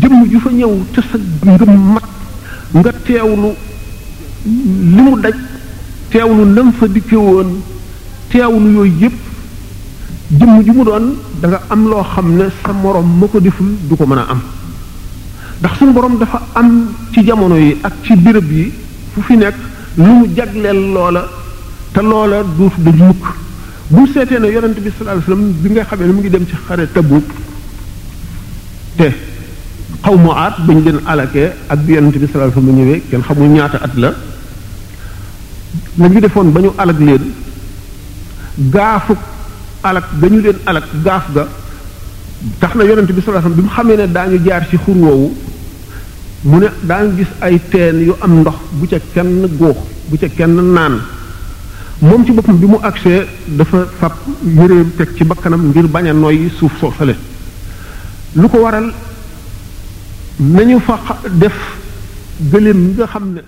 jëmm 0.00 0.16
ju 0.30 0.38
fa 0.40 0.50
ñëw 0.50 0.72
te 0.94 1.00
sa 1.00 1.18
ngëm 1.18 1.74
mat 1.94 2.08
nga 2.74 2.92
teewlu 3.06 3.54
li 4.46 5.02
mu 5.02 5.18
daj 5.20 5.34
teewlu 6.10 6.44
nam 6.44 6.72
fa 6.72 6.86
dikke 6.88 7.16
woon 7.16 7.60
teewlu 8.30 8.68
yooyu 8.74 8.98
yépp 9.00 9.29
jëmm 10.38 10.62
ji 10.62 10.70
mu 10.70 10.84
doon 10.84 11.06
danga 11.40 11.60
am 11.70 11.86
loo 11.88 12.02
xam 12.02 12.36
ne 12.36 12.44
sa 12.62 12.72
moroom 12.72 13.18
ma 13.18 13.26
ko 13.26 13.40
deful 13.40 13.66
du 13.88 13.96
ko 13.96 14.06
mën 14.06 14.18
a 14.18 14.26
am 14.30 14.40
ndax 15.60 15.72
suñu 15.78 15.92
boroom 15.92 16.18
dafa 16.18 16.40
am 16.54 16.94
ci 17.12 17.20
jamono 17.24 17.56
yi 17.56 17.76
ak 17.82 17.92
ci 18.04 18.14
béréb 18.16 18.50
yi 18.50 18.72
fu 19.12 19.20
fi 19.22 19.36
nekk 19.36 19.56
lu 19.96 20.04
mu 20.04 20.26
jagleel 20.36 20.80
loola 20.94 21.24
te 21.92 22.00
loola 22.00 22.44
duutu 22.44 22.80
daj 22.80 22.94
mukk 22.94 23.22
bu 23.88 24.06
seetee 24.12 24.38
ne 24.38 24.46
yonent 24.46 24.78
bi 24.80 24.90
sallallahu 24.96 25.18
alayhi 25.18 25.30
wasallam 25.30 25.52
bi 25.60 25.68
nga 25.70 25.84
xamee 25.84 26.06
ne 26.06 26.12
mu 26.12 26.20
ngi 26.20 26.30
dem 26.30 26.46
ci 26.46 26.56
xare 26.64 26.92
Tabuk 26.92 27.26
te 28.98 29.08
xaw 30.02 30.16
ma 30.16 30.32
aat 30.46 30.54
bañ 30.66 30.78
leen 30.84 31.00
alakee 31.06 31.50
ak 31.68 31.78
bi 31.84 31.92
yonent 31.94 32.16
bi 32.20 32.26
sallallahu 32.26 32.52
alayhi 32.52 32.60
wasallam 32.60 32.78
ñëwee 32.78 33.02
kenn 33.10 33.22
xamul 33.26 33.48
ñaata 33.48 33.78
at 33.82 33.94
la 33.96 34.10
la 35.98 36.08
ñu 36.08 36.20
defoon 36.20 36.52
ba 36.52 36.60
ñu 36.60 36.70
alak 36.78 36.98
leen 37.00 37.24
gaafuk 38.74 39.18
alak 39.84 40.04
gañu 40.20 40.40
leen 40.42 40.56
alak 40.66 40.84
gaaf 41.04 41.24
ga 41.34 41.48
tax 42.60 42.74
na 42.74 42.84
yonent 42.84 43.08
bi 43.12 43.20
sallallahu 43.22 43.46
alayhi 43.46 43.56
bi 43.60 43.68
mu 43.68 43.74
xamee 43.76 43.96
ne 43.96 44.06
daañu 44.16 44.38
jaar 44.44 44.62
ci 44.68 44.76
xur 44.76 44.96
woowu 44.96 45.32
mu 46.44 46.56
ne 46.58 46.68
daañu 46.86 47.16
gis 47.16 47.28
ay 47.40 47.60
teen 47.70 47.96
yu 48.08 48.14
am 48.20 48.32
ndox 48.40 48.54
bu 48.72 48.86
ca 48.86 48.98
kenn 49.14 49.46
góox 49.58 49.76
bu 50.08 50.16
ca 50.18 50.28
kenn 50.28 50.72
naan 50.74 50.94
moom 52.00 52.24
ci 52.24 52.32
boppam 52.32 52.56
bi 52.58 52.66
mu 52.66 52.78
agsee 52.82 53.26
dafa 53.46 53.78
fab 53.98 54.12
yëreem 54.44 54.90
teg 54.96 55.08
ci 55.16 55.24
bakkanam 55.24 55.68
ngir 55.68 55.86
bañ 55.88 56.08
a 56.08 56.12
noyyi 56.12 56.50
suuf 56.58 56.72
soosale 56.80 57.14
lu 58.36 58.48
ko 58.48 58.58
waral 58.62 58.88
nañu 60.40 60.78
fa 60.80 60.98
def 61.30 61.54
gëléem 62.50 62.78
yi 62.88 62.94
nga 62.98 63.06
xam 63.06 63.26
ne 63.34 63.40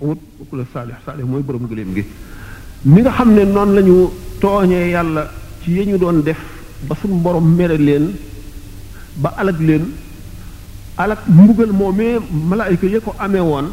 amut 0.00 0.18
ku 0.48 1.26
mooy 1.30 1.42
borom 1.42 1.66
gëléem 1.70 1.94
gi 1.94 2.04
mi 2.82 3.00
nga 3.02 3.10
xam 3.10 3.34
ne 3.34 3.42
noonu 3.44 3.74
lañu 3.76 3.96
tooñee 4.44 4.90
yàlla 4.94 5.22
ci 5.62 5.70
yi 5.76 5.86
ñu 5.86 5.96
doon 5.96 6.16
def 6.26 6.36
ba 6.86 6.94
suñu 7.00 7.16
borom 7.24 7.46
mere 7.56 7.76
leen 7.86 8.06
ba 9.16 9.28
alag 9.38 9.58
leen 9.68 9.84
alag 10.98 11.18
mbugal 11.34 11.70
moomee 11.80 12.16
malaayka 12.48 12.86
ya 12.92 12.98
ko 13.00 13.14
amee 13.18 13.40
woon 13.50 13.66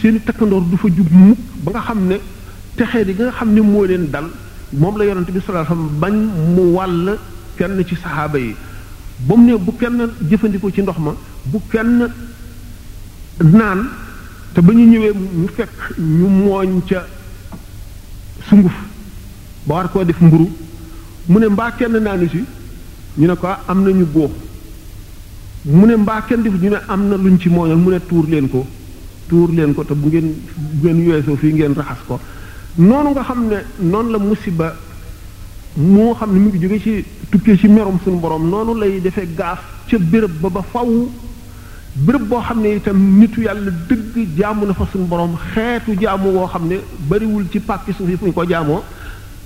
seeni 0.00 0.20
takkandoor 0.20 0.62
du 0.70 0.76
fa 0.76 0.86
jub 0.96 1.08
mukk 1.10 1.40
ba 1.64 1.72
nga 1.72 1.80
xam 1.86 2.06
ne 2.06 2.16
texee 2.76 3.04
di 3.04 3.12
nga 3.14 3.32
xam 3.32 3.50
ne 3.52 3.60
moo 3.60 3.84
leen 3.84 4.04
dal 4.12 4.26
moom 4.80 4.96
la 4.96 5.04
yonent 5.06 5.28
bi 5.32 5.40
sallallahu 5.44 5.76
bañ 6.00 6.14
mu 6.54 6.62
wàll 6.76 7.18
kenn 7.56 7.82
ci 7.88 7.96
saxaaba 7.96 8.38
yi 8.38 8.54
ba 9.26 9.34
mu 9.36 9.44
ne 9.44 9.58
bu 9.58 9.72
kenn 9.76 9.98
jëfandikoo 10.30 10.70
ci 10.70 10.82
ndox 10.82 10.98
ma 10.98 11.12
bu 11.50 11.60
kenn 11.68 12.08
naan 13.42 13.80
te 14.54 14.60
ba 14.62 14.72
ñu 14.72 14.84
ñëwee 14.90 15.12
mu 15.40 15.48
fekk 15.56 15.74
ñu 15.98 16.28
mooñ 16.28 16.78
ca 16.88 17.04
sunguf 18.48 18.76
ba 19.66 19.74
war 19.74 19.88
koo 19.90 20.04
def 20.04 20.16
mburu 20.20 20.48
mu 21.28 21.38
ne 21.38 21.48
mbaa 21.48 21.70
kenn 21.76 21.96
naanu 22.02 22.28
si 22.30 22.44
ñu 23.18 23.26
ne 23.26 23.34
ko 23.36 23.46
am 23.68 23.82
nañu 23.84 24.04
góox 24.12 24.30
mu 25.64 25.86
ne 25.86 25.96
mbaa 25.96 26.22
kenn 26.26 26.42
def 26.42 26.54
ñu 26.60 26.70
ne 26.70 26.76
am 26.88 27.08
na 27.08 27.16
luñ 27.16 27.38
ci 27.38 27.48
mooñal 27.48 27.76
mu 27.76 27.90
ne 27.90 27.98
tuur 28.06 28.26
leen 28.28 28.48
ko 28.48 28.66
tuur 29.28 29.50
leen 29.52 29.74
ko 29.74 29.84
te 29.84 29.94
bu 29.94 30.08
ngeen 30.08 30.40
bu 30.80 31.36
fii 31.36 31.52
ngeen 31.52 31.74
raxas 31.74 32.04
ko 32.06 32.18
noonu 32.76 33.10
nga 33.10 33.22
xam 33.22 33.46
ne 33.48 33.56
noonu 33.78 34.10
la 34.10 34.18
musiba 34.18 34.74
moo 35.76 36.14
xam 36.14 36.32
ne 36.32 36.38
mu 36.38 36.48
ngi 36.48 36.58
jóge 36.58 36.80
ci 36.80 37.04
tukkee 37.28 37.56
ci 37.56 37.68
merum 37.68 37.98
suñu 38.02 38.18
borom 38.18 38.48
noonu 38.48 38.74
lay 38.78 39.00
defee 39.00 39.28
gaaf 39.34 39.62
ca 39.86 39.98
bërëb 39.98 40.40
ba 40.40 40.48
ba 40.48 40.62
faw 40.70 40.88
béréb 41.92 42.22
boo 42.28 42.40
xam 42.40 42.60
ne 42.60 42.76
itam 42.76 43.18
nitu 43.18 43.40
yàlla 43.42 43.70
dëgg 43.88 44.36
jaamu 44.36 44.64
na 44.66 44.72
fa 44.72 44.86
suñu 44.90 45.04
borom 45.08 45.36
xeetu 45.52 45.94
jaamu 46.00 46.30
woo 46.30 46.46
xam 46.46 46.66
ne 46.68 46.80
bariwul 47.08 47.44
ci 47.50 47.58
pàkki 47.60 47.92
suuf 47.92 48.08
yi 48.08 48.16
fu 48.16 48.26
ñu 48.26 48.32
ko 48.32 48.44
jaamoo 48.44 48.82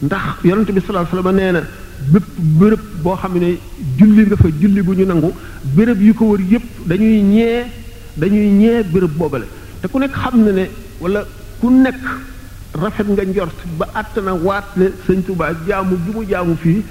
ndax 0.02 0.42
yonent 0.44 0.66
bi 0.66 0.80
sallallahu 0.80 1.06
alayhi 1.06 1.26
wasallam 1.26 1.36
nee 1.36 1.52
na 1.52 1.60
bépp 2.12 2.24
bërëb 2.60 2.80
boo 3.04 3.16
xam 3.20 3.32
ne 3.38 3.50
julli 3.98 4.22
nga 4.26 4.36
fa 4.36 4.48
julli 4.60 4.82
bu 4.82 4.92
ñu 4.92 5.04
nangu 5.06 5.30
béréb 5.76 6.00
yi 6.02 6.12
ko 6.14 6.24
wër 6.32 6.40
yépp 6.40 6.64
dañuy 6.88 7.22
ñee 7.22 7.64
dañuy 8.16 8.48
ñee 8.50 8.82
bërëb 8.82 9.10
boobale 9.18 9.44
te 9.80 9.88
ku 9.88 9.98
nekk 9.98 10.12
xam 10.14 10.44
na 10.44 10.50
ne 10.52 10.68
wala 11.00 11.24
ku 11.60 11.70
nekk 11.70 12.00
rafet 12.82 13.06
nga 13.08 13.22
njort 13.24 13.54
ba 13.78 13.86
àtt 14.00 14.18
na 14.22 14.34
waat 14.34 14.64
ne 14.76 14.86
sëñ 15.06 15.22
Tuubaa 15.26 15.52
jaamu 15.66 15.96
bi 16.04 16.10
mu 16.12 16.22
jaamu 16.28 16.54
fii 16.56 16.82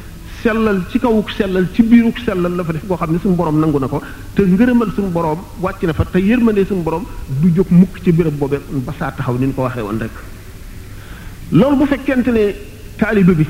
sellal 0.42 0.82
ci 0.90 1.00
kawuk 1.00 1.30
sellal 1.38 1.68
ci 1.74 1.82
biiruk 1.84 2.18
sellal 2.26 2.56
la 2.56 2.64
fa 2.64 2.72
def 2.72 2.88
koo 2.88 2.96
xam 2.96 3.12
ne 3.12 3.18
suñ 3.22 3.36
boroom 3.36 3.60
nangu 3.60 3.80
na 3.80 3.88
ko 3.88 4.02
te 4.34 4.42
ngërëmal 4.48 4.90
suñu 4.96 5.08
borom 5.12 5.38
wàcc 5.60 5.84
na 5.88 5.94
fa 5.94 6.06
te 6.06 6.20
yërmande 6.20 6.66
suñu 6.70 6.82
boroom 6.84 7.06
du 7.42 7.52
jóg 7.54 7.68
mukk 7.70 8.00
ci 8.02 8.12
béréb 8.14 8.38
boobe 8.40 8.60
ba 8.86 8.94
saa 8.98 9.12
taxaw 9.12 9.38
ni 9.38 9.46
ñu 9.48 9.54
ko 9.54 9.62
waxee 9.64 9.82
woon 9.84 10.00
rek 10.00 10.12
taalibe 13.00 13.32
bi 13.40 13.46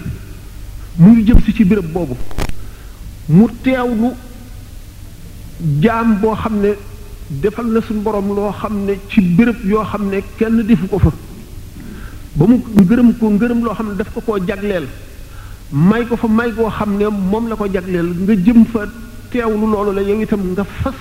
mu 1.00 1.12
ngi 1.12 1.24
jëm 1.28 1.40
si 1.46 1.54
ci 1.54 1.64
béréb 1.66 1.88
boobu 1.94 2.16
mu 3.28 3.48
teewlu 3.64 4.10
jaam 5.82 6.18
boo 6.20 6.36
xam 6.36 6.56
ne 6.62 6.72
defal 7.30 7.66
na 7.68 7.82
suñu 7.82 8.02
boroom 8.04 8.28
loo 8.36 8.52
xam 8.52 8.86
ne 8.86 9.00
ci 9.10 9.22
béréb 9.22 9.58
yoo 9.66 9.84
xam 9.84 10.10
ne 10.10 10.22
kenn 10.38 10.62
defu 10.66 10.88
ko 10.88 11.00
fa 11.00 11.12
ba 12.36 12.46
mu 12.46 12.60
ngërëm 12.80 13.18
ko 13.20 13.30
ngërëm 13.36 13.64
loo 13.64 13.74
xam 13.74 13.88
ne 13.92 13.96
daf 13.98 14.14
ko 14.14 14.22
koo 14.22 14.40
jagleel 14.48 14.88
may 15.72 16.06
ko 16.08 16.16
fa 16.16 16.28
may 16.28 16.52
goo 16.54 16.70
xam 16.78 16.96
ne 16.98 17.06
moom 17.32 17.48
la 17.50 17.56
ko 17.56 17.66
jagleel 17.74 18.08
nga 18.24 18.34
jëm 18.46 18.64
fa 18.66 18.82
teewlu 19.32 19.66
loolu 19.72 19.92
la 19.94 20.02
yow 20.02 20.22
itam 20.22 20.42
nga 20.54 20.64
fas 20.82 20.96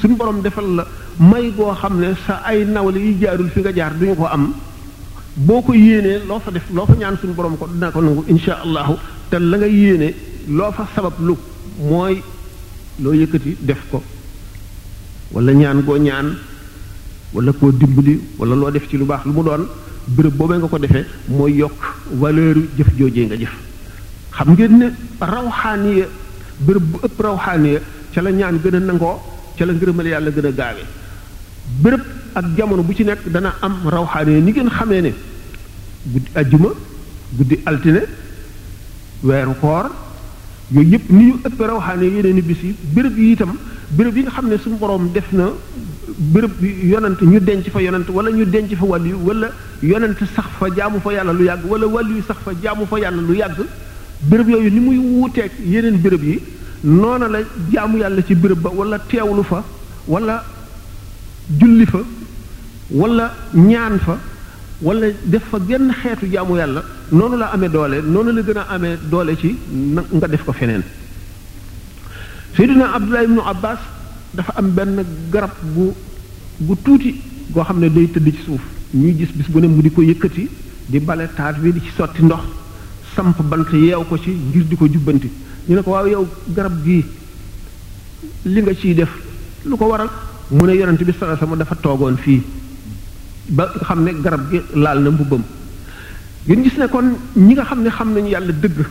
suñu 0.00 0.16
borom 0.16 0.40
defal 0.42 0.68
la 0.76 0.84
may 1.30 1.50
goo 1.56 1.72
xam 1.80 1.98
ne 2.00 2.08
sa 2.26 2.34
ay 2.48 2.64
nawle 2.64 2.98
yi 2.98 3.16
jaarul 3.20 3.48
fi 3.50 3.60
nga 3.60 3.72
jaar 3.74 3.94
duñu 3.98 4.16
ko 4.16 4.26
am 4.26 4.44
boo 5.46 5.62
ko 5.62 5.70
yéenee 5.74 6.18
loo 6.26 6.40
fa 6.42 6.50
def 6.50 6.64
loo 6.74 6.84
fa 6.86 6.94
ñaan 6.98 7.16
suñu 7.20 7.32
borom 7.34 7.56
ko 7.56 7.66
dina 7.70 7.90
ko 7.92 8.00
nangu 8.02 8.24
insha 8.28 8.58
allahu 8.64 8.94
te 9.30 9.38
la 9.38 9.56
nga 9.56 9.66
yéene 9.68 10.12
loo 10.48 10.72
fa 10.72 10.86
sabab 10.94 11.12
lu 11.20 11.34
mooy 11.78 12.20
loo 13.00 13.12
yëkkati 13.12 13.56
def 13.60 13.78
ko 13.90 14.02
wala 15.32 15.52
ñaan 15.52 15.80
goo 15.84 15.96
ñaan 15.96 16.36
wala 17.34 17.52
koo 17.52 17.70
dimbali 17.70 18.18
wala 18.38 18.54
loo 18.56 18.70
def 18.70 18.88
ci 18.90 18.96
lu 18.96 19.04
baax 19.06 19.24
lu 19.26 19.32
mu 19.32 19.42
doon 19.44 19.64
béréb 20.08 20.34
boobee 20.36 20.56
nga 20.58 20.66
ko 20.66 20.78
defee 20.78 21.04
mooy 21.28 21.52
yokk 21.54 21.78
valeur 22.18 22.56
jëf 22.76 22.88
joojee 22.98 23.26
nga 23.26 23.36
jëf 23.36 23.54
xam 24.34 24.48
ngeen 24.56 24.76
ne 24.78 24.86
rawxaaniya 25.20 26.06
bërëb 26.66 26.82
bu 26.82 26.98
ëpp 27.04 27.20
rawxaaniya 27.20 27.80
ca 28.12 28.22
la 28.22 28.30
ñaan 28.32 28.58
gën 28.62 28.74
a 28.74 28.78
nangoo 28.80 29.18
ca 29.56 29.64
la 29.64 29.72
ngërëmal 29.72 30.06
yàlla 30.08 30.30
gën 30.30 30.46
a 30.46 30.50
gaawee 30.52 30.86
béréb 31.82 32.00
ak 32.38 32.46
jamono 32.56 32.82
bu 32.82 32.92
ci 32.94 33.04
nekk 33.04 33.26
dana 33.32 33.52
am 33.62 33.74
rawxaane 33.88 34.40
ni 34.44 34.50
ngeen 34.52 34.68
xamee 34.76 35.00
ne 35.00 35.10
guddi 36.12 36.30
ajjuma 36.34 36.70
guddi 37.36 37.54
altine 37.66 38.02
weeru 39.22 39.54
koor 39.60 39.86
yooyu 40.70 40.88
yëpp 40.92 41.10
ni 41.10 41.22
ñu 41.28 41.34
ëpp 41.46 41.58
rawxaane 41.70 42.04
yeneen 42.14 42.38
i 42.38 42.42
bis 42.42 42.60
yi 42.62 42.74
béréb 42.94 43.18
yi 43.18 43.32
itam 43.32 43.52
béréb 43.90 44.16
yi 44.16 44.22
nga 44.22 44.30
xam 44.30 44.46
ne 44.48 44.56
suñu 44.58 44.76
borom 44.78 45.10
def 45.12 45.28
na 45.32 45.50
béréb 46.32 46.52
yonent 46.62 47.20
ñu 47.22 47.40
denc 47.40 47.68
fa 47.70 47.82
yonent 47.82 48.08
wala 48.08 48.30
ñu 48.30 48.44
denc 48.44 48.74
fa 48.74 48.84
wàll 48.84 49.06
yu 49.06 49.16
wala 49.24 49.50
yonent 49.82 50.16
sax 50.34 50.48
fa 50.60 50.66
jaamu 50.76 51.00
fa 51.00 51.12
yàlla 51.12 51.32
lu 51.32 51.44
yàgg 51.44 51.64
wala 51.70 51.86
wàll 51.86 52.08
yu 52.16 52.22
sax 52.26 52.36
fa 52.44 52.52
jaamu 52.62 52.86
fa 52.86 52.98
yàlla 53.00 53.20
lu 53.22 53.34
yàgg 53.34 53.58
bërëb 54.30 54.48
yooyu 54.48 54.70
ni 54.70 54.80
muy 54.80 54.98
wuuteeg 54.98 55.50
yeneen 55.68 55.96
béréb 55.98 56.22
yi 56.22 56.38
noona 56.84 57.26
la 57.28 57.38
jaamu 57.72 57.98
yàlla 57.98 58.22
ci 58.24 58.34
béréb 58.36 58.60
ba 58.62 58.70
walla 58.72 58.98
teewlu 59.08 59.42
fa 59.42 59.62
wala 60.06 60.42
julli 61.48 61.84
fa 61.86 61.98
wala 62.90 63.34
ñaan 63.54 63.98
fa 64.00 64.16
wala 64.82 65.08
def 65.24 65.44
fa 65.50 65.58
genn 65.66 65.92
xeetu 65.92 66.26
jaamu 66.32 66.56
yàlla 66.56 66.82
noonu 67.12 67.36
la 67.36 67.46
amee 67.52 67.68
doole 67.68 68.00
noonu 68.02 68.32
la 68.32 68.40
gën 68.42 68.56
a 68.58 68.62
amee 68.74 68.96
doole 69.10 69.36
ci 69.38 69.58
nga 69.70 70.28
def 70.28 70.44
ko 70.44 70.52
feneen 70.52 70.82
Seydina 72.56 72.92
Abdullah 72.94 73.24
ibnu 73.24 73.40
Abbas 73.44 73.78
dafa 74.32 74.52
am 74.56 74.70
benn 74.74 75.04
garab 75.30 75.50
bu 75.74 75.92
gu 76.60 76.76
tuuti 76.82 77.20
goo 77.52 77.62
xam 77.64 77.78
ne 77.78 77.90
day 77.90 78.06
tëdd 78.10 78.28
ci 78.34 78.42
suuf 78.44 78.62
ñuy 78.94 79.14
gis 79.18 79.32
bis 79.36 79.48
bu 79.50 79.60
ne 79.60 79.66
mu 79.66 79.82
di 79.82 79.90
ko 79.90 80.02
yëkkati 80.02 80.48
di 80.88 81.00
bale 81.00 81.28
taat 81.34 81.58
bi 81.58 81.72
di 81.72 81.80
ci 81.82 81.90
sotti 81.94 82.22
ndox 82.24 82.40
samp 83.14 83.38
bant 83.42 83.70
yeew 83.72 84.02
ko 84.08 84.16
ci 84.18 84.30
ngir 84.30 84.64
di 84.64 84.76
ko 84.76 84.86
jubbanti 84.88 85.30
ñu 85.68 85.74
ne 85.74 85.82
ko 85.82 85.90
waaw 85.90 86.06
yow 86.06 86.26
garab 86.54 86.82
gi 86.82 87.04
li 88.46 88.60
nga 88.62 88.72
ciy 88.74 88.94
def 88.94 89.10
lu 89.66 89.76
ko 89.76 89.84
waral 89.84 90.08
mu 90.50 90.64
ne 90.64 90.72
yonent 90.72 90.96
bi 90.96 91.04
sallallahu 91.12 91.20
alayhi 91.20 91.40
wasallam 91.40 91.58
dafa 91.58 91.74
toogoon 91.74 92.16
fii 92.16 92.42
ba 93.48 93.70
xam 93.84 94.04
ne 94.04 94.12
garab 94.20 94.50
gi 94.50 94.60
laal 94.74 95.02
na 95.02 95.10
mbubbam 95.10 95.42
ngeen 96.46 96.62
gis 96.62 96.76
ne 96.78 96.88
kon 96.88 97.16
ñi 97.36 97.54
nga 97.54 97.64
xam 97.64 97.82
ne 97.82 97.90
xam 97.90 98.12
nañu 98.12 98.28
yàlla 98.28 98.52
dëgg 98.52 98.86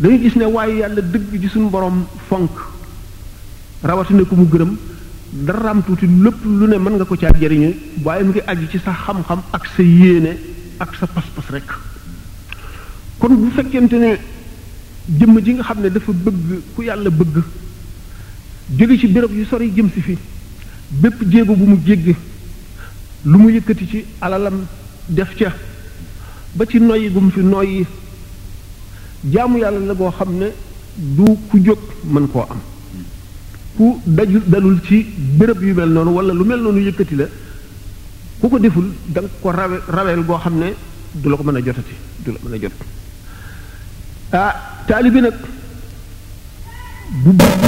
dañu 0.00 0.18
gis 0.20 0.34
ne 0.36 0.44
waaye 0.44 0.74
yàlla 0.78 1.00
dëgg 1.00 1.40
ji 1.40 1.48
suñu 1.48 1.70
boroom 1.70 2.04
fonk 2.28 2.50
rawatina 3.84 4.24
ko 4.24 4.34
mu 4.34 4.46
gërëm 4.50 4.76
daraam 5.46 5.82
tuuti 5.84 6.06
lépp 6.06 6.44
lu 6.44 6.66
ne 6.66 6.76
mën 6.78 6.94
nga 6.96 7.04
ko 7.04 7.16
caa 7.16 7.32
jariñu 7.40 7.74
waaye 8.04 8.22
mu 8.24 8.30
ngi 8.30 8.40
aju 8.46 8.66
ci 8.68 8.78
sa 8.78 8.92
xam-xam 8.92 9.42
ak 9.52 9.66
sa 9.76 9.82
yéene 9.82 10.36
ak 10.78 10.94
sa 10.98 11.06
pas-pas 11.06 11.50
rek 11.52 11.68
kon 13.18 13.28
bu 13.36 13.50
fekkente 13.54 13.92
ne 13.94 14.18
jëmm 15.06 15.38
ji 15.40 15.54
nga 15.54 15.62
xam 15.62 15.80
ne 15.80 15.88
dafa 15.90 16.12
bëgg 16.12 16.62
ku 16.74 16.82
yàlla 16.82 17.10
bëgg 17.10 17.42
jóge 18.76 18.98
ci 18.98 19.06
béréb 19.06 19.30
yu 19.32 19.44
sori 19.44 19.70
jëm 19.72 19.88
fi 19.88 20.18
bépp 20.90 21.22
jéego 21.30 21.54
bu 21.54 21.64
mu 21.64 21.78
jéggi 21.86 22.16
lu 23.24 23.38
mu 23.38 23.48
yëkkati 23.50 23.86
ci 23.88 24.04
alalam 24.20 24.66
def 25.08 25.34
ca 25.36 25.52
ba 26.54 26.66
ci 26.66 26.78
noyyi 26.80 27.08
gum 27.10 27.30
fi 27.30 27.40
noyyi 27.40 27.86
jaamu 29.24 29.58
yàlla 29.58 29.78
la 29.86 29.94
goo 29.94 30.10
xam 30.10 30.38
ne 30.38 30.46
du 30.96 31.24
ku 31.48 31.58
jóg 31.62 31.78
mën 32.04 32.28
koo 32.28 32.40
am 32.50 32.60
ku 33.76 34.00
daju 34.04 34.40
dalul 34.46 34.80
ci 34.84 35.06
bërëb 35.38 35.62
yu 35.62 35.74
mel 35.74 35.88
noonu 35.90 36.10
wala 36.14 36.32
lu 36.32 36.44
mel 36.44 36.60
noonu 36.60 36.78
yëkkati 36.80 37.14
la 37.14 37.26
ku 38.40 38.48
ko 38.48 38.58
deful 38.58 38.90
da 39.06 39.20
nga 39.20 39.28
ko 39.40 39.50
raweel 39.88 40.22
goo 40.24 40.38
xam 40.38 40.58
ne 40.58 40.72
du 41.14 41.28
la 41.28 41.36
ko 41.36 41.42
mën 41.44 41.56
a 41.56 41.60
jotati 41.60 41.94
du 42.24 42.30
la 42.32 42.38
mën 42.42 42.54
a 42.54 42.58
jot 42.60 42.72
ah 44.32 44.52
taalibi 44.86 45.20
nag 45.20 45.34
bu 47.22 47.30
bëgg 47.30 47.62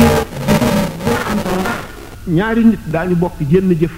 ñaari 2.27 2.65
nit 2.65 2.81
daañu 2.91 3.17
bokk 3.17 3.35
jenn 3.49 3.71
jëf 3.79 3.91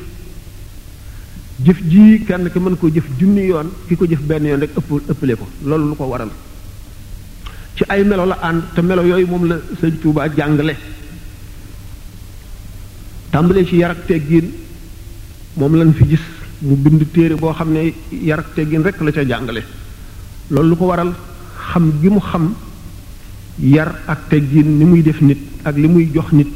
jëf 1.65 1.79
ji 1.89 2.25
kenn 2.29 2.51
ki 2.53 2.59
mën 2.61 2.77
koo 2.77 2.91
jëf 2.93 3.05
junni 3.19 3.47
yoon 3.49 3.71
ki 3.89 3.97
ko 3.97 4.05
jëf 4.07 4.21
benn 4.29 4.45
yoon 4.45 4.61
rek 4.61 4.75
ëpp 4.77 4.91
ëppale 5.09 5.35
ko 5.37 5.47
loolu 5.65 5.87
lu 5.89 5.95
ko 5.97 6.05
waral 6.11 6.29
ci 7.77 7.83
ay 7.89 8.05
melo 8.05 8.27
la 8.27 8.37
ànd 8.45 8.63
te 8.75 8.81
melo 8.83 9.03
yooyu 9.05 9.27
moom 9.27 9.47
la 9.49 9.57
sëñ 9.81 9.95
Tuubaa 10.03 10.29
jàngale 10.37 10.75
tàmbalee 13.31 13.65
ci 13.69 13.77
yar 13.81 13.91
ak 13.93 14.05
teggin 14.07 14.47
moom 15.57 15.75
lañ 15.81 15.93
fi 15.97 16.05
gis 16.11 16.25
mu 16.61 16.77
bind 16.77 17.03
téere 17.13 17.35
boo 17.41 17.53
xam 17.55 17.73
ne 17.73 17.93
yar 18.25 18.39
ak 18.39 18.55
teggin 18.55 18.83
rek 18.85 19.01
la 19.01 19.13
ca 19.13 19.25
jàngale 19.25 19.63
loolu 20.51 20.69
lu 20.69 20.77
ko 20.77 20.85
waral 20.87 21.13
xam 21.73 21.85
gi 22.03 22.09
mu 22.09 22.21
xam 22.21 22.53
yar 23.59 23.95
ak 24.07 24.29
teggin 24.29 24.79
ni 24.79 24.85
muy 24.85 25.03
def 25.03 25.21
nit 25.23 25.39
ak 25.63 25.77
li 25.77 25.89
muy 25.89 26.11
jox 26.13 26.31
nit 26.33 26.49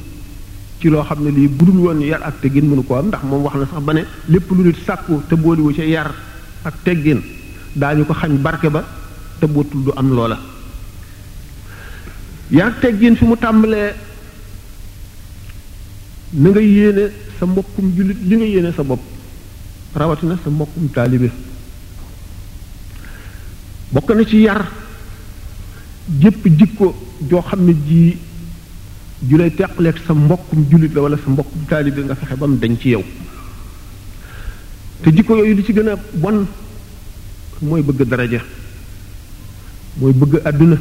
ci 0.80 0.88
loo 0.88 1.02
xam 1.04 1.22
ne 1.22 1.30
lii 1.30 1.48
dul 1.48 1.76
woon 1.76 2.00
yar 2.00 2.20
ak 2.24 2.40
teggin 2.40 2.64
mënu 2.66 2.82
ko 2.88 2.96
am 2.96 3.06
ndax 3.06 3.22
moom 3.24 3.42
wax 3.44 3.54
na 3.54 3.66
sax 3.72 3.82
ba 3.84 3.92
ne 3.92 4.04
lépp 4.28 4.50
lu 4.50 4.64
nit 4.64 4.76
sàkku 4.84 5.22
te 5.28 5.34
booliwu 5.36 5.74
ca 5.76 5.82
yar 5.84 6.10
ak 6.64 6.74
teggin 6.84 7.20
daañu 7.76 8.04
ko 8.04 8.14
xañ 8.14 8.32
barke 8.40 8.68
ba 8.70 8.84
te 9.38 9.46
bootul 9.46 9.82
du 9.84 9.92
am 9.96 10.08
loola 10.10 10.38
yar 12.50 12.72
teggin 12.80 13.16
fi 13.16 13.24
mu 13.24 13.36
tàmbalee 13.36 13.94
na 16.32 16.48
nga 16.48 16.60
yéene 16.60 17.10
sa 17.38 17.46
mbokkum 17.46 17.92
jullit 17.96 18.16
li 18.22 18.36
nga 18.36 18.44
yéene 18.46 18.72
sa 18.72 18.82
bopp 18.82 19.00
rawatina 19.94 20.38
sa 20.42 20.50
mbokkum 20.50 20.88
taalibe 20.94 21.30
bokk 23.92 24.10
na 24.16 24.24
ci 24.24 24.36
yar 24.40 24.64
jépp 26.20 26.46
jikko 26.58 26.94
joo 27.28 27.42
xam 27.42 27.64
ne 27.66 27.72
ji 27.86 28.16
julay 29.22 29.52
lay 29.52 29.56
teqlek 29.56 30.00
sa 30.06 30.14
mbokum 30.14 30.64
julit 30.70 30.94
la 30.94 31.00
wala 31.02 31.16
sa 31.16 31.28
mbokkum 31.28 31.68
talib 31.68 31.92
nga 31.98 32.14
fexé 32.14 32.36
bam 32.40 32.56
dañ 32.56 32.76
ci 32.80 32.90
yow 32.96 33.04
te 35.02 35.12
jikko 35.12 35.36
yoyu 35.36 35.54
di 35.56 35.64
ci 35.64 35.72
gëna 35.72 35.96
bon 36.14 36.46
moy 37.60 37.82
bëgg 37.82 38.08
daraja 38.08 38.40
moy 40.00 40.12
bëgg 40.12 40.40
aduna 40.44 40.76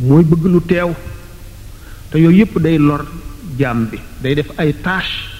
moy 0.00 0.22
bëgg 0.22 0.44
lu 0.46 0.60
tew 0.66 0.94
te 2.10 2.18
yoyu 2.22 2.36
yépp 2.46 2.58
day 2.62 2.78
lor 2.78 3.02
jam 3.58 3.88
bi 3.90 3.98
day 4.22 4.34
def 4.34 4.52
ay 4.56 4.72
tâche 4.74 5.34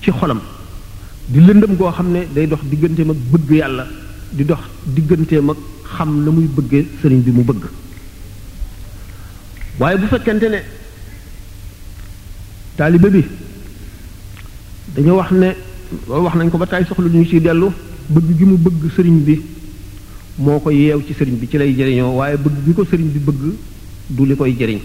ci 0.00 0.10
xolam 0.10 0.40
di 1.28 1.40
lëndëm 1.40 1.76
go 1.76 1.92
xamne 1.92 2.24
day 2.32 2.46
dox 2.46 2.64
digganteem 2.64 3.10
ak 3.10 3.16
bëgg 3.32 3.50
yalla 3.52 3.84
di 4.32 4.44
dox 4.44 4.64
digganteem 4.86 5.50
ak 5.52 5.56
xam 5.96 6.24
lamuy 6.24 6.48
bëgge 6.48 6.86
sëriñ 7.02 7.20
bi 7.24 7.30
mu 7.36 7.44
bëgg 7.44 7.68
waaye 9.82 9.96
bu 10.02 10.06
fekkente 10.12 10.44
ne 10.54 10.60
taalibe 12.78 13.08
bi 13.16 13.22
dañu 14.94 15.10
wax 15.18 15.30
ne 15.40 15.48
wax 16.24 16.34
nañ 16.38 16.48
ko 16.50 16.58
ba 16.58 16.66
tàyyi 16.66 16.86
soxla 16.88 17.08
ñu 17.16 17.24
ciy 17.30 17.40
dellu 17.40 17.66
bëgg 18.14 18.30
gi 18.38 18.44
mu 18.44 18.56
bëgg 18.64 18.88
sëriñ 18.96 19.18
bi 19.28 19.36
moo 20.46 20.58
ko 20.60 20.70
yeew 20.70 21.00
ci 21.06 21.14
sëriñ 21.14 21.36
bi 21.40 21.48
ci 21.48 21.56
lay 21.58 21.74
jëriñoo 21.76 22.12
waaye 22.16 22.36
bëgg 22.36 22.56
gi 22.66 22.74
ko 22.74 22.84
sëriñ 22.84 23.08
bi 23.12 23.18
bëgg 23.20 23.40
du 24.10 24.24
li 24.26 24.34
koy 24.34 24.56
jëriñ 24.58 24.80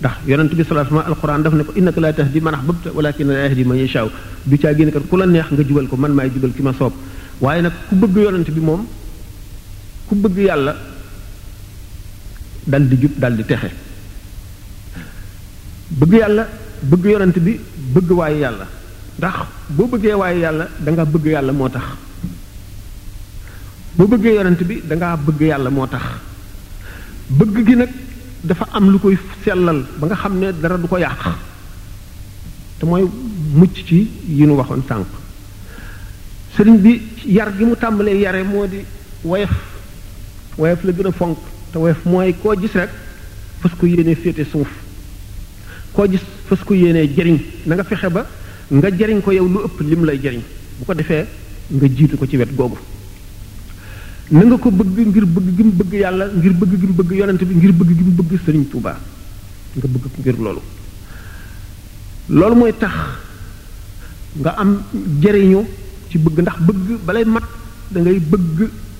ndax 0.00 0.12
yonent 0.26 0.48
bi 0.54 0.64
sallallahu 0.64 0.86
alayhi 0.86 0.94
wa 0.94 1.02
sallam 1.02 1.12
alquran 1.38 1.42
daf 1.42 1.54
ne 1.54 1.62
ko 1.64 1.72
innaka 1.76 2.00
laa 2.00 2.12
tahdi 2.12 2.40
man 2.40 2.54
ahbabta 2.54 2.90
walakin 2.92 3.26
la 3.28 3.44
yahdi 3.46 3.64
man 3.64 3.76
yashaa 3.78 4.08
du 4.44 4.58
caa 4.58 4.74
génn 4.74 4.90
kat 4.90 5.04
ku 5.08 5.16
la 5.16 5.26
neex 5.26 5.46
nga 5.52 5.62
jubal 5.66 5.86
ko 5.86 5.96
man 5.96 6.10
maay 6.12 6.30
jubal 6.34 6.52
ki 6.52 6.62
ma 6.62 6.72
soob 6.72 6.92
waaye 7.40 7.62
nag 7.62 7.72
ku 7.88 7.94
bëgg 7.94 8.16
yonent 8.24 8.50
bi 8.50 8.60
moom 8.60 8.84
ku 10.08 10.14
bëgg 10.16 10.38
yàlla 10.38 10.74
dal 12.66 12.88
di 12.88 12.96
jub 13.00 13.12
dal 13.16 13.36
di 13.36 13.44
texe 13.44 13.70
bëgg 15.98 16.12
yàlla 16.14 16.46
bëgg 16.82 17.04
yonent 17.10 17.38
bi 17.38 17.60
bëgg 17.94 18.10
waayu 18.12 18.38
yàlla 18.38 18.66
ndax 19.18 19.34
boo 19.70 19.86
bëggee 19.86 20.14
waaye 20.14 20.38
yàlla 20.38 20.68
danga 20.78 21.04
bëgg 21.04 21.26
yàlla 21.26 21.52
moo 21.52 21.68
tax 21.68 21.82
boo 23.96 24.06
bëggee 24.06 24.34
yonent 24.34 24.62
bi 24.62 24.80
da 24.86 25.16
bëgg 25.16 25.40
yàlla 25.42 25.70
moo 25.70 25.86
tax 25.86 26.02
bëgg 27.28 27.66
gi 27.66 27.74
nag 27.76 27.88
dafa 28.44 28.66
am 28.72 28.88
lu 28.90 28.98
koy 28.98 29.18
sellal 29.44 29.84
ba 29.98 30.06
nga 30.06 30.14
xam 30.16 30.38
ne 30.38 30.52
dara 30.60 30.76
du 30.78 30.86
ko 30.86 30.96
yàq 30.98 31.22
te 32.78 32.86
mooy 32.86 33.04
mucc 33.54 33.74
ci 33.86 34.10
yi 34.28 34.46
nu 34.46 34.54
waxoon 34.56 34.82
sànq 34.88 35.06
sëriñ 36.56 36.78
bi 36.80 37.02
yar 37.26 37.52
gi 37.56 37.64
mu 37.64 37.74
tàmbalee 37.76 38.16
yare 38.20 38.42
moo 38.44 38.66
di 38.66 38.80
woyof 39.24 39.52
woyof 40.56 40.82
la 40.84 40.92
gën 40.92 41.06
a 41.06 41.12
fonk 41.12 41.38
te 41.72 41.78
woyof 41.78 42.04
mooy 42.04 42.34
koo 42.42 42.54
gis 42.60 42.72
rek 42.74 42.90
parce 43.60 43.74
que 43.76 43.86
yéene 43.86 44.14
féete 44.14 44.44
suuf 44.50 44.68
koo 45.92 46.06
gis 46.08 46.20
fas 46.48 46.60
ko 46.64 46.74
yéenee 46.74 47.06
jariñ 47.16 47.38
na 47.66 47.74
nga 47.74 47.84
fexe 47.84 48.08
ba 48.10 48.26
nga 48.70 48.88
jariñ 48.98 49.20
ko 49.22 49.30
yow 49.32 49.46
lu 49.48 49.58
ëpp 49.64 49.80
lim 49.80 50.04
lay 50.04 50.20
jariñ 50.22 50.42
bu 50.78 50.84
ko 50.84 50.94
defee 50.94 51.24
nga 51.68 51.86
jiitu 51.88 52.16
ko 52.16 52.26
ci 52.26 52.36
wet 52.36 52.54
googu 52.54 52.78
na 54.30 54.42
nga 54.44 54.56
ko 54.58 54.70
bëgg 54.70 54.96
ngir 55.08 55.24
bëgg 55.26 55.48
gi 55.56 55.62
mu 55.62 55.72
bëgg 55.72 55.92
yàlla 55.92 56.24
ngir 56.36 56.52
bëgg 56.52 56.72
gi 56.80 56.86
mu 56.86 56.92
bëgg 56.92 57.10
yonent 57.18 57.44
bi 57.44 57.54
ngir 57.54 57.72
bëgg 57.72 57.90
gi 57.96 58.02
mu 58.04 58.12
bëgg 58.22 58.38
sëriñ 58.44 58.64
Tuubaa 58.70 58.98
nga 59.74 59.86
bëgg 59.92 60.02
ko 60.02 60.08
ngir 60.18 60.36
loolu 60.38 60.62
loolu 62.28 62.54
mooy 62.56 62.74
tax 62.78 62.94
nga 64.38 64.50
am 64.54 64.82
jariñu 65.22 65.64
ci 66.08 66.18
bëgg 66.18 66.38
ndax 66.40 66.58
bëgg 66.66 66.86
balay 67.04 67.24
mat 67.24 67.44
dangay 67.90 68.12
ngay 68.12 68.22
bëgg 68.32 68.58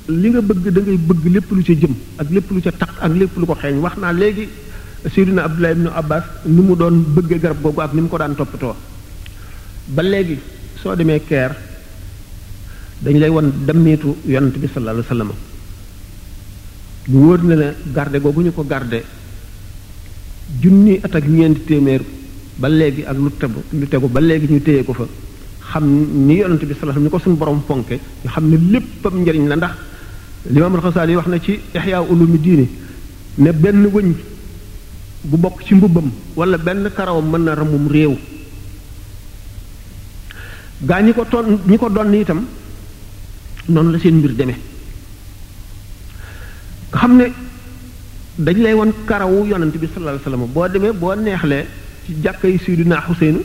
li 0.09 0.28
nga 0.30 0.41
bëgg 0.41 0.64
dangay 0.76 0.97
bëgg 1.09 1.24
lépp 1.34 1.51
lu 1.51 1.62
ca 1.62 1.72
jëm 1.72 1.95
ak 2.16 2.30
lépp 2.30 2.51
lu 2.51 2.61
ca 2.61 2.72
takk 2.72 2.95
ak 3.01 3.12
lépp 3.14 3.36
lu 3.38 3.47
ko 3.47 3.55
xeeñ 3.55 3.78
wax 3.80 3.97
naa 3.99 4.12
léegi 4.12 4.49
na 5.05 5.45
Abdullah 5.49 5.71
ibnu 5.73 5.91
Abbas 5.91 6.25
ni 6.47 6.61
mu 6.63 6.77
doon 6.77 7.01
bëggee 7.15 7.41
garab 7.41 7.63
googu 7.63 7.81
ak 7.81 7.93
ni 7.97 8.03
mu 8.05 8.09
ko 8.09 8.19
daan 8.21 8.35
toppatoo 8.37 8.77
ba 9.97 10.03
léegi 10.03 10.39
soo 10.83 10.95
demee 10.95 11.21
keer 11.25 11.55
dañ 13.03 13.17
lay 13.19 13.31
won 13.31 13.51
dammeetu 13.67 14.17
yonent 14.27 14.57
bi 14.59 14.69
sallallahu 14.69 15.01
alayhi 15.01 15.09
wasallam 15.09 15.33
bu 17.09 17.19
wóor 17.19 17.43
na 17.45 17.55
ne 17.57 17.73
garde 17.95 18.21
googu 18.21 18.43
ñu 18.43 18.53
ko 18.53 18.63
garde 18.65 19.03
junni 20.61 21.01
at 21.03 21.15
ak 21.17 21.25
ñeenti 21.27 21.61
téeméer 21.65 22.03
ba 22.59 22.69
léegi 22.69 23.05
ak 23.05 23.17
lu 23.17 23.31
tegu 23.31 23.63
lu 23.73 23.87
tegu 23.89 24.09
ba 24.09 24.21
léegi 24.21 24.53
ñu 24.53 24.61
téye 24.61 24.85
ko 24.85 24.93
fa 24.93 25.05
xam 25.73 25.85
ni 26.27 26.37
yonent 26.37 26.61
bi 26.61 26.75
sallallahu 26.77 26.77
alayhi 26.83 26.89
wasallam 26.89 27.05
ñu 27.05 27.11
ko 27.11 27.19
suñu 27.19 27.37
borom 27.37 27.63
fonke 27.67 27.97
ñu 28.25 28.29
xam 28.31 28.49
ne 28.51 28.57
lépp 28.57 28.71
léppam 29.03 29.23
njariñ 29.23 29.49
la 29.49 29.57
ndax 29.57 29.71
limaamul 30.51 30.81
Xasaali 30.81 31.13
yi 31.13 31.17
wax 31.17 31.27
na 31.29 31.39
ci 31.41 31.59
Ihya 31.75 32.01
Ulumi 32.03 32.39
Diini 32.39 32.69
ne 33.39 33.53
benn 33.53 33.85
wëñ 33.87 34.29
bu 35.25 35.37
bokk 35.43 35.64
ci 35.66 35.75
mbubbam 35.75 36.11
wala 36.37 36.57
benn 36.59 36.89
karawam 36.91 37.31
mën 37.33 37.45
na 37.45 37.55
ramum 37.55 37.89
réew 37.93 38.14
gaa 40.81 41.01
ñi 41.03 41.12
ko 41.12 41.25
ton 41.25 41.59
ñi 41.66 41.79
ko 41.79 41.89
donn 41.91 42.12
itam 42.14 42.45
noonu 43.68 43.91
la 43.93 43.99
seen 43.99 44.16
mbir 44.16 44.35
deme 44.35 44.55
nga 46.93 46.99
xam 46.99 47.16
ne 47.16 47.25
dañ 48.39 48.59
lay 48.62 48.73
won 48.73 48.93
karawu 49.07 49.45
yonent 49.47 49.77
bi 49.79 49.87
sallallahu 49.95 50.23
alayhi 50.27 50.47
boo 50.55 50.68
demee 50.68 50.93
boo 50.93 51.14
neexlee 51.14 51.66
ci 52.07 52.14
jàkka 52.23 52.49
yi 52.49 52.59
Seydina 52.59 53.01
Xuseynu 53.07 53.41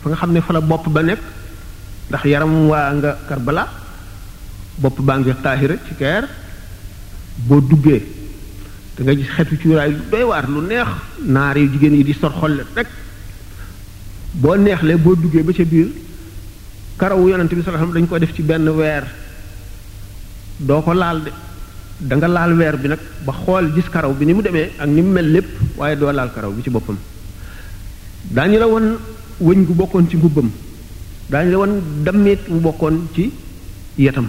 fa 0.00 0.08
nga 0.08 0.16
xam 0.16 0.32
ne 0.32 0.40
fa 0.40 0.52
la 0.52 0.60
bopp 0.60 0.88
ba 0.88 1.02
nekk 1.02 1.20
ndax 2.08 2.24
yaram 2.24 2.68
waa 2.68 2.92
nga 2.94 3.18
Karbala 3.28 3.64
bopp 4.78 4.98
baa 5.00 5.18
ngi 5.18 5.34
Taahira 5.42 5.76
ci 5.86 5.94
Caire 6.00 6.28
boo 7.36 7.60
duggee 7.60 8.16
da 9.04 9.12
nga 9.12 9.24
xetu 9.36 9.56
cuuraay 9.62 9.90
lu 10.12 10.24
waat 10.30 10.46
lu 10.54 10.60
neex 10.70 10.88
naar 11.24 11.56
yu 11.56 11.68
jigéen 11.72 11.94
yi 11.98 12.04
di 12.04 12.12
sor 12.20 12.32
xolle 12.40 12.62
rek 12.76 12.86
boo 14.42 14.56
neexlee 14.56 14.96
boo 14.96 15.14
duggee 15.14 15.42
ba 15.42 15.52
ca 15.52 15.62
biir 15.64 15.88
karawu 16.98 17.28
yonent 17.30 17.48
bi 17.48 17.62
sallallahu 17.64 17.90
alayhi 17.90 17.94
wasallam 17.94 17.96
dañ 17.96 18.06
ko 18.08 18.18
def 18.18 18.32
ci 18.34 18.42
benn 18.42 18.68
weer 18.68 19.04
doo 20.58 20.82
ko 20.82 20.92
laal 20.92 21.18
de 22.00 22.14
da 22.20 22.28
laal 22.36 22.52
weer 22.58 22.76
bi 22.82 22.88
nag 22.88 22.98
ba 23.26 23.32
xool 23.40 23.64
gis 23.74 23.88
karaw 23.94 24.12
bi 24.18 24.24
ni 24.26 24.32
mu 24.34 24.42
demee 24.42 24.72
ak 24.82 24.88
ni 24.88 25.00
mu 25.02 25.10
mel 25.16 25.28
lépp 25.34 25.46
waaye 25.78 25.96
doo 26.00 26.12
laal 26.12 26.30
karaw 26.34 26.50
bi 26.56 26.62
ci 26.64 26.70
boppam 26.70 26.96
daañu 28.34 28.58
la 28.58 28.66
won 28.72 28.86
wëñ 29.46 29.60
gu 29.66 29.74
bokkoon 29.80 30.06
ci 30.10 30.16
ngubbam 30.16 30.48
daañu 31.30 31.50
la 31.52 31.58
won 31.62 31.72
damit 32.04 32.40
bu 32.48 32.60
bokkoon 32.66 32.94
ci 33.14 33.24
yetam 33.96 34.28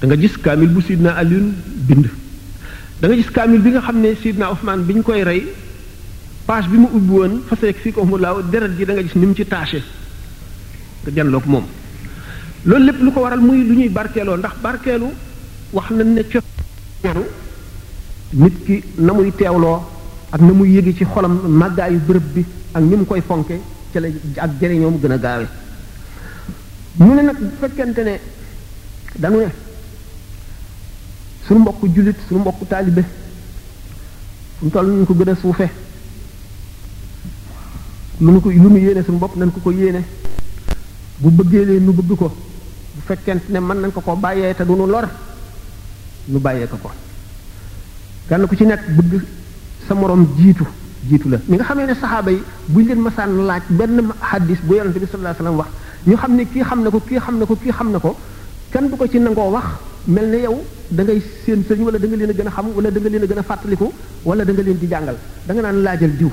danga 0.00 0.16
gis 0.22 0.34
kaamil 0.42 0.68
bu 0.74 0.80
na 1.04 1.10
Alioune 1.20 1.52
bind 1.88 2.06
danga 3.00 3.16
gis 3.18 3.30
kaamil 3.34 3.60
bi 3.64 3.70
nga 3.74 3.80
xam 3.80 3.98
ne 4.00 4.14
sidna 4.22 4.50
Ousmane 4.50 4.82
bi 4.86 4.92
ñu 4.94 5.02
koy 5.02 5.22
rey 5.24 5.48
page 6.46 6.68
bi 6.68 6.76
mu 6.78 6.88
ubbi 6.92 7.10
woon 7.12 7.40
faseek 7.48 7.76
si 7.82 7.92
ko 7.92 8.04
mu 8.04 8.16
laaw 8.18 8.42
deret 8.50 8.76
gi 8.76 8.84
da 8.84 9.02
gis 9.02 9.14
ni 9.16 9.26
mu 9.26 9.34
ci 9.34 9.44
taché 9.46 9.82
nga 11.02 11.10
janloog 11.14 11.44
moom 11.46 11.64
loolu 12.64 12.84
lépp 12.84 12.98
lu 13.02 13.12
ko 13.12 13.20
waral 13.20 13.40
muy 13.40 13.64
lu 13.66 13.74
ñuy 13.76 13.88
barkeeloo 13.88 14.36
ndax 14.36 14.54
barkeelu 14.62 15.06
wax 15.72 15.90
nañ 15.90 16.06
ne 16.14 16.22
coru 17.00 17.24
nit 18.32 18.64
ki 18.64 18.82
na 18.98 19.12
muy 19.12 19.32
teewloo 19.34 19.80
ak 20.32 20.40
na 20.40 20.52
muy 20.52 20.70
yëge 20.74 20.94
ci 20.96 21.04
xolam 21.04 21.34
yu 21.90 22.00
bërëb 22.06 22.26
bi 22.34 22.44
ak 22.74 22.82
ni 22.82 22.96
mu 22.96 23.06
koy 23.06 23.20
fonke 23.26 23.58
ci 23.92 23.98
la 24.00 24.08
ak 24.36 24.50
jëriñoo 24.60 24.90
mu 24.90 24.98
gën 25.02 25.12
a 25.12 25.18
gaawe 25.18 25.46
mu 26.96 27.14
ne 27.14 27.22
nag 27.22 27.36
fekkente 27.60 28.02
ne 28.04 28.14
danu 29.18 29.38
ne 29.38 29.63
suñu 31.46 31.60
mbokku 31.60 31.88
jullit 31.88 32.16
suñu 32.28 32.40
mbokku 32.40 32.64
taalibe 32.64 33.02
fu 34.58 34.64
mu 34.64 34.70
toll 34.70 34.86
ñu 34.90 35.04
ko 35.04 35.14
gën 35.14 35.28
a 35.30 35.34
suufe 35.34 35.68
lu 38.20 38.30
nu 38.32 38.40
ko 38.40 38.48
lu 38.50 38.68
nu 38.70 38.76
yéene 38.78 39.02
suñu 39.04 39.18
bopp 39.18 39.36
nañ 39.36 39.50
ko 39.50 39.60
ko 39.60 39.70
yéene 39.70 40.02
bu 41.18 41.30
bëggee 41.30 41.64
leen 41.64 41.84
nu 41.84 41.92
bëgg 41.92 42.16
ko 42.16 42.28
bu 42.94 43.00
fekkent 43.06 43.48
ne 43.50 43.58
mën 43.60 43.76
nañ 43.80 43.90
ko 43.92 44.00
ko 44.00 44.16
bàyyee 44.16 44.54
te 44.54 44.64
du 44.64 44.74
nu 44.76 44.86
lor 44.86 45.06
nu 46.28 46.38
bàyyee 46.38 46.66
ko 46.66 46.76
ko 46.82 46.90
kenn 48.28 48.46
ku 48.46 48.56
ci 48.56 48.64
nekk 48.64 48.80
bëgg 48.96 49.22
sa 49.86 49.94
morom 49.94 50.26
jiitu 50.38 50.66
jiitu 51.08 51.28
la 51.28 51.38
mi 51.46 51.56
nga 51.56 51.64
xamee 51.64 51.86
ne 51.86 51.94
saxaaba 51.94 52.30
yi 52.30 52.42
buñ 52.68 52.86
leen 52.86 52.98
masaan 53.00 53.44
laaj 53.46 53.62
benn 53.68 54.12
xaddis 54.30 54.58
bu 54.62 54.74
yonante 54.76 54.98
bi 54.98 55.06
sallallahu 55.06 55.36
alayhi 55.40 55.56
wasallam 55.56 55.58
wax 55.58 55.68
ñu 56.06 56.16
xam 56.16 56.36
ne 56.36 56.44
kii 56.44 56.62
xam 56.62 56.82
na 56.82 56.90
ko 56.90 57.00
kii 57.00 57.18
xam 57.18 57.38
na 57.38 57.46
ko 57.46 57.54
kii 57.56 57.72
xam 57.72 57.90
na 57.92 57.98
ko 57.98 58.16
kenn 58.72 58.88
du 58.88 58.96
ko 58.96 59.06
ci 59.08 59.18
nangoo 59.18 59.50
wax 59.50 59.66
mel 60.06 60.26
ne 60.30 60.38
yow 60.46 60.58
da 60.90 61.02
ngay 61.04 61.20
seen 61.42 61.60
sëñ 61.68 61.78
wala 61.86 61.98
da 61.98 62.06
nga 62.08 62.16
leen 62.16 62.30
a 62.30 62.34
gën 62.38 62.46
a 62.48 62.50
xam 62.50 62.66
wala 62.76 62.90
da 62.90 63.00
nga 63.00 63.08
leen 63.12 63.22
a 63.24 63.26
gën 63.30 63.38
a 63.38 63.42
fàttaliku 63.48 63.86
wala 64.28 64.44
da 64.44 64.52
nga 64.52 64.62
leen 64.66 64.78
di 64.82 64.86
jàngal 64.92 65.16
da 65.46 65.52
nga 65.54 65.62
naan 65.66 65.78
laajal 65.86 66.12
diw 66.20 66.30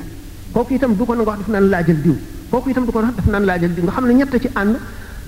kooku 0.53 0.73
itam 0.75 0.93
du 0.97 1.03
ko 1.05 1.13
nanga 1.15 1.29
wax 1.29 1.37
daf 1.39 1.47
naan 1.55 1.65
laajal 1.73 1.99
diw 2.05 2.15
kooku 2.51 2.69
itam 2.71 2.85
du 2.85 2.91
ko 2.91 2.99
wax 2.99 3.15
daf 3.19 3.27
naan 3.33 3.45
laajal 3.49 3.69
diw 3.75 3.83
nga 3.85 3.91
xam 3.95 4.05
ne 4.09 4.13
ñett 4.19 4.33
ci 4.43 4.49
ànd 4.61 4.75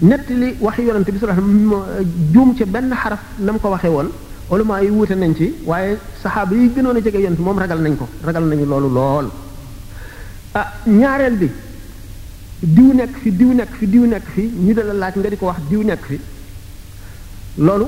nett 0.09 0.25
li 0.41 0.47
waxi 0.65 0.81
yonante 0.87 1.09
bi 1.13 1.17
sallallahu 1.19 1.43
alayhi 1.43 1.65
wasallam 1.71 2.31
juum 2.33 2.49
ca 2.57 2.65
benn 2.73 2.89
xaraf 3.01 3.21
na 3.45 3.49
mu 3.53 3.59
ko 3.63 3.69
waxee 3.75 3.89
woon 3.95 4.09
ulama 4.51 4.75
yi 4.83 4.89
wuute 4.95 5.15
nañ 5.21 5.33
ci 5.37 5.45
waaye 5.69 5.91
saxaaba 6.21 6.53
yi 6.59 6.65
gënoon 6.75 6.97
a 6.97 7.01
jege 7.05 7.17
yonante 7.23 7.41
moom 7.47 7.57
ragal 7.63 7.79
nañ 7.85 7.95
ko 8.01 8.05
ragal 8.27 8.43
nañu 8.49 8.65
loolu 8.71 8.89
lool 8.97 9.27
ah 10.59 10.67
ñaareel 10.99 11.35
bi 11.41 11.49
diw 12.75 12.89
nekk 12.99 13.13
fi 13.21 13.29
diw 13.39 13.51
nekk 13.59 13.71
fi 13.79 13.85
diw 13.93 14.03
nekk 14.13 14.25
fi 14.33 14.43
ñu 14.65 14.73
dala 14.77 14.93
laaj 15.01 15.13
nga 15.19 15.29
di 15.31 15.37
ko 15.41 15.45
wax 15.51 15.59
diw 15.69 15.81
nekk 15.89 16.03
fi 16.09 16.17
loolu 17.67 17.87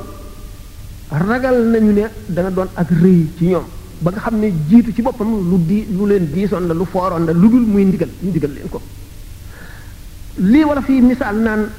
ragal 1.11 1.55
nañu 1.71 1.91
ne 1.93 2.03
dana 2.29 2.49
doon 2.49 2.67
ak 2.75 2.89
rëy 2.89 3.27
ci 3.37 3.45
ñoom 3.47 3.63
ba 4.01 4.11
nga 4.11 4.19
xam 4.19 4.39
ne 4.39 4.51
jiitu 4.69 4.93
ci 4.93 5.01
boppam 5.01 5.49
lu 5.49 5.57
di 5.65 5.85
lu 5.93 6.05
leen 6.07 6.31
diisoon 6.31 6.65
la 6.67 6.73
lu 6.73 6.85
fooroon 6.85 7.25
la 7.25 7.31
lu 7.33 7.47
dul 7.49 7.65
muy 7.65 7.85
ndigal 7.85 8.09
ñu 8.23 8.31
digal 8.31 8.51
leen 8.53 8.69
ko 8.69 8.81
lii 10.37 10.63
wala 10.63 10.81
fii 10.81 11.01
misaal 11.01 11.37
naan 11.37 11.69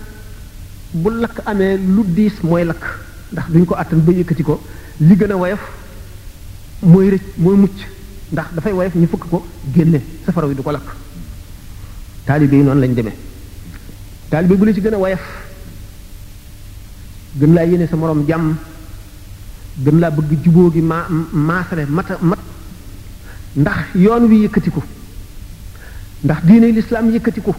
bu 0.92 1.10
lakk 1.22 1.40
amee 1.44 1.76
lu 1.76 2.02
diis 2.06 2.34
mooy 2.42 2.64
lakk 2.64 2.82
ndax 3.32 3.46
duñ 3.50 3.64
ko 3.64 3.74
àttan 3.74 4.00
ba 4.06 4.12
yëkkati 4.12 4.42
ko 4.42 4.60
li 5.00 5.14
gën 5.16 5.32
a 5.32 5.36
woyof 5.36 5.60
mooy 6.82 7.08
rëcc 7.10 7.24
mooy 7.36 7.56
mucc 7.56 7.74
ndax 8.32 8.46
dafay 8.54 8.72
woyof 8.72 8.94
ñu 8.94 9.06
fukk 9.06 9.28
ko 9.28 9.44
génne 9.74 10.00
safara 10.24 10.46
wi 10.46 10.54
du 10.54 10.62
ko 10.62 10.70
lakk 10.70 10.86
taalibe 12.24 12.52
yi 12.56 12.62
noonu 12.62 12.80
lañ 12.80 12.94
demee 12.94 13.16
taalibe 14.30 14.54
bu 14.58 14.64
la 14.66 14.72
ci 14.72 14.80
gën 14.80 14.94
a 14.94 14.98
woyof 14.98 15.20
gën 17.38 17.52
laa 17.54 17.64
yéene 17.66 17.86
sa 17.88 17.96
moroom 17.96 18.24
jàmm 18.26 18.54
dem 19.76 19.98
laa 20.00 20.10
bëgg 20.10 20.44
juboo 20.46 20.70
gi 20.72 20.80
ma 20.80 21.06
maasale 21.32 21.84
mata 21.86 22.16
mat 22.20 22.38
ndax 23.56 23.84
yoon 23.94 24.24
wi 24.28 24.42
yëkkatiku 24.44 24.82
ndax 26.24 26.44
diine 26.44 26.66
lislaam 26.72 27.10
yëkkatiku 27.12 27.52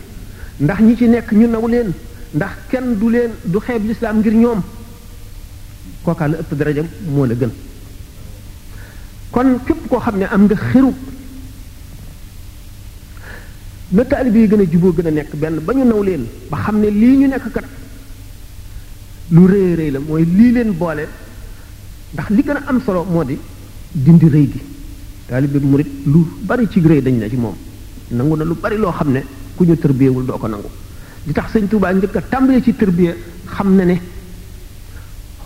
ndax 0.59 0.79
ñi 0.81 0.95
ci 0.97 1.07
nekk 1.07 1.31
ñu 1.31 1.47
naw 1.47 1.67
leen 1.67 1.93
ndax 2.33 2.51
kenn 2.69 2.97
du 2.99 3.09
leen 3.11 3.31
du 3.43 3.59
xeeb 3.59 3.85
lislaam 3.87 4.17
ngir 4.19 4.33
ñoom 4.33 4.61
kookaa 6.03 6.27
la 6.27 6.37
ëpp 6.39 6.53
daraja 6.57 6.83
moo 7.13 7.25
la 7.25 7.35
gën 7.35 7.49
kon 9.31 9.59
képp 9.65 9.87
koo 9.89 9.99
xam 9.99 10.17
ne 10.17 10.25
am 10.25 10.43
nga 10.45 10.55
xiru 10.55 10.93
na 13.91 14.03
taalibe 14.05 14.47
gën 14.49 14.61
a 14.61 14.65
juboo 14.71 14.91
gën 14.93 15.07
a 15.07 15.11
nekk 15.11 15.35
benn 15.35 15.59
ba 15.63 15.73
ñu 15.73 15.85
naw 15.85 16.01
leen 16.03 16.25
ba 16.49 16.57
xam 16.57 16.79
ne 16.79 16.89
lii 16.89 17.17
ñu 17.17 17.27
nekk 17.27 17.51
kat 17.53 17.65
lu 19.31 19.45
rëy 19.47 19.75
rëy 19.75 19.91
la 19.91 19.99
mooy 19.99 20.25
lii 20.25 20.51
leen 20.53 20.71
boole 20.73 21.07
ndax 22.13 22.29
li 22.31 22.41
gën 22.43 22.55
a 22.57 22.61
am 22.67 22.79
solo 22.81 23.03
moo 23.03 23.23
di 23.23 23.37
dindi 23.91 24.27
rëy 24.29 24.47
gi 24.49 24.61
taalibe 25.27 25.57
murit 25.61 25.87
lu 26.05 26.25
bari 26.41 26.67
ci 26.69 26.79
rëy 26.79 27.01
dañ 27.01 27.17
na 27.17 27.27
ci 27.29 27.35
moom 27.35 27.53
nangu 28.11 28.35
na 28.35 28.43
lu 28.45 28.55
bari 28.55 28.77
loo 28.77 28.91
xam 28.91 29.11
ne 29.11 29.23
ku 29.55 29.63
ñu 29.65 29.75
tërbiyewul 29.77 30.25
doo 30.25 30.37
ko 30.37 30.47
nangu 30.47 30.69
di 31.25 31.33
tax 31.33 31.51
sëñ 31.55 31.67
Tuubaa 31.67 31.91
njëkk 31.93 32.15
a 32.15 32.21
tàmbalee 32.21 32.61
ci 32.61 32.73
tërbiye 32.75 33.15
xam 33.45 33.75
na 33.75 33.83
ne 33.85 33.99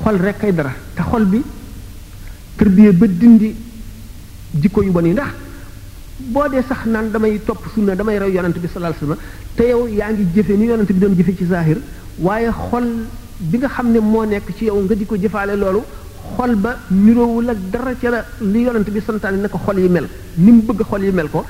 xol 0.02 0.18
rek 0.18 0.44
ay 0.44 0.54
dara 0.54 0.72
te 0.96 1.02
xol 1.02 1.26
bi 1.26 1.42
tërbiye 2.58 2.92
ba 2.94 3.06
dindi 3.08 3.56
jikko 4.54 4.84
yu 4.84 4.92
bon 4.92 5.06
yi 5.06 5.14
ndax 5.14 5.30
boo 6.18 6.48
dee 6.48 6.62
sax 6.68 6.86
naan 6.86 7.10
damay 7.10 7.42
topp 7.44 7.66
sunna 7.74 7.96
damay 7.96 8.20
rew 8.20 8.30
yonent 8.30 8.58
bi 8.60 8.68
sallallahu 8.72 9.02
alayhi 9.04 9.22
te 9.56 9.64
yow 9.64 9.88
yaa 9.88 10.12
ngi 10.12 10.28
jëfe 10.34 10.52
ni 10.54 10.66
yonent 10.66 10.92
bi 10.92 11.00
doon 11.00 11.16
jëfe 11.16 11.36
ci 11.36 11.46
zahir 11.46 11.82
waaye 12.20 12.50
xol 12.70 12.84
bi 13.40 13.58
nga 13.58 13.68
xam 13.68 13.90
ne 13.92 14.00
moo 14.00 14.24
nekk 14.26 14.54
ci 14.56 14.66
yow 14.66 14.78
nga 14.84 14.94
di 14.94 15.06
ko 15.08 15.16
jëfaale 15.18 15.56
loolu 15.56 15.82
xol 16.38 16.56
ba 16.56 16.72
niroowul 16.90 17.50
ak 17.50 17.60
dara 17.72 17.94
ca 18.00 18.10
la 18.14 18.20
li 18.52 18.60
yonent 18.66 18.88
bi 18.96 19.00
santaane 19.08 19.40
ne 19.42 19.48
ko 19.48 19.58
xol 19.66 19.78
yi 19.80 19.88
mel 19.90 20.08
ni 20.44 20.52
mu 20.52 20.62
bëgg 20.68 20.82
xol 20.90 21.04
yi 21.06 21.12
mel 21.12 21.30
ko 21.30 21.46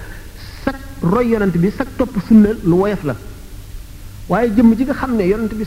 sag 0.64 0.76
roy 1.14 1.28
yonent 1.32 1.56
bi 1.64 1.70
sag 1.78 1.88
topp 1.98 2.14
sunna 2.28 2.50
lu 2.70 2.76
woyof 2.82 3.04
la 3.10 3.16
waaye 4.30 4.50
jëmm 4.56 4.70
ji 4.78 4.84
nga 4.86 4.94
xam 5.00 5.12
ne 5.18 5.24
yonent 5.32 5.54
bi 5.58 5.64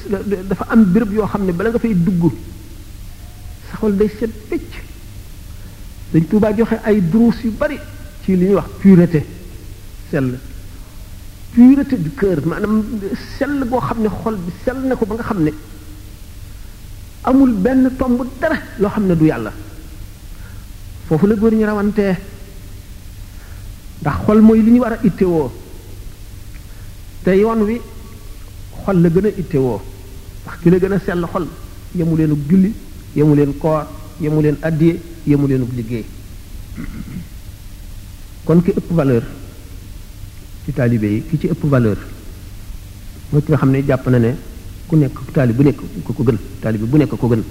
dafa 0.51 0.65
am 0.73 0.83
béréb 0.93 1.13
yoo 1.17 1.27
xam 1.33 1.43
ne 1.47 1.53
bala 1.59 1.69
nga 1.71 1.79
fay 1.79 1.95
dugg 2.07 2.23
sa 3.71 3.75
xol 3.81 3.93
day 3.99 4.09
set 4.19 4.33
fecc 4.49 4.73
dañ 6.13 6.25
tuubaa 6.31 6.53
joxe 6.57 6.77
ay 6.89 6.99
duruus 7.11 7.39
yu 7.45 7.51
bari 7.61 7.79
ci 8.25 8.31
li 8.37 8.45
ñuy 8.47 8.55
wax 8.59 8.69
pureté 8.83 9.21
sell 10.11 10.31
pureté 11.55 11.97
du 12.05 12.11
cœur 12.21 12.39
maanaam 12.49 12.77
sell 13.37 13.61
boo 13.71 13.81
xam 13.87 13.99
ne 14.05 14.09
xol 14.21 14.37
bi 14.45 14.51
sell 14.65 14.81
na 14.89 14.95
ko 14.97 15.05
ba 15.09 15.15
nga 15.17 15.23
xam 15.29 15.41
ne 15.47 15.53
amul 17.25 17.55
benn 17.57 17.89
tomb 17.99 18.21
dara 18.41 18.57
loo 18.79 18.89
xam 18.95 19.07
ne 19.09 19.15
du 19.17 19.25
yàlla 19.27 19.51
foofu 21.09 21.27
la 21.27 21.35
góor 21.37 21.53
ñu 21.53 21.65
rawantee 21.67 22.15
ndax 24.01 24.17
xol 24.27 24.41
mooy 24.43 24.61
li 24.63 24.71
ñu 24.73 24.81
war 24.81 24.93
a 24.93 24.99
ittewoo 25.09 25.51
te 27.25 27.31
yoon 27.43 27.61
wi 27.69 27.77
xol 28.85 28.99
la 29.03 29.09
gën 29.15 29.25
a 29.29 29.31
ittewoo 29.43 29.81
wax 30.47 30.57
ki 30.61 30.69
la 30.71 30.77
gën 30.83 30.93
a 30.95 30.99
sell 31.05 31.25
xol 31.33 31.47
yemu 31.99 32.17
leenub 32.19 32.43
julli 32.49 32.71
yemu 33.17 33.35
leen 33.39 33.53
koor 33.63 33.85
yemu 34.21 34.41
leen 34.45 34.57
addiye 34.69 34.95
yemu 35.31 35.45
leenub 35.49 35.73
liggéey 35.79 36.05
kon 38.45 38.61
ki 38.65 38.71
ëpp 38.79 38.89
valeur 38.99 39.23
ci 40.65 40.73
taalibe 40.77 41.07
yi 41.15 41.21
ki 41.29 41.37
ci 41.41 41.47
ëpp 41.55 41.63
valeur 41.75 41.99
mooy 43.31 43.43
ki 43.43 43.51
nga 43.51 43.59
xam 43.61 43.71
ne 43.71 43.79
jàpp 43.89 44.07
na 44.09 44.19
ne 44.19 44.33
bu 44.95 45.01
nekk 45.03 45.19
taali 45.35 45.53
bu 45.59 45.65
nekk 45.67 45.79
ku 46.07 46.13
ko 46.15 46.23
gën 46.25 46.39
taali 46.63 46.79
bi 46.79 46.87
bu 46.87 46.97
nekk 47.03 47.15
ko 47.21 47.27
gën 47.29 47.43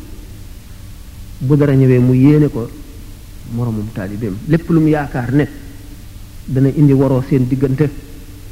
bu 1.44 1.56
dara 1.58 1.74
ñëwee 1.76 2.00
mu 2.00 2.14
yéene 2.16 2.48
ko 2.48 2.70
moromum 3.54 3.88
taalibeem 3.94 4.36
lépp 4.48 4.70
lu 4.70 4.80
mu 4.80 4.88
yaakaar 4.90 5.32
ne 5.34 5.46
dana 6.48 6.70
indi 6.70 6.94
waroo 6.94 7.22
seen 7.30 7.48
diggante 7.50 7.90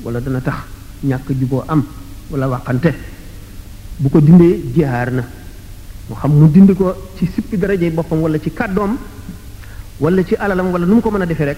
wala 0.03 0.19
dana 0.21 0.41
tax 0.41 0.55
ñàkk 1.03 1.27
jiboo 1.39 1.63
am 1.67 1.83
wala 2.31 2.47
waxante 2.47 2.91
bu 3.99 4.09
ko 4.09 4.19
dindee 4.21 4.59
jihaar 4.73 5.11
na 5.11 5.23
mu 6.09 6.15
xam 6.15 6.31
mu 6.39 6.47
dindi 6.51 6.73
ko 6.73 6.93
ci 7.17 7.25
sippi 7.33 7.57
daraje 7.57 7.89
boppam 7.91 8.19
wala 8.19 8.39
ci 8.39 8.51
kàddoom 8.51 8.97
wala 9.99 10.23
ci 10.23 10.35
alalam 10.35 10.67
wala 10.73 10.85
nu 10.85 10.95
mu 10.95 11.01
ko 11.01 11.09
mën 11.11 11.21
a 11.21 11.25
defee 11.25 11.45
rek 11.45 11.57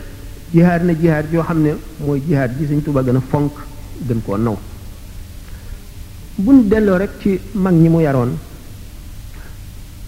jihaar 0.53 0.83
na 0.83 0.93
jihaar 1.01 1.25
yoo 1.33 1.43
xam 1.43 1.61
ne 1.61 1.71
mooy 1.99 2.21
jihaar 2.27 2.49
ji 2.57 2.65
Sëñ 2.67 2.81
Tuubaa 2.83 3.03
gën 3.03 3.15
a 3.17 3.21
fonk 3.21 3.53
gën 4.07 4.21
koo 4.25 4.37
naw 4.37 4.57
buñ 6.37 6.69
delloo 6.69 6.97
rek 6.97 7.11
ci 7.21 7.39
mag 7.53 7.73
ñi 7.73 7.89
mu 7.89 7.99
yaroon 8.01 8.31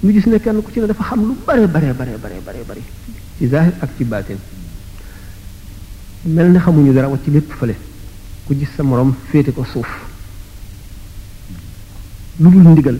ñu 0.04 0.12
gis 0.12 0.26
ne 0.28 0.40
kenn 0.40 0.62
ku 0.64 0.72
ci 0.72 0.80
ne 0.80 0.88
dafa 0.88 1.04
xam 1.04 1.22
lu 1.24 1.36
bare 1.46 1.68
bare 1.68 1.92
bare 1.94 2.18
bare 2.22 2.42
bare 2.44 2.64
bare 2.68 2.82
ci 3.38 3.48
zahir 3.48 3.74
ak 3.80 3.90
ci 3.96 4.04
baatin 4.04 4.38
mel 6.24 6.50
ni 6.52 6.58
xamuñu 6.58 6.94
dara 6.94 7.08
wacc 7.10 7.28
lépp 7.28 7.52
fële 7.60 7.76
ku 8.46 8.54
gis 8.58 8.70
sa 8.76 8.82
morom 8.84 9.14
féete 9.30 9.52
ko 9.54 9.64
suuf 9.72 9.88
lu 12.40 12.50
dul 12.50 12.68
ndigal 12.72 13.00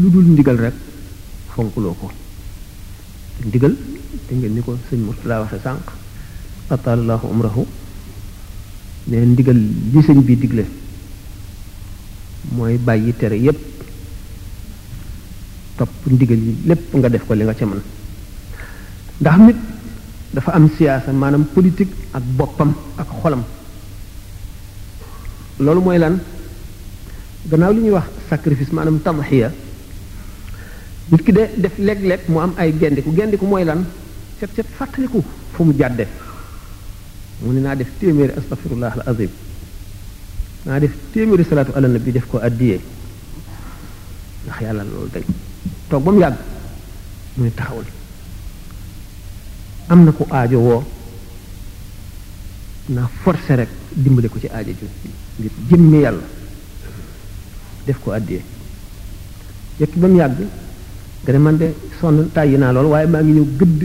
lu 0.00 0.10
dul 0.10 0.24
ndigal 0.32 0.56
rek 0.64 0.74
fonkuloo 1.54 1.94
ko 2.00 2.06
ndigal 3.48 3.74
te 4.26 4.32
ngeen 4.34 4.52
ni 4.56 4.60
ko 4.62 4.76
sëñ 4.88 4.98
Murtala 5.06 5.40
waxe 5.40 5.58
sànq 5.64 5.86
ataalallahu 6.74 7.26
umrahu 7.34 7.64
ne 9.08 9.16
ndigal 9.32 9.56
li 9.92 10.00
sëñ 10.06 10.20
bi 10.26 10.36
digle 10.42 10.64
mooy 12.50 12.78
bàyyi 12.78 13.12
tere 13.12 13.36
yépp 13.38 13.58
topp 15.78 15.90
ndigal 16.10 16.38
yi 16.38 16.56
lépp 16.66 16.94
nga 16.94 17.08
def 17.08 17.24
ko 17.26 17.34
li 17.34 17.44
nga 17.44 17.54
ca 17.54 17.66
mën 17.66 17.80
ndax 19.20 19.38
nit 19.46 19.56
dafa 20.34 20.50
am 20.54 20.68
siyaasa 20.76 21.12
maanaam 21.12 21.44
politique 21.44 21.94
ak 22.12 22.22
boppam 22.38 22.74
ak 22.98 23.08
xolam 23.22 23.42
loolu 25.58 25.80
mooy 25.80 25.98
lan 25.98 26.18
gannaaw 27.50 27.72
li 27.72 27.80
ñuy 27.80 27.92
wax 27.96 28.08
sacrifice 28.30 28.72
maanaam 28.72 28.98
tamxiya 29.04 29.50
nit 31.10 31.22
ki 31.26 31.32
de 31.32 31.44
def 31.62 31.74
leg-leg 31.86 32.20
mu 32.28 32.38
am 32.40 32.52
ay 32.56 32.70
gendiku 32.80 33.10
gendiku 33.16 33.46
mooy 33.46 33.64
lan 33.64 33.80
set 34.40 34.50
set 34.56 34.66
fàttaliku 34.76 35.20
fu 35.52 35.64
mu 35.64 35.72
jàdde 35.78 36.04
mu 37.42 37.52
ne 37.52 37.60
naa 37.60 37.74
def 37.80 37.88
téeméeri 38.00 38.32
astaghfirullah 38.38 38.92
al 38.98 39.02
azim 39.10 39.30
naa 40.66 40.78
def 40.80 40.94
téeméeri 41.12 41.44
salaatu 41.44 41.74
na 41.74 41.88
nabi 41.90 42.12
def 42.14 42.26
ko 42.30 42.38
addiyee 42.38 42.78
ndax 44.44 44.58
yàlla 44.64 44.82
loolu 44.86 45.10
dañ 45.14 45.24
toog 45.90 46.02
ba 46.04 46.12
mu 46.12 46.20
yàgg 46.22 46.38
muy 47.36 47.50
ne 47.50 47.52
am 49.88 50.04
na 50.06 50.12
ku 50.12 50.22
aajo 50.30 50.58
woo 50.60 50.84
naa 52.94 53.10
forcé 53.22 53.56
rek 53.56 53.68
dimbali 53.92 54.28
ko 54.28 54.38
ci 54.38 54.46
aajo 54.48 54.70
ju 54.80 54.86
ngir 55.38 55.52
jëmme 55.70 55.98
yàlla 56.04 56.24
def 57.86 57.98
ko 58.04 58.12
addiyee 58.12 58.44
jekki 59.80 59.98
ba 59.98 60.06
mu 60.08 60.16
yàgg 60.16 60.38
nga 61.22 61.32
ne 61.32 61.38
man 61.38 61.56
de 61.58 61.74
sonn 62.00 62.28
tàyyi 62.34 62.56
naa 62.58 62.72
lool 62.72 62.86
waaye 62.86 63.06
maa 63.08 63.22
ngi 63.22 63.32
ñëw 63.34 63.46
gëdd 63.58 63.80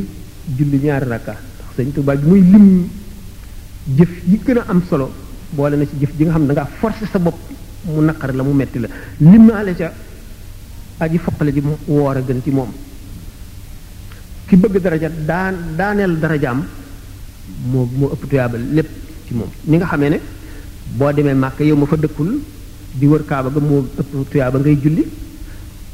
julli 0.58 0.78
ñaari 0.84 1.10
rakka 1.10 1.34
ndax 1.34 1.72
sëñ 1.76 1.92
Tuubaa 1.94 2.16
bi 2.16 2.28
muy 2.30 2.42
lim 2.42 2.88
jëf 3.98 4.10
yi 4.30 4.40
gën 4.46 4.58
a 4.60 4.66
am 4.70 4.82
solo 4.90 5.12
boole 5.56 5.76
na 5.78 5.86
ci 5.86 5.96
jëf 6.00 6.12
ji 6.18 6.24
nga 6.26 6.34
xam 6.34 6.46
da 6.48 6.54
nga 6.54 6.66
forcé 6.80 7.06
sa 7.12 7.20
bopp 7.20 7.36
mu 7.84 8.02
naqar 8.04 8.34
la 8.36 8.44
mu 8.44 8.52
metti 8.52 8.80
la 8.80 8.88
limaale 9.20 9.76
ca 9.76 9.92
aji 11.04 11.18
fokkale 11.18 11.52
ji 11.54 11.62
woor 11.88 12.18
a 12.18 12.22
gën 12.22 12.42
ci 12.44 12.50
moom 12.52 12.72
ki 14.48 14.56
bëgg 14.56 14.78
daraja 14.82 15.10
daan 15.26 15.56
daaneel 15.78 16.18
darajaam 16.20 16.64
moo 17.72 17.88
moo 17.98 18.12
ëpp 18.14 18.28
tuyaabal 18.30 18.62
lépp 18.76 18.90
ci 19.28 19.34
moom 19.34 19.50
ni 19.66 19.78
nga 19.78 19.86
xamee 19.86 20.10
ne 20.10 20.20
boo 20.98 21.12
demee 21.14 21.34
màkk 21.34 21.60
yow 21.60 21.76
ma 21.78 21.86
fa 21.86 21.96
dëkkul 21.96 22.40
di 22.94 23.06
wër 23.08 23.24
kaaba 23.26 23.50
ga 23.50 23.60
moo 23.60 23.86
ëpp 23.98 24.30
tuyaaba 24.30 24.60
ngay 24.60 24.76
julli 24.84 25.04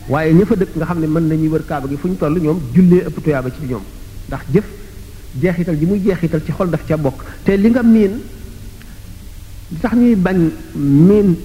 waaye 0.10 0.34
ña 0.34 0.45
fa 0.45 0.56
dëkk 0.56 0.76
nga 0.78 0.86
xam 0.86 0.99
ne 0.99 1.08
mën 1.08 1.28
nañuy 1.28 1.47
wër 1.47 1.64
kaaba 1.66 1.88
gi 1.88 1.95
fu 1.97 2.08
ñu 2.08 2.16
toll 2.18 2.41
ñoom 2.41 2.60
jullee 2.74 3.06
ëpp 3.08 3.22
tuyaaba 3.22 3.49
ci 3.51 3.66
ñoom 3.68 3.82
ndax 4.28 4.41
jëf 4.54 4.66
jeexital 5.41 5.76
ji 5.80 5.86
muy 5.86 5.99
jeexital 6.04 6.41
ci 6.43 6.51
xol 6.51 6.70
daf 6.70 6.82
ca 6.88 6.97
bokk 6.97 7.24
te 7.45 7.56
li 7.56 7.70
nga 7.70 7.84
miin 7.84 8.16
tax 9.82 9.93
ñuy 9.97 10.15
bañ 10.15 10.38
min 10.76 11.36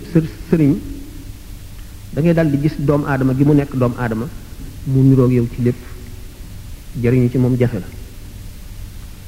sëriñ 0.50 0.72
da 2.12 2.20
ngay 2.22 2.34
dal 2.34 2.50
di 2.50 2.58
gis 2.62 2.74
doom 2.78 3.04
aadama 3.04 3.32
gi 3.34 3.44
mu 3.44 3.54
nekk 3.54 3.74
doom 3.74 3.94
aadama 3.96 4.26
mu 4.86 5.02
niroog 5.02 5.30
yow 5.32 5.46
ci 5.54 5.62
lépp 5.62 5.76
jëriñu 7.02 7.30
ci 7.30 7.38
moom 7.38 7.56
jafe 7.58 7.78
la 7.80 7.86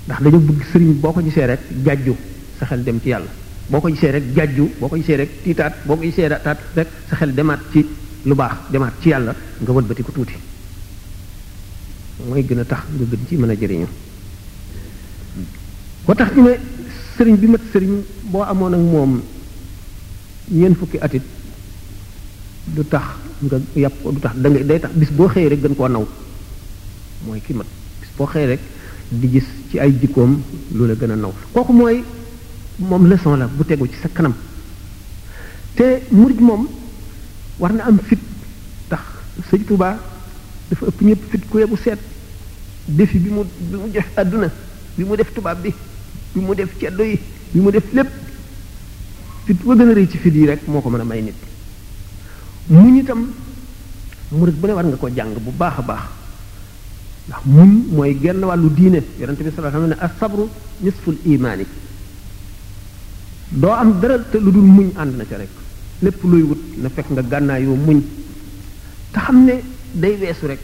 ndax 0.06 0.20
dañu 0.22 0.38
bëgg 0.40 0.62
sëriñ 0.72 0.92
boo 1.02 1.12
ko 1.12 1.20
gisee 1.22 1.46
rek 1.46 1.60
jajju 1.84 2.14
sa 2.58 2.66
xel 2.66 2.82
dem 2.82 3.00
ci 3.02 3.08
yàlla 3.08 3.30
boo 3.68 3.80
ko 3.80 3.88
gisee 3.88 4.10
rek 4.10 4.24
jajju 4.36 4.68
boo 4.80 4.88
ko 4.88 4.96
gisee 4.96 5.16
rek 5.16 5.30
tiitaat 5.44 5.74
boo 5.86 5.96
ko 5.96 6.02
gisee 6.02 6.28
taat 6.28 6.58
rek 6.76 6.88
sa 7.08 7.16
xel 7.16 7.32
demaat 7.34 7.60
ci 7.72 7.86
lu 8.24 8.34
baax 8.34 8.52
demaat 8.72 8.94
ci 9.02 9.08
yàlla 9.08 9.34
nga 9.60 9.72
bati 9.88 10.02
ko 10.02 10.12
tuuti 10.12 10.34
mooy 12.28 12.42
gën 12.42 12.64
tax 12.64 12.80
nga 12.94 13.04
gën 13.10 13.26
ci 13.28 13.36
mën 13.36 13.50
a 13.50 13.86
ko 16.06 16.14
tax 16.14 16.30
ñu 16.36 16.56
sering 17.20 17.36
bi 17.36 17.46
mat 17.52 17.60
sëriñ 17.72 17.92
boo 18.32 18.42
amoon 18.42 18.72
ak 18.74 18.80
moom 18.80 19.20
ñeen 20.48 20.74
fukki 20.74 20.96
atit 21.02 21.22
du 22.66 22.82
tax 22.84 23.02
nga 23.44 23.58
yàpp 23.74 24.02
du 24.12 24.20
tax 24.20 24.34
da 24.40 24.48
ngay 24.48 24.64
day 24.64 24.80
tax 24.80 24.90
bis 24.94 25.10
boo 25.12 25.28
xëyee 25.28 25.48
rek 25.48 25.60
gën 25.60 25.74
koo 25.76 25.88
naw 25.88 26.06
mooy 27.26 27.40
ki 27.44 27.52
mat 27.52 27.66
bis 28.00 28.08
boo 28.16 28.24
xëyee 28.26 28.46
rek 28.48 28.60
di 29.10 29.28
gis 29.32 29.44
ci 29.70 29.78
ay 29.78 29.92
jikkoom 30.00 30.40
lu 30.72 30.86
la 30.86 30.94
gën 30.94 31.10
a 31.10 31.16
naw 31.16 31.32
kooku 31.52 31.72
mooy 31.72 32.02
moom 32.78 33.04
leçon 33.06 33.36
la 33.36 33.46
bu 33.46 33.64
tegu 33.64 33.86
ci 33.86 34.00
sa 34.02 34.08
kanam 34.08 34.32
te 35.74 36.00
murid 36.10 36.40
mom, 36.40 36.66
war 37.58 37.72
na 37.72 37.84
am 37.84 37.98
fit 37.98 38.18
tax 38.88 39.02
sëñ 39.52 39.64
tuba 39.68 39.98
dafa 40.70 40.86
ëpp 40.86 41.04
ñëpp 41.04 41.22
fit 41.30 41.42
ku 41.50 41.58
yebu 41.58 41.76
seet 41.76 42.00
defi 42.88 43.18
bi 43.18 43.28
mu 43.28 43.44
bi 43.58 43.76
mu 43.76 43.90
def 43.92 44.08
aduna 44.16 44.48
bi 44.96 45.04
mu 45.04 45.14
def 45.16 45.30
tubaab 45.34 45.62
bi 45.62 45.74
bi 46.34 46.40
mu 46.40 46.54
def 46.54 46.70
ceddo 46.78 47.02
yi 47.02 47.18
bi 47.52 47.58
mu 47.60 47.70
def 47.70 47.84
lépp 47.92 48.08
fit 49.46 49.56
wa 49.64 49.74
gën 49.74 49.88
a 49.88 49.92
rëy 49.92 50.08
ci 50.08 50.16
fit 50.18 50.32
yi 50.32 50.46
rek 50.46 50.66
moo 50.68 50.80
ko 50.80 50.90
mën 50.90 51.00
a 51.00 51.04
may 51.04 51.22
nit 51.22 51.34
muñ 52.68 52.98
itam 52.98 53.32
murit 54.32 54.54
bu 54.54 54.66
ne 54.66 54.72
war 54.72 54.84
nga 54.84 54.96
ko 54.96 55.08
jàng 55.08 55.34
bu 55.42 55.50
baax 55.56 55.78
a 55.78 55.82
baax 55.82 56.00
ndax 57.26 57.40
muñ 57.44 57.68
mooy 57.90 58.16
genn 58.22 58.42
wàllu 58.44 58.70
diine 58.72 59.02
yonente 59.18 59.42
bi 59.42 59.50
sallallahu 59.50 59.76
alayhi 59.76 59.88
wasallam 59.88 59.88
ne 59.88 59.96
as-sabru 59.98 60.48
nisful 60.80 61.16
imaani 61.24 61.66
doo 63.48 63.70
am 63.72 63.98
dara 64.00 64.18
te 64.22 64.38
lu 64.38 64.52
dul 64.52 64.64
muñ 64.64 64.92
ànd 64.96 65.16
na 65.16 65.24
ca 65.24 65.36
rek 65.36 65.50
lépp 66.02 66.22
luy 66.24 66.42
wut 66.42 66.62
na 66.76 66.88
fekk 66.88 67.10
nga 67.10 67.22
gànnaayoo 67.22 67.74
muñ 67.76 68.00
te 69.12 69.18
xam 69.18 69.44
ne 69.46 69.54
day 69.92 70.16
weesu 70.20 70.46
rek 70.46 70.60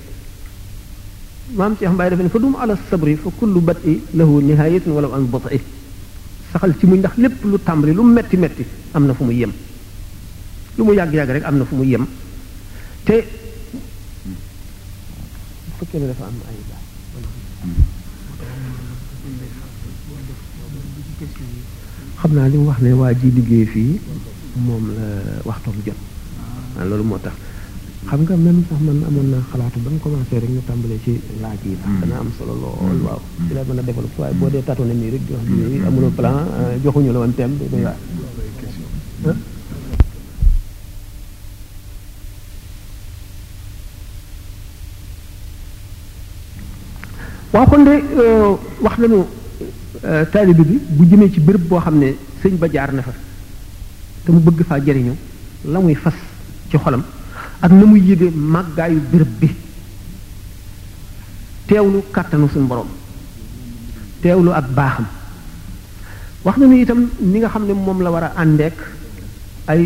مام 1.54 1.76
شيخ 1.78 1.90
مباي 1.90 2.10
دافن 2.10 2.28
فدوم 2.28 2.56
على 2.56 2.72
الصبر 2.72 3.16
فكل 3.16 3.54
بدء 3.70 3.86
له 4.14 4.30
نهايه 4.50 4.82
ولو 4.86 5.10
ان 5.16 5.26
بطئ 5.26 5.58
سخال 6.54 6.78
تي 6.80 6.86
مو 6.86 6.96
نخ 6.96 7.14
لب 7.22 7.32
لو 7.44 7.56
تامري 7.66 7.92
لو 7.92 8.02
متي 8.02 8.36
متي 8.36 8.64
امنا 8.96 9.12
فمو 9.14 9.30
يم 9.30 9.52
لو 10.78 10.84
مو 10.84 10.92
ياغ 10.92 11.14
ياغ 11.14 11.30
رك 11.34 11.44
امنا 11.44 11.64
فمو 11.70 11.82
يم 11.82 12.04
تي 13.06 13.22
فكر 15.78 15.98
دافا 16.10 16.24
ام 16.30 16.38
اي 16.50 16.58
با 16.68 16.78
خمنا 22.20 22.48
لي 22.48 22.58
واخني 22.58 22.92
واجي 22.92 23.28
ديغي 23.36 23.66
في 23.72 23.86
موم 24.66 24.86
لا 24.98 25.06
واخ 25.46 25.58
تو 25.64 25.70
جوت 25.86 25.96
لولو 26.88 27.02
موتاخ 27.04 27.32
xam 28.06 28.20
nga 28.22 28.36
même 28.36 28.62
sax 28.70 28.80
man 28.86 29.02
amoon 29.08 29.26
na 29.34 29.38
xalaatu 29.50 29.80
ba 29.82 29.90
nga 29.90 29.98
commencé 29.98 30.38
rek 30.38 30.50
ñu 30.50 30.60
tàmbalee 30.64 30.98
ci 31.04 31.12
laaj 31.42 31.58
yi 31.64 31.70
ndax 31.74 31.88
hmm. 31.88 32.00
dana 32.00 32.14
am 32.20 32.30
solo 32.38 32.54
lool 32.62 32.78
hmm. 32.78 33.04
waaw 33.04 33.18
hmm. 33.18 33.48
ci 33.48 33.54
la 33.54 33.62
mën 33.66 33.78
a 33.80 33.82
développé 33.82 34.20
waaye 34.22 34.34
boo 34.34 34.48
dee 34.48 34.62
tatu 34.62 34.82
na 34.84 34.94
rek 34.94 35.26
di 35.26 35.32
wax 35.34 35.44
ji 35.50 35.80
amuloo 35.84 36.12
euh, 36.20 36.78
joxuñu 36.84 37.12
la 37.12 37.18
woon 37.18 37.32
thème 37.36 37.54
bi 37.58 37.82
waaw 37.82 39.34
waaw 47.54 47.66
kon 47.66 47.84
de 47.84 48.02
euh, 48.20 48.54
wax 48.82 48.98
nañu 48.98 49.22
euh, 50.04 50.24
taalibe 50.30 50.62
bi 50.64 50.78
bu 50.90 51.04
jëmee 51.10 51.30
ci 51.32 51.40
bërëb 51.40 51.64
boo 51.68 51.80
xam 51.80 51.98
ne 51.98 52.10
sëñ 52.40 52.56
ba 52.56 52.68
jaar 52.72 52.92
na 52.92 53.02
fa 53.02 53.12
te 54.24 54.30
mu 54.30 54.38
bëgg 54.38 54.62
faa 54.62 54.78
jariñu 54.80 55.14
la 55.64 55.80
muy 55.80 55.94
fas 55.94 56.14
ci 56.70 56.76
xolam 56.78 57.02
ak 57.60 57.70
na 57.72 57.84
muy 57.88 58.00
yëgee 58.04 58.30
màggaayu 58.34 59.00
béréb 59.12 59.30
bi 59.40 59.48
teewlu 61.66 62.02
kàttanu 62.12 62.48
suñu 62.48 62.68
borom 62.68 62.88
teewlu 64.22 64.50
ak 64.52 64.66
baaxam 64.76 65.06
wax 66.44 66.56
na 66.58 66.66
ni 66.66 66.82
itam 66.84 67.00
ni 67.20 67.38
nga 67.40 67.48
xam 67.48 67.64
ne 67.66 67.72
moom 67.74 68.00
la 68.04 68.10
war 68.10 68.24
a 68.28 68.32
àndeek 68.42 68.74
ay 69.72 69.80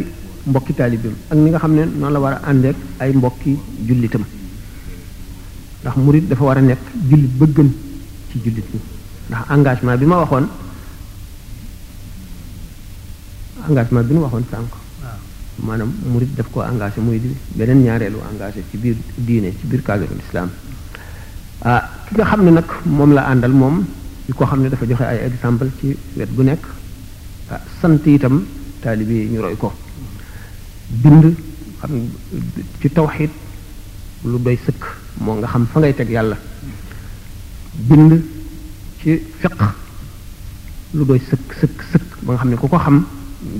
mbokki 0.46 0.72
taalibeem 0.74 1.14
ak 1.30 1.38
ni 1.38 1.48
nga 1.50 1.58
xam 1.62 1.74
ne 1.78 1.82
noonu 1.86 2.12
la 2.14 2.20
war 2.24 2.32
a 2.38 2.46
àndeek 2.50 2.76
ay 3.00 3.10
mbokki 3.14 3.52
jullitam 3.86 4.24
ndax 5.80 5.94
murit 6.04 6.26
dafa 6.28 6.44
war 6.44 6.58
a 6.58 6.62
nekk 6.62 6.82
jullit 7.08 7.32
ba 7.38 7.46
gën 7.46 7.70
ci 8.30 8.36
jullit 8.44 8.66
ñi 8.74 8.80
ndax 9.30 9.44
engagement 9.54 9.96
bi 10.00 10.06
ma 10.10 10.18
waxoon 10.22 10.46
engagement 13.70 14.04
bi 14.08 14.14
nu 14.14 14.22
waxoon 14.26 14.44
sànq 14.50 14.79
maanaam 15.66 15.92
murit 16.06 16.32
daf 16.36 16.48
ko 16.52 16.62
engagé 16.64 17.00
muy 17.00 17.20
beneen 17.56 17.82
ñaareelu 17.84 18.18
engagé 18.32 18.62
ci 18.70 18.76
biir 18.78 18.96
diine 19.18 19.52
ci 19.60 19.66
biir 19.66 19.82
cadre 19.82 20.08
l'islam 20.16 20.48
ah, 21.64 21.82
ki 22.08 22.14
nga 22.16 22.24
xam 22.24 22.40
ne 22.44 22.50
nag 22.50 22.66
moom 22.84 23.12
la 23.12 23.22
àndal 23.30 23.52
moom 23.52 23.84
yu 24.28 24.34
ko 24.34 24.44
xam 24.46 24.60
ne 24.62 24.68
dafa 24.68 24.86
joxe 24.86 25.04
ay 25.04 25.20
exemple 25.30 25.70
ci 25.80 25.96
wet 26.16 26.30
bu 26.32 26.42
nekk 26.42 26.64
ah 27.52 27.60
sant 27.80 28.04
itam 28.06 28.44
taalibe 28.82 29.12
yi 29.20 29.28
ñu 29.32 29.40
roy 29.40 29.56
ko 29.56 29.72
bind 31.02 31.24
ci 32.80 32.88
tawxid 32.88 33.30
lu 34.30 34.38
doy 34.44 34.56
sëkk 34.66 34.82
moo 35.20 35.34
nga 35.34 35.46
xam 35.52 35.64
fa 35.66 35.76
ngay 35.80 35.94
teg 35.94 36.08
yàlla 36.16 36.36
bind 37.88 38.12
ci 39.00 39.10
fiq 39.40 39.58
lu 40.96 41.04
doy 41.04 41.20
sëkk 41.28 41.46
sëkk 41.60 41.76
sëkk 41.92 42.10
ba 42.24 42.36
xam 42.40 42.48
ne 42.50 42.56
ku 42.56 42.66
ko 42.68 42.78
xam 42.78 42.98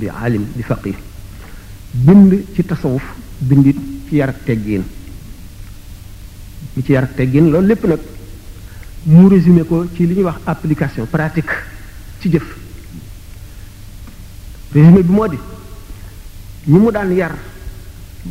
di 0.00 0.06
aalim 0.08 0.44
di 0.56 0.62
faqih 0.64 1.09
bind 1.94 2.54
ci 2.54 2.62
tasawuf 2.62 3.02
bindit 3.42 3.76
ci 4.08 4.16
yar 4.22 4.30
ak 4.30 4.44
teggiin 4.46 4.84
li 6.78 6.82
ci 6.86 6.92
yar 6.94 7.04
ak 7.10 7.14
teggiin 7.18 7.50
loolu 7.50 7.66
lépp 7.66 7.84
nag 7.88 7.98
mu 9.10 9.26
résumé 9.28 9.64
ko 9.66 9.84
ci 9.94 10.06
li 10.06 10.14
ñuy 10.14 10.22
wax 10.24 10.38
application 10.46 11.06
pratique 11.10 11.50
ci 12.22 12.30
jëf 12.30 12.46
résumé 14.74 15.02
bi 15.02 15.10
moo 15.10 15.26
di 15.28 15.38
ñi 16.70 16.78
mu 16.78 16.90
daan 16.90 17.10
yar 17.14 17.34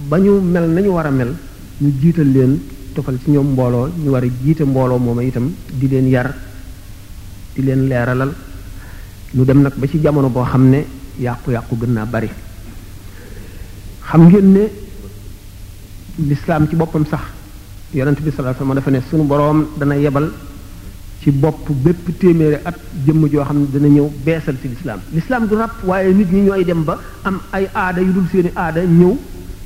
ba 0.07 0.18
ñu 0.20 0.39
mel 0.41 0.70
nañu 0.72 0.89
war 0.91 1.05
a 1.07 1.12
mel 1.12 1.36
ñu 1.82 1.91
jiital 2.01 2.32
leen 2.32 2.62
tofal 2.95 3.20
ci 3.24 3.32
ñoom 3.32 3.51
mbooloo 3.51 3.89
ñu 3.97 4.10
war 4.10 4.24
a 4.24 4.28
jiite 4.43 4.62
mbooloo 4.64 4.97
mooma 4.99 5.24
itam 5.24 5.51
di 5.74 5.88
leen 5.89 6.07
yar 6.07 6.34
di 7.55 7.62
leen 7.64 7.88
leeralal 7.89 8.32
ñu 9.34 9.43
dem 9.43 9.62
nag 9.62 9.74
ba 9.76 9.86
ci 9.88 9.99
jamono 9.99 10.30
boo 10.30 10.45
xam 10.45 10.70
ne 10.70 10.86
yàqu-yàqu 11.20 11.76
gën 11.78 11.91
naa 11.91 12.05
bari 12.05 12.30
xam 14.12 14.30
ngeen 14.30 14.53
ne 14.53 14.62
lislaam 16.18 16.66
ci 16.70 16.76
boppam 16.76 17.03
sax 17.12 17.20
yonent 17.95 18.20
bi 18.26 18.32
sallallahu 18.32 18.41
alayhi 18.41 18.60
wasallam 18.60 18.76
dafa 18.78 18.91
ne 18.91 18.99
sunu 19.10 19.24
boroom 19.24 19.66
dana 19.80 19.95
yebal 19.95 20.28
ci 21.22 21.32
bopp 21.32 21.70
bépp 21.84 22.10
téeméeri 22.20 22.57
at 22.66 22.76
jëmm 23.05 23.28
joo 23.32 23.43
xam 23.45 23.60
ne 23.60 23.66
dana 23.74 23.88
ñëw 23.88 24.07
beesal 24.26 24.55
ci 24.62 24.68
lislaam 24.68 24.99
lislaam 25.14 25.45
du 25.47 25.53
ràpp 25.55 25.76
waaye 25.86 26.12
nit 26.14 26.30
ñi 26.32 26.41
ñooy 26.41 26.66
dem 26.66 26.84
ba 26.84 26.97
am 27.24 27.39
ay 27.51 27.68
aada 27.76 28.01
yu 28.01 28.12
dul 28.14 28.24
seeni 28.32 28.49
aada 28.55 28.82
ñëw 28.84 29.16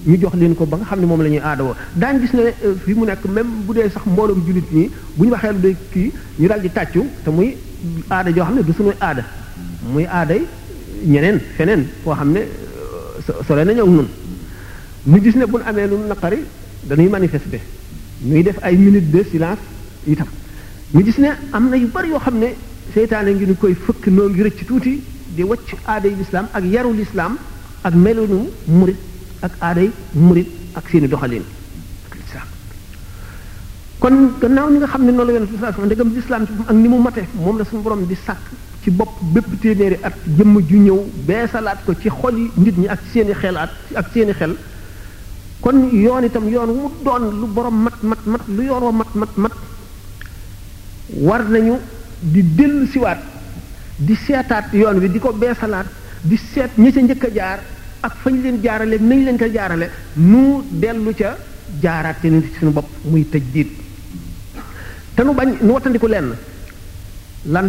ñu 0.07 0.17
jox 0.21 0.33
leen 0.35 0.55
ko 0.55 0.65
ba 0.65 0.75
nga 0.77 0.85
xam 0.89 0.99
ne 0.99 1.05
moom 1.05 1.21
lañuy 1.21 1.37
ñuy 1.39 1.45
aada 1.45 1.63
woo 1.63 1.75
daañ 1.95 2.19
gis 2.19 2.33
ne 2.33 2.41
euh, 2.65 2.75
fi 2.85 2.93
mu 2.93 3.05
nekk 3.05 3.23
même 3.29 3.47
bu 3.65 3.73
dee 3.75 3.89
sax 3.93 4.03
mbooloom 4.05 4.43
jullit 4.45 4.69
ñi 4.73 4.89
bu 5.15 5.25
ñu 5.25 5.31
waxee 5.31 5.53
lu 5.53 5.59
day 5.61 5.75
kii 5.93 6.11
ñu 6.39 6.47
daal 6.49 6.61
di 6.61 6.69
tàccu 6.71 7.01
te 7.23 7.29
muy 7.31 7.55
aada 8.09 8.29
joo 8.35 8.43
xam 8.45 8.55
ne 8.57 8.61
du 8.63 8.73
suñuy 8.73 8.95
aada 8.99 9.23
muy 9.93 10.03
aaday 10.05 10.41
ñeneen 11.05 11.39
feneen 11.55 11.87
koo 12.03 12.13
xam 12.15 12.31
ne 12.33 12.39
euh, 12.39 13.33
sore 13.47 13.63
nañu 13.63 13.79
ak 13.81 13.87
ñun 13.87 14.07
ñu 15.05 15.19
gis 15.21 15.35
ne 15.35 15.45
bu 15.45 15.57
nu 15.57 15.63
amee 15.67 15.87
lu 15.87 15.97
nu 15.97 16.07
naqari 16.07 16.37
dañuy 16.83 17.09
manifester 17.09 17.59
ñuy 18.23 18.41
def 18.43 18.57
ay 18.61 18.75
minutes 18.77 19.09
de 19.11 19.23
silence 19.29 19.59
itam 20.07 20.27
ñu 20.93 21.03
gis 21.03 21.17
ne 21.17 21.27
am 21.51 21.69
na 21.69 21.75
yu 21.75 21.87
bari 21.93 22.09
yoo 22.09 22.19
xam 22.19 22.37
ne 22.39 22.55
seytaane 22.93 23.31
ngi 23.35 23.45
ñu 23.45 23.55
koy 23.57 23.73
fëkk 23.75 24.07
noo 24.07 24.29
ngi 24.29 24.41
rëcc 24.43 24.65
tuuti 24.65 25.03
di 25.35 25.41
wacc 25.43 25.75
aaday 25.85 26.15
lislaam 26.17 26.47
ak 26.53 26.63
yaru 26.63 26.93
lislaam 26.93 27.35
ak 27.83 27.93
melunu 27.95 28.47
murit 28.67 28.95
ak 29.41 29.51
aaday 29.59 29.91
murit 30.13 30.47
ak 30.73 30.87
seeni 30.89 31.07
doxalin 31.09 31.43
ak 32.09 32.15
lislaam 32.21 32.47
kon 33.99 34.15
gannaaw 34.39 34.69
ñi 34.71 34.77
nga 34.77 34.87
xam 34.87 35.03
ne 35.03 35.11
noonu 35.11 35.25
la 35.25 35.33
yonent 35.33 35.47
sallallahu 35.49 35.65
alayhi 35.65 35.77
wasallam 35.77 35.85
ndegam 35.85 36.13
lislaam 36.15 36.43
ak 36.67 36.71
ni 36.75 36.87
mu 36.87 36.97
mate 37.01 37.23
moom 37.35 37.57
la 37.57 37.63
suñu 37.65 37.81
borom 37.81 38.05
di 38.07 38.15
sàkk 38.25 38.43
ci 38.83 38.89
bopp 38.91 39.19
bépp 39.33 39.47
téeméeri 39.61 39.97
ak 40.01 40.13
jëmm 40.37 40.59
ju 40.65 40.77
ñëw 40.79 41.01
salaat 41.51 41.83
ko 41.85 41.93
ci 42.01 42.09
xol 42.09 42.35
nit 42.55 42.77
ñi 42.77 42.87
ak 42.87 42.99
seeni 43.11 43.33
xelaat 43.33 43.69
ak 43.95 44.05
seeni 44.13 44.31
xel 44.31 44.55
kon 45.63 45.79
yoon 45.95 46.25
itam 46.27 46.49
yoon 46.51 46.67
wu 46.69 46.75
mu 46.75 46.89
doon 47.07 47.23
lu 47.39 47.45
boroom 47.55 47.83
mat 47.87 47.95
mat 48.03 48.19
mat 48.27 48.41
lu 48.51 48.63
yoon 48.67 48.83
wa 48.83 48.91
mat 48.91 49.11
mat 49.15 49.33
mat 49.37 49.51
war 51.15 51.39
nañu 51.49 51.75
di 52.21 52.43
dellu 52.43 52.85
siwaat 52.93 53.19
di 53.97 54.13
seetaat 54.15 54.73
yoon 54.75 54.99
wi 54.99 55.07
di 55.09 55.19
ko 55.19 55.31
beesalaat 55.31 55.85
di 56.21 56.35
seet 56.37 56.71
ñi 56.77 56.91
ca 56.91 56.99
njëkk 57.01 57.23
a 57.25 57.29
jaar 57.35 57.59
ak 58.01 58.13
fañ 58.23 58.35
leen 58.43 58.61
jaarale 58.63 58.97
nañ 58.99 59.19
leen 59.25 59.37
ko 59.37 59.45
jaarale 59.55 59.87
nu 60.15 60.41
dellu 60.81 61.11
ca 61.15 61.29
jaaraat 61.81 62.19
te 62.21 62.27
ci 62.41 62.49
suñu 62.59 62.71
bopp 62.73 62.89
muy 63.05 63.23
tëj 63.31 63.43
diit 63.53 63.69
te 65.15 65.23
nu 65.23 65.31
bañ 65.39 65.49
nu 65.61 65.71
wattandiku 65.73 66.07
lenn 66.13 66.27
lan 67.53 67.67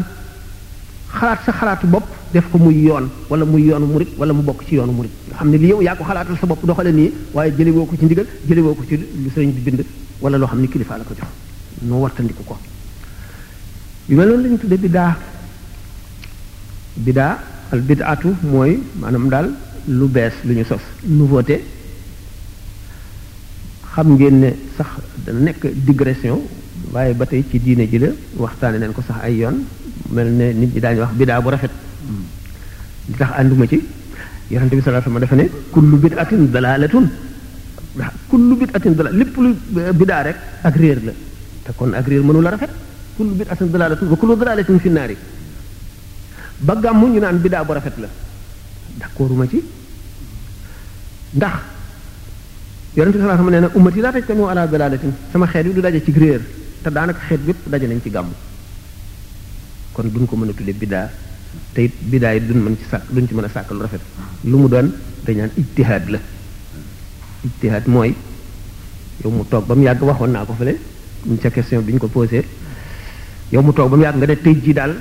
xalaat 1.19 1.39
sa 1.47 1.53
xalaatu 1.61 1.87
bopp 1.87 2.05
def 2.35 2.47
ko 2.51 2.59
muy 2.59 2.75
yoon 2.87 3.07
wala 3.31 3.45
muy 3.47 3.63
yoonu 3.69 3.87
murid 3.87 4.09
wala 4.19 4.33
mu 4.35 4.43
bokk 4.43 4.61
ci 4.67 4.75
yoonu 4.77 4.93
murid 4.99 5.11
nga 5.31 5.37
xam 5.39 5.49
ne 5.51 5.57
lii 5.63 5.71
yow 5.73 5.81
yaa 5.87 5.95
ko 5.97 6.05
xalaatal 6.11 6.37
sa 6.41 6.47
bopp 6.47 6.65
doxale 6.67 6.91
nii 6.93 7.11
waaye 7.35 7.51
jële 7.57 7.71
woo 7.77 7.87
ko 7.87 7.95
ci 7.99 8.05
ndigal 8.05 8.27
jëli 8.49 8.61
woo 8.63 8.75
ko 8.75 8.83
ci 8.89 8.97
lu 9.23 9.29
sëriñ 9.35 9.51
bi 9.57 9.61
bind 9.67 9.81
wala 10.21 10.39
loo 10.39 10.49
xam 10.51 10.61
ne 10.63 10.67
kilifa 10.69 10.99
la 10.99 11.05
ko 11.05 11.15
jox 11.19 11.29
noo 11.89 12.01
wartandiku 12.05 12.43
ko 12.45 12.57
yu 14.09 14.17
mel 14.17 14.29
noonu 14.29 14.43
lañu 14.45 14.59
tudde 14.59 14.77
bidaa 14.85 15.17
bidaa 17.05 17.33
al 17.73 17.81
bidaatu 17.89 18.29
mooy 18.51 18.73
maanaam 19.01 19.29
daal 19.29 19.49
lu 19.99 20.07
bees 20.09 20.35
lu 20.47 20.53
ñu 20.59 20.65
sos 20.65 20.83
nouveauté 21.07 21.63
xam 23.95 24.09
ngeen 24.15 24.37
ne 24.43 24.51
sax 24.77 24.89
dana 25.25 25.41
nekk 25.47 25.63
digression 25.87 26.39
waaye 26.93 27.15
ba 27.15 27.25
tey 27.27 27.45
ci 27.51 27.59
diine 27.61 27.85
ji 27.91 27.99
la 27.99 28.09
waxtaane 28.43 28.79
nañ 28.79 28.93
ko 28.93 29.01
sax 29.09 29.19
ay 29.23 29.37
yoon 29.43 29.59
mel 30.11 30.29
ne 30.31 30.53
nit 30.53 30.75
ñi 30.75 30.81
daañu 30.81 31.01
wax 31.01 31.11
bidaa 31.15 31.41
bu 31.41 31.51
rafet 31.51 31.71
hmm. 32.07 32.23
li 33.09 33.15
tax 33.17 33.29
ànduma 33.39 33.67
ci 33.67 33.81
yonente 34.51 34.77
bi 34.77 34.83
sallallahu 34.83 35.07
alayhi 35.07 35.15
wasallam 35.15 35.21
dafa 35.21 35.37
ne 35.61 35.71
kullu 35.73 35.97
bid'atin 35.97 36.47
dalalatun 36.53 37.11
ndax 37.97 38.11
kullu 38.29 38.57
bid'atin 38.57 38.95
dalal 38.95 39.13
lépp 39.17 39.37
lu 39.37 39.55
bidaa 39.97 40.23
rek 40.23 40.37
ak 40.63 40.77
réer 40.77 40.99
la 41.05 41.13
te 41.65 41.73
kon 41.77 41.93
ak 41.95 42.07
réer 42.09 42.23
mënu 42.23 42.41
la 42.43 42.51
rafet 42.51 42.71
kullu 43.17 43.35
bid'atin 43.35 43.67
dalalatun 43.71 44.09
wa 44.09 44.17
kullu 44.17 44.37
dalalatin 44.37 44.79
fi 44.79 44.89
naari 44.91 45.17
ba 46.61 46.75
gàmmu 46.83 47.07
ñu 47.09 47.21
naan 47.21 47.39
biddaa 47.39 47.65
bu 47.65 47.73
rafet 47.73 47.93
la 47.99 48.09
d'accorduma 49.01 49.47
ci 49.49 49.63
ndax 51.35 51.55
yonente 52.97 53.17
bi 53.17 53.21
sallallahu 53.21 53.47
alayhi 53.47 53.53
wasallam 53.53 53.53
nee 53.53 53.61
na 53.61 53.69
ummati 53.75 54.01
laa 54.01 54.13
tajtamiu 54.13 54.49
ala 54.49 54.67
dalalatin 54.67 55.13
sama 55.33 55.47
xeet 55.47 55.67
yi 55.67 55.73
du 55.73 55.81
daje 55.81 56.01
ci 56.05 56.13
réer 56.13 56.41
te 56.83 56.91
daanaka 56.91 57.21
xeet 57.27 57.41
bépp 57.47 57.69
daje 57.69 57.87
nañ 57.87 58.01
ci 58.03 58.11
gàmmu 58.11 58.35
kon 59.95 60.11
duñ 60.11 60.27
ko 60.27 60.37
mëna 60.37 60.51
a 60.53 60.57
tudde 60.59 60.75
bidaa 60.75 61.09
te 61.75 61.83
bidaa 62.11 62.33
yi 62.35 62.41
duñ 62.49 62.59
mëna 62.65 62.77
ci 62.77 62.85
sàkk 62.91 63.05
duñ 63.15 63.27
ci 63.29 63.35
mëna 63.35 63.49
a 63.55 63.73
lu 63.73 63.81
rafet 63.81 64.01
lu 64.51 64.57
mu 64.59 64.69
doon 64.69 64.89
dañ 65.25 65.37
nan 65.39 65.51
ijtihaad 65.57 66.05
la 66.11 66.19
ijtihaad 67.47 67.87
moy 67.87 68.15
yow 69.23 69.31
mu 69.31 69.45
tok 69.45 69.67
bam 69.69 69.81
yag 69.83 70.03
waxon 70.03 70.31
na 70.35 70.45
ko 70.45 70.53
ko 70.59 70.65
ñu 70.65 71.37
ca 71.41 71.51
question 71.51 71.81
biñ 71.85 71.99
ko 71.99 72.09
posé 72.09 72.45
yow 73.53 73.63
mu 73.63 73.73
tok 73.73 73.89
bam 73.91 74.01
yag 74.03 74.17
nga 74.17 74.27
ne 74.27 74.37
tay 74.37 74.57
ji 74.63 74.73
dal 74.75 74.93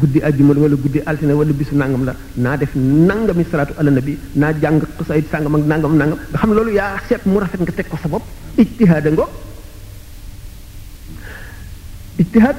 guddi 0.00 0.20
aljuma 0.20 0.52
wala 0.56 0.76
guddi 0.76 1.00
altina 1.06 1.34
wala 1.34 1.52
bisu 1.52 1.74
nangam 1.74 2.04
la 2.04 2.14
na 2.36 2.56
def 2.56 2.74
nangami 2.74 3.44
salatu 3.50 3.72
ala 3.78 3.90
nabi 3.90 4.18
na 4.34 4.46
jang 4.62 4.80
xasayit 4.98 5.26
sangam 5.30 5.54
ak 5.56 5.64
nangam 5.70 5.96
nangam 5.96 6.18
nga 6.32 6.38
xam 6.38 6.50
lolu 6.52 6.70
ya 6.72 6.96
set 7.08 7.22
mu 7.26 7.38
rafet 7.40 7.60
nga 7.60 7.72
tek 7.72 7.88
ko 7.88 7.96
sa 8.02 8.08
bop 8.08 8.22
nga 12.16 12.54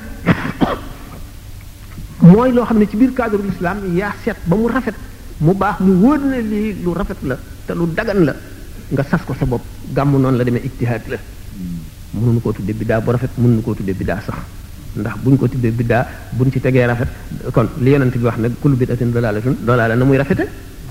mooy 2.25 2.51
loo 2.51 2.65
xam 2.65 2.77
ne 2.79 2.87
ci 2.89 2.97
biir 2.97 3.13
cadre 3.19 3.39
l'islam 3.45 3.77
yaa 3.97 4.11
seet 4.23 4.37
ba 4.49 4.55
mu 4.57 4.67
rafet 4.67 4.95
mu 5.39 5.53
baax 5.53 5.75
mu 5.79 5.91
wóor 6.01 6.19
na 6.31 6.37
lii 6.41 6.73
lu 6.83 6.93
rafet 6.93 7.17
la 7.23 7.37
te 7.65 7.71
lu 7.73 7.85
dagan 7.97 8.19
la 8.27 8.33
nga 8.93 9.03
sas 9.03 9.21
ko 9.27 9.33
sa 9.39 9.45
bopp 9.45 9.63
gàmm 9.95 10.11
noonu 10.17 10.37
la 10.37 10.43
demee 10.43 10.63
ijtihaad 10.65 11.03
la 11.13 11.17
mënuñu 12.15 12.41
koo 12.41 12.51
tuddee 12.51 12.73
biddaa 12.73 12.99
bu 13.01 13.11
rafet 13.11 13.31
mënuñu 13.37 13.61
koo 13.61 13.73
tudde 13.75 13.93
biddaa 13.93 14.21
sax 14.25 14.35
ndax 14.97 15.15
buñ 15.23 15.37
ko 15.37 15.47
tuddee 15.47 15.71
biddaa 15.71 16.07
buñ 16.37 16.49
ci 16.51 16.59
tegee 16.59 16.85
rafet 16.87 17.07
kon 17.51 17.67
li 17.83 17.89
yonent 17.91 18.13
bi 18.17 18.25
wax 18.25 18.37
nag 18.37 18.51
kullu 18.61 18.75
bidatin 18.75 19.11
dalalatun 19.11 19.55
dalala 19.65 19.95
na 19.95 20.05
muy 20.05 20.17
rafete 20.17 20.45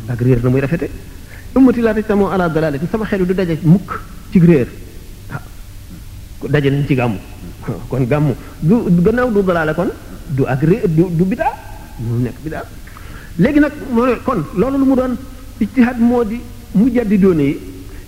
ak 0.09 0.21
réer 0.21 0.41
na 0.43 0.51
muy 0.51 0.61
rafete 0.61 0.89
ummati 1.57 1.81
laa 1.81 1.95
tajtamoo 1.95 2.29
ala 2.31 2.49
dalalatin 2.49 2.89
sama 2.93 3.05
xel 3.07 3.27
du 3.27 3.35
daje 3.35 3.59
mukk 3.63 3.89
ci 4.31 4.39
réer 4.39 4.69
daja 6.51 6.71
nañ 6.71 6.85
ci 6.87 6.95
gàmmu 6.95 7.19
kon 7.89 8.07
gàmmu 8.07 8.35
du 8.61 8.87
gannaaw 9.03 9.31
du 9.33 9.43
dalaale 9.43 9.75
du 10.29 10.45
agré 10.47 10.81
du 10.89 11.05
du 11.19 11.25
bidaa 11.25 11.53
mu 12.01 12.23
nekk 12.23 12.37
léegi 13.39 13.59
nag 13.61 13.73
moo 13.91 14.07
ne 14.07 14.13
kon 14.25 14.43
loolu 14.57 14.79
lu 14.79 14.85
mu 14.85 14.97
doon 14.97 15.17
ijtihaad 15.61 15.99
moo 16.01 16.25
di 16.25 16.41
doone 17.19 17.41
yi 17.43 17.59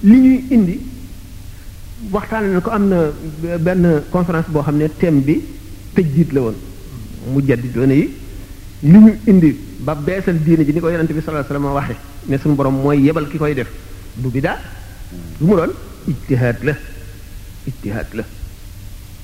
li 0.02 0.16
ñuy 0.20 0.44
indi 0.50 0.80
waxtaane 2.10 2.52
na 2.52 2.60
ko 2.60 2.70
am 2.70 2.88
na 2.88 3.00
benn 3.58 4.02
conférence 4.10 4.50
boo 4.50 4.62
xam 4.62 4.76
ne 4.76 4.88
thème 4.98 5.20
bi 5.20 5.40
tëjjiit 5.94 6.32
la 6.32 6.40
woon 6.40 6.54
mujjaddi 7.34 7.68
doone 7.68 7.92
yi 7.92 8.10
li 8.82 8.90
ñu 8.98 9.14
indi 9.26 9.58
ba 9.80 9.94
beesal 9.94 10.42
diine 10.42 10.64
ji 10.64 10.72
ni 10.72 10.80
ko 10.80 10.88
yonente 10.90 11.12
bi 11.14 11.20
sallallahu 11.20 11.50
alayhi 11.54 11.64
wasallam 11.68 11.96
waxe 12.28 12.42
suñu 12.42 12.54
borom 12.54 12.74
mooy 12.74 13.00
yebal 13.04 13.28
ki 13.28 13.38
koy 13.38 13.54
def 13.54 13.68
du 14.16 14.28
bidaa 14.30 14.58
lu 15.40 15.46
mu 15.46 15.56
la 15.56 15.66
ijtihaad 16.08 16.64
la 18.14 18.22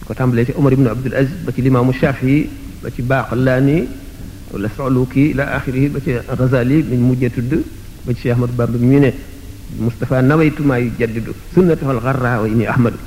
ko 0.05 0.15
tàmbalee 0.15 0.45
ci 0.47 0.53
Omar 0.57 0.73
ibn 0.73 0.87
Abdul 0.89 1.15
Aziz 1.15 1.37
ba 1.45 1.53
ci 1.53 1.63
limaamu 1.63 1.93
Shaafi 1.93 2.49
ba 2.83 2.91
ci 2.91 3.03
baaxalaani 3.03 3.77
wala 4.53 4.69
soluki 4.77 5.31
ila 5.33 5.47
axirihi 5.57 5.89
ba 5.89 5.99
ci 6.03 6.19
ghazali 6.39 6.83
biñ 6.83 7.01
mujjee 7.09 7.31
tudd 7.31 7.63
ba 8.05 8.11
ci 8.13 8.21
cheikh 8.21 8.35
ahmad 8.35 8.51
bamba 8.59 8.79
mi 8.79 8.99
ne 8.99 9.11
mustapha 9.87 10.21
nawaytuma 10.21 10.79
yu 10.81 10.91
jaddidu 10.99 11.33
sunnatahal 11.55 11.99
gharra 12.07 12.41
wa 12.43 12.47
ini 12.51 12.67
ahmadu 12.67 12.99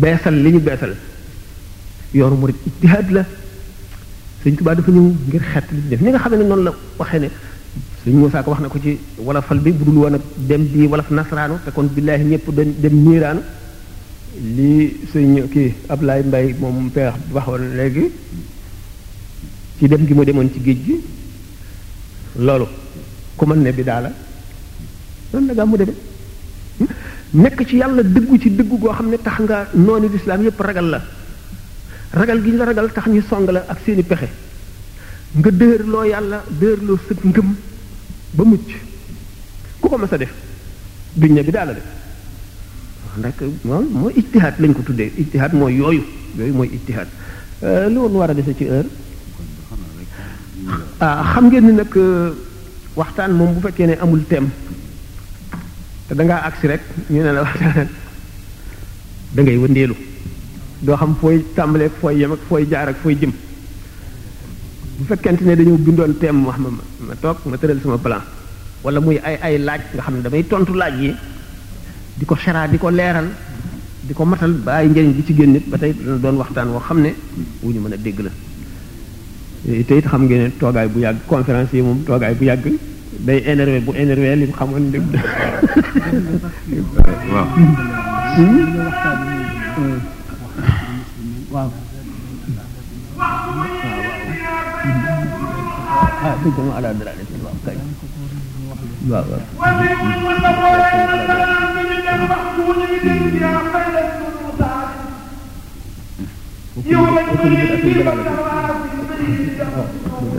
beesal 0.00 0.34
li 0.44 0.48
ñu 0.54 0.60
beesal 0.66 0.94
yoonu 2.14 2.36
murid 2.42 2.54
ijtihaad 2.68 3.08
la 3.16 3.22
sëñ 4.42 4.54
tubaa 4.56 4.74
dafa 4.78 4.90
ñëw 4.94 5.04
ngir 5.28 5.42
xett 5.52 5.66
li 5.76 5.82
def 5.90 6.00
ñi 6.04 6.08
nga 6.10 6.18
xam 6.22 6.32
ne 6.38 6.44
noonu 6.46 6.62
la 6.66 6.70
waxee 6.98 7.18
ne 7.24 7.28
sëñ 8.02 8.12
Moussa 8.22 8.42
ko 8.42 8.50
wax 8.54 8.60
na 8.62 8.68
ko 8.70 8.78
ci 8.78 8.92
walafal 9.26 9.58
bi 9.64 9.72
budul 9.78 9.96
woon 10.02 10.14
ak 10.14 10.22
dem 10.48 10.62
bi 10.72 10.86
walaf 10.92 11.10
nasraanu 11.10 11.54
te 11.64 11.68
kon 11.74 11.88
billahi 11.94 12.24
ñëpp 12.30 12.46
dem 12.82 12.94
niiraanu 13.04 13.42
lii 14.40 14.96
sëñ 15.12 15.48
kii 15.52 15.74
Ablaye 15.88 16.22
Mbaye 16.22 16.54
moom 16.60 16.90
peex 16.90 17.14
waxoon 17.32 17.62
léegi 17.76 18.04
ci 19.78 19.88
dem 19.88 20.04
gi 20.06 20.12
mu 20.14 20.24
demoon 20.24 20.52
ci 20.52 20.60
géej 20.64 20.78
gi 20.84 20.96
loolu 22.38 22.66
ku 23.36 23.44
mën 23.46 23.60
ne 23.62 23.72
bi 23.72 23.82
daala 23.82 24.10
noonu 25.32 25.46
la 25.46 25.52
gaa 25.54 25.64
mu 25.64 25.76
nekk 27.32 27.66
ci 27.66 27.76
yàlla 27.76 28.02
dëggu 28.02 28.38
ci 28.38 28.50
dëggu 28.54 28.78
goo 28.78 28.92
xam 28.92 29.08
ne 29.08 29.18
tax 29.22 29.38
nga 29.40 29.68
noonu 29.74 30.08
lislaam 30.08 30.42
yépp 30.42 30.60
ragal 30.60 30.86
la 30.88 31.02
ragal 32.12 32.42
gi 32.42 32.50
ñu 32.50 32.56
la 32.58 32.64
ragal 32.64 32.92
tax 32.92 33.06
ñu 33.06 33.22
song 33.28 33.48
la 33.50 33.64
ak 33.68 33.78
seeni 33.84 34.02
pexe 34.02 34.28
nga 35.36 35.50
dëërloo 35.50 36.04
yàlla 36.04 36.42
dëërloo 36.48 36.98
sëg 37.08 37.18
ngëm 37.24 37.54
ba 38.34 38.44
mucc 38.44 38.68
ku 39.80 39.88
ko 39.88 39.96
mës 39.98 40.12
a 40.12 40.16
def 40.18 40.32
duñ 41.14 41.32
ne 41.32 41.42
bi 41.42 41.50
daala 41.50 41.72
de 41.72 41.80
ndax 43.18 43.34
moom 43.66 43.84
mooy 44.00 44.12
ijtihaad 44.20 44.54
lañ 44.60 44.72
ko 44.76 44.82
tuddee 44.88 45.08
ijtihaad 45.22 45.52
mooy 45.60 45.72
yooyu 45.80 46.02
yooyu 46.38 46.54
mooy 46.58 46.68
ijtihaad 46.76 47.08
euh, 47.64 47.86
li 47.92 47.96
woon 48.02 48.14
war 48.20 48.30
a 48.32 48.34
dese 48.38 48.52
ci 48.58 48.64
heure 48.70 48.90
ah, 51.04 51.18
xam 51.32 51.44
ngeen 51.48 51.64
ni 51.66 51.72
nag 51.80 51.92
euh, 51.96 52.30
waxtaan 53.00 53.32
moom 53.38 53.50
bu 53.54 53.60
fekkee 53.66 53.86
ne 53.90 53.94
amul 54.04 54.22
thème 54.30 54.48
te 56.08 56.12
da 56.18 56.36
agsi 56.48 56.66
rek 56.72 56.82
ñu 57.12 57.20
ne 57.26 57.30
la 57.36 57.40
waxtaan 57.46 57.88
dangay 59.34 59.44
ngay 59.44 59.62
wëndeelu 59.64 59.96
doo 60.84 60.96
xam 61.00 61.12
fooy 61.20 61.36
tàmbaleeg 61.56 61.92
fooy 62.00 62.14
yem 62.20 62.32
fooy 62.48 62.62
jaar 62.70 62.88
ak 62.90 62.96
fooy 63.02 63.14
jëm 63.20 63.32
bu 64.98 65.02
fekkente 65.08 65.42
ne 65.48 65.54
dañoo 65.58 65.78
bindoon 65.86 66.12
thème 66.22 66.40
wax 66.48 66.58
ma 66.62 66.68
ma 67.08 67.14
toog 67.22 67.38
ma 67.50 67.56
tëral 67.60 67.80
sama 67.82 67.98
plan 68.04 68.22
wala 68.84 68.98
muy 69.04 69.16
ay 69.28 69.36
ay 69.46 69.54
laaj 69.66 69.82
nga 69.94 70.02
xam 70.04 70.14
ne 70.16 70.22
damay 70.24 70.42
tontu 70.50 70.74
laaj 70.82 70.96
yi. 71.04 71.12
di 72.16 72.24
xera 72.24 72.66
di 72.66 72.78
leral 72.80 73.28
diko 73.28 73.34
di 74.06 74.12
ko 74.14 74.24
matal 74.24 74.50
bàyyi 74.64 74.88
njëriñ 74.90 75.10
bi 75.16 75.22
ci 75.26 75.34
genn 75.36 75.52
nit 75.52 75.66
ba 75.68 75.76
doon 75.76 76.36
waxtaan 76.38 76.68
wo 76.72 76.78
xamne 76.78 77.12
ne 77.72 77.78
mëna 77.80 77.96
dégg 77.96 78.20
la 78.24 78.30
eh, 79.68 79.84
té 79.84 79.96
it 79.98 80.06
xam 80.06 80.24
ngeen 80.26 80.52
togaay 80.58 80.88
bu 80.88 81.00
yàgg 81.00 81.18
conférence 81.26 81.74
yi 81.76 81.82
moom 81.82 82.02
togaay 82.04 82.34
bu 82.34 82.44
yàgg 82.44 82.72
day 83.26 83.42
énervé 83.46 83.80
bu 83.80 83.92
énervé 83.94 84.34
li 84.36 84.46
xam 84.50 84.70
dem 84.90 85.04
wa 87.28 87.32
wa 87.32 87.42
wa 87.44 87.46
wa 87.52 87.52
wa 91.52 91.52
wa 91.52 91.68
wa 99.10 99.20
wa 99.20 100.54
wa 100.56 100.60
wa 100.62 101.24
wa 101.28 101.95
benn 102.16 102.28
waxtu 102.32 102.60
wu 102.66 102.72
ñu 102.78 102.84
ngi 102.88 102.98
dégg 103.04 103.36
yaa 103.42 103.60
fay 103.72 103.86
leen 103.94 104.08
sunu 104.16 104.50
saal 104.60 104.86
yow 106.90 107.04
lañ 107.16 107.28
ma 107.36 107.44
yéen 107.54 107.76
kii 107.84 108.00
ba 108.06 108.12
dawaa 108.26 108.74
si 108.82 108.90
mbéy 109.02 109.22
mi 109.32 109.50
dafa 109.58 109.84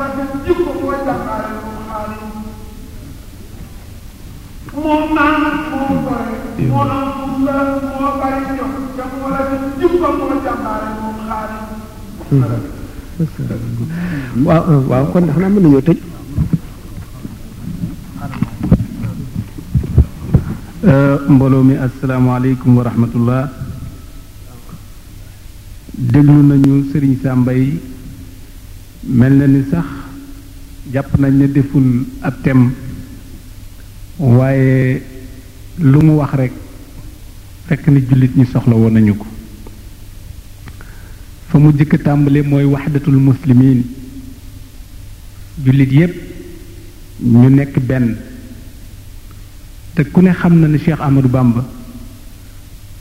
rafet 0.00 0.30
jikko 0.44 0.70
moo 0.80 0.94
jàmbaare 1.06 1.48
moo 1.62 1.74
xaalis 1.88 2.22
moo 4.82 4.96
naan 5.16 5.42
moo 5.70 5.96
bari 6.06 6.36
moo 6.72 6.84
am 6.96 7.04
moo 8.00 8.12
bari 8.20 8.42
jox 8.96 9.10
moo 9.20 9.28
rafet 9.34 9.62
jikko 9.78 10.06
moo 10.18 10.36
jàmbaare 10.46 10.88
moo 10.98 11.12
xaalis 11.28 11.83
waaw 14.46 14.80
waaw 14.90 15.06
kon 15.12 15.26
xanaa 15.34 15.48
mën 15.54 15.62
nañoo 15.64 15.80
tëj 15.88 16.00
mbooloo 21.32 21.62
mi 21.68 21.74
asalaamaaleykum 21.86 22.70
wa 22.78 22.82
rahmatullah 22.88 23.42
déglu 26.12 26.40
nañu 26.50 26.72
sëriñ 26.90 27.14
sàmbay 27.22 27.62
mel 29.18 29.32
na 29.40 29.46
ni 29.54 29.60
sax 29.70 29.86
jàpp 30.92 31.10
nañ 31.20 31.34
ne 31.38 31.46
deful 31.54 31.88
ab 32.26 32.34
tem 32.44 32.60
waaye 34.38 34.76
lu 35.90 35.98
mu 36.06 36.16
wax 36.18 36.32
rek 36.40 36.52
fekk 37.66 37.84
ni 37.92 37.98
jullit 38.08 38.32
ñi 38.36 38.44
soxla 38.52 38.74
woon 38.82 38.92
nañu 38.96 39.14
ko 39.20 39.26
fa 41.54 41.60
mu 41.62 41.70
jëkk 41.70 41.94
tàmbale 42.02 42.40
mooy 42.42 42.64
waxdatul 42.64 43.14
muslimin 43.28 43.84
jullit 45.64 45.92
yépp 45.92 46.12
ñu 47.22 47.48
nekk 47.48 47.78
benn 47.86 48.16
te 49.94 50.02
ku 50.10 50.20
ne 50.20 50.32
xam 50.32 50.58
na 50.60 50.66
ne 50.66 50.78
cheikh 50.78 51.00
amadou 51.00 51.28
bamba 51.30 51.64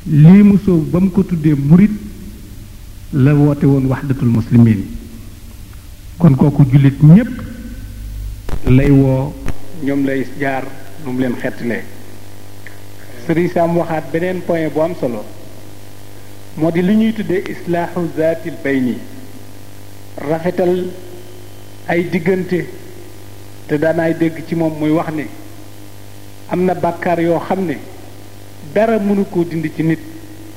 lii 0.05 0.43
mu 0.43 0.57
soobu 0.63 0.85
ba 0.91 0.99
mu 0.99 1.09
ko 1.09 1.23
tuddee 1.23 1.55
murit 1.55 1.91
la 3.13 3.33
woote 3.33 3.63
woon 3.65 3.87
waxdatul 3.89 4.29
muslimin 4.29 4.85
kon 6.19 6.35
kooku 6.35 6.63
jullit 6.71 7.01
ñépp 7.01 7.31
lay 8.67 8.91
woo 8.91 9.33
ñoom 9.83 10.05
lay 10.05 10.27
jaar 10.39 10.63
nu 11.03 11.11
mu 11.11 11.19
leen 11.21 11.35
xettalee 11.41 11.83
sëriñ 13.25 13.49
sam 13.53 13.77
waxaat 13.77 14.11
beneen 14.13 14.41
point 14.45 14.69
bu 14.73 14.79
am 14.81 14.93
solo 14.99 15.23
moo 16.55 16.69
di 16.71 16.81
li 16.83 16.95
ñuy 16.95 17.13
tuddee 17.13 17.43
islaahu 17.49 18.07
zaatil 18.17 18.53
nii 18.63 18.97
rafetal 20.17 20.85
ay 21.87 22.03
diggante 22.11 22.67
te 23.67 23.75
daanaay 23.77 24.13
dégg 24.13 24.37
ci 24.47 24.55
moom 24.55 24.73
muy 24.79 24.91
wax 24.91 25.09
ni 25.13 25.23
am 26.49 26.63
na 26.65 26.73
bakkaar 26.75 27.19
yoo 27.21 27.39
xam 27.39 27.65
ne 27.65 27.73
dara 28.73 28.99
mënu 28.99 29.25
ko 29.31 29.43
dind 29.45 29.65
ci 29.75 29.81
nit 29.83 29.99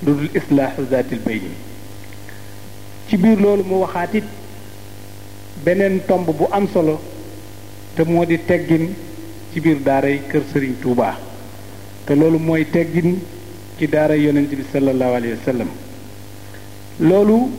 lu 0.05 0.14
dul 0.16 0.28
islaahu 0.34 0.84
zaatil 0.90 1.18
bayni 1.24 1.51
ci 3.09 3.16
biir 3.16 3.40
loolu 3.40 3.64
mu 3.64 3.76
waxaatit 3.80 4.24
beneen 5.64 6.01
tomb 6.07 6.26
bu 6.36 6.47
am 6.53 6.68
solo 6.68 7.01
te 7.97 8.05
moo 8.05 8.24
di 8.26 8.36
teggin 8.47 8.92
ci 9.55 9.61
biir 9.61 9.78
daaray 9.82 10.20
kër 10.28 10.42
sëriñ 10.53 10.74
Tuubaa 10.82 11.16
te 12.07 12.14
loolu 12.14 12.38
mooy 12.38 12.64
teggin 12.70 13.16
ci 13.78 13.86
daaray 13.88 14.20
yonent 14.22 14.49
bi 14.53 14.64
sallallahu 14.72 15.14
alayhi 15.14 15.32
wa 15.36 15.44
sallam 15.44 15.68
loolu 17.01 17.51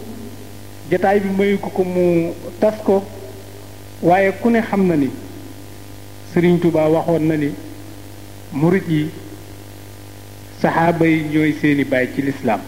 jataay 0.90 1.20
bi 1.20 1.30
mayu 1.38 1.58
ko 1.62 1.70
ko 1.70 1.84
mu 1.86 2.34
tas 2.60 2.76
ko 2.84 3.04
waaye 4.02 4.32
ku 4.42 4.50
ne 4.50 4.62
xam 4.62 4.88
na 4.88 4.96
ni 4.96 5.10
Sëriñ 6.34 6.60
Tuubaa 6.60 6.90
waxoon 6.90 7.28
na 7.28 7.36
ni 7.38 7.50
murit 8.52 8.84
yi 8.90 9.10
saxaaba 10.60 11.06
yi 11.06 11.24
ñooy 11.32 11.54
seeni 11.62 11.84
baay 11.86 12.08
ci 12.16 12.22
lislaam 12.22 12.62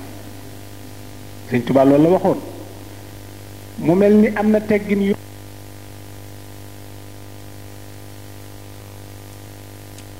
Sëriñ 1.49 1.63
Tuubaa 1.65 1.85
loolu 1.85 2.03
la 2.03 2.09
waxoon 2.09 2.39
mu 3.79 3.95
mel 3.95 4.13
ni 4.17 4.27
am 4.37 4.51
na 4.51 4.59
teggin 4.61 5.01
yu 5.09 5.28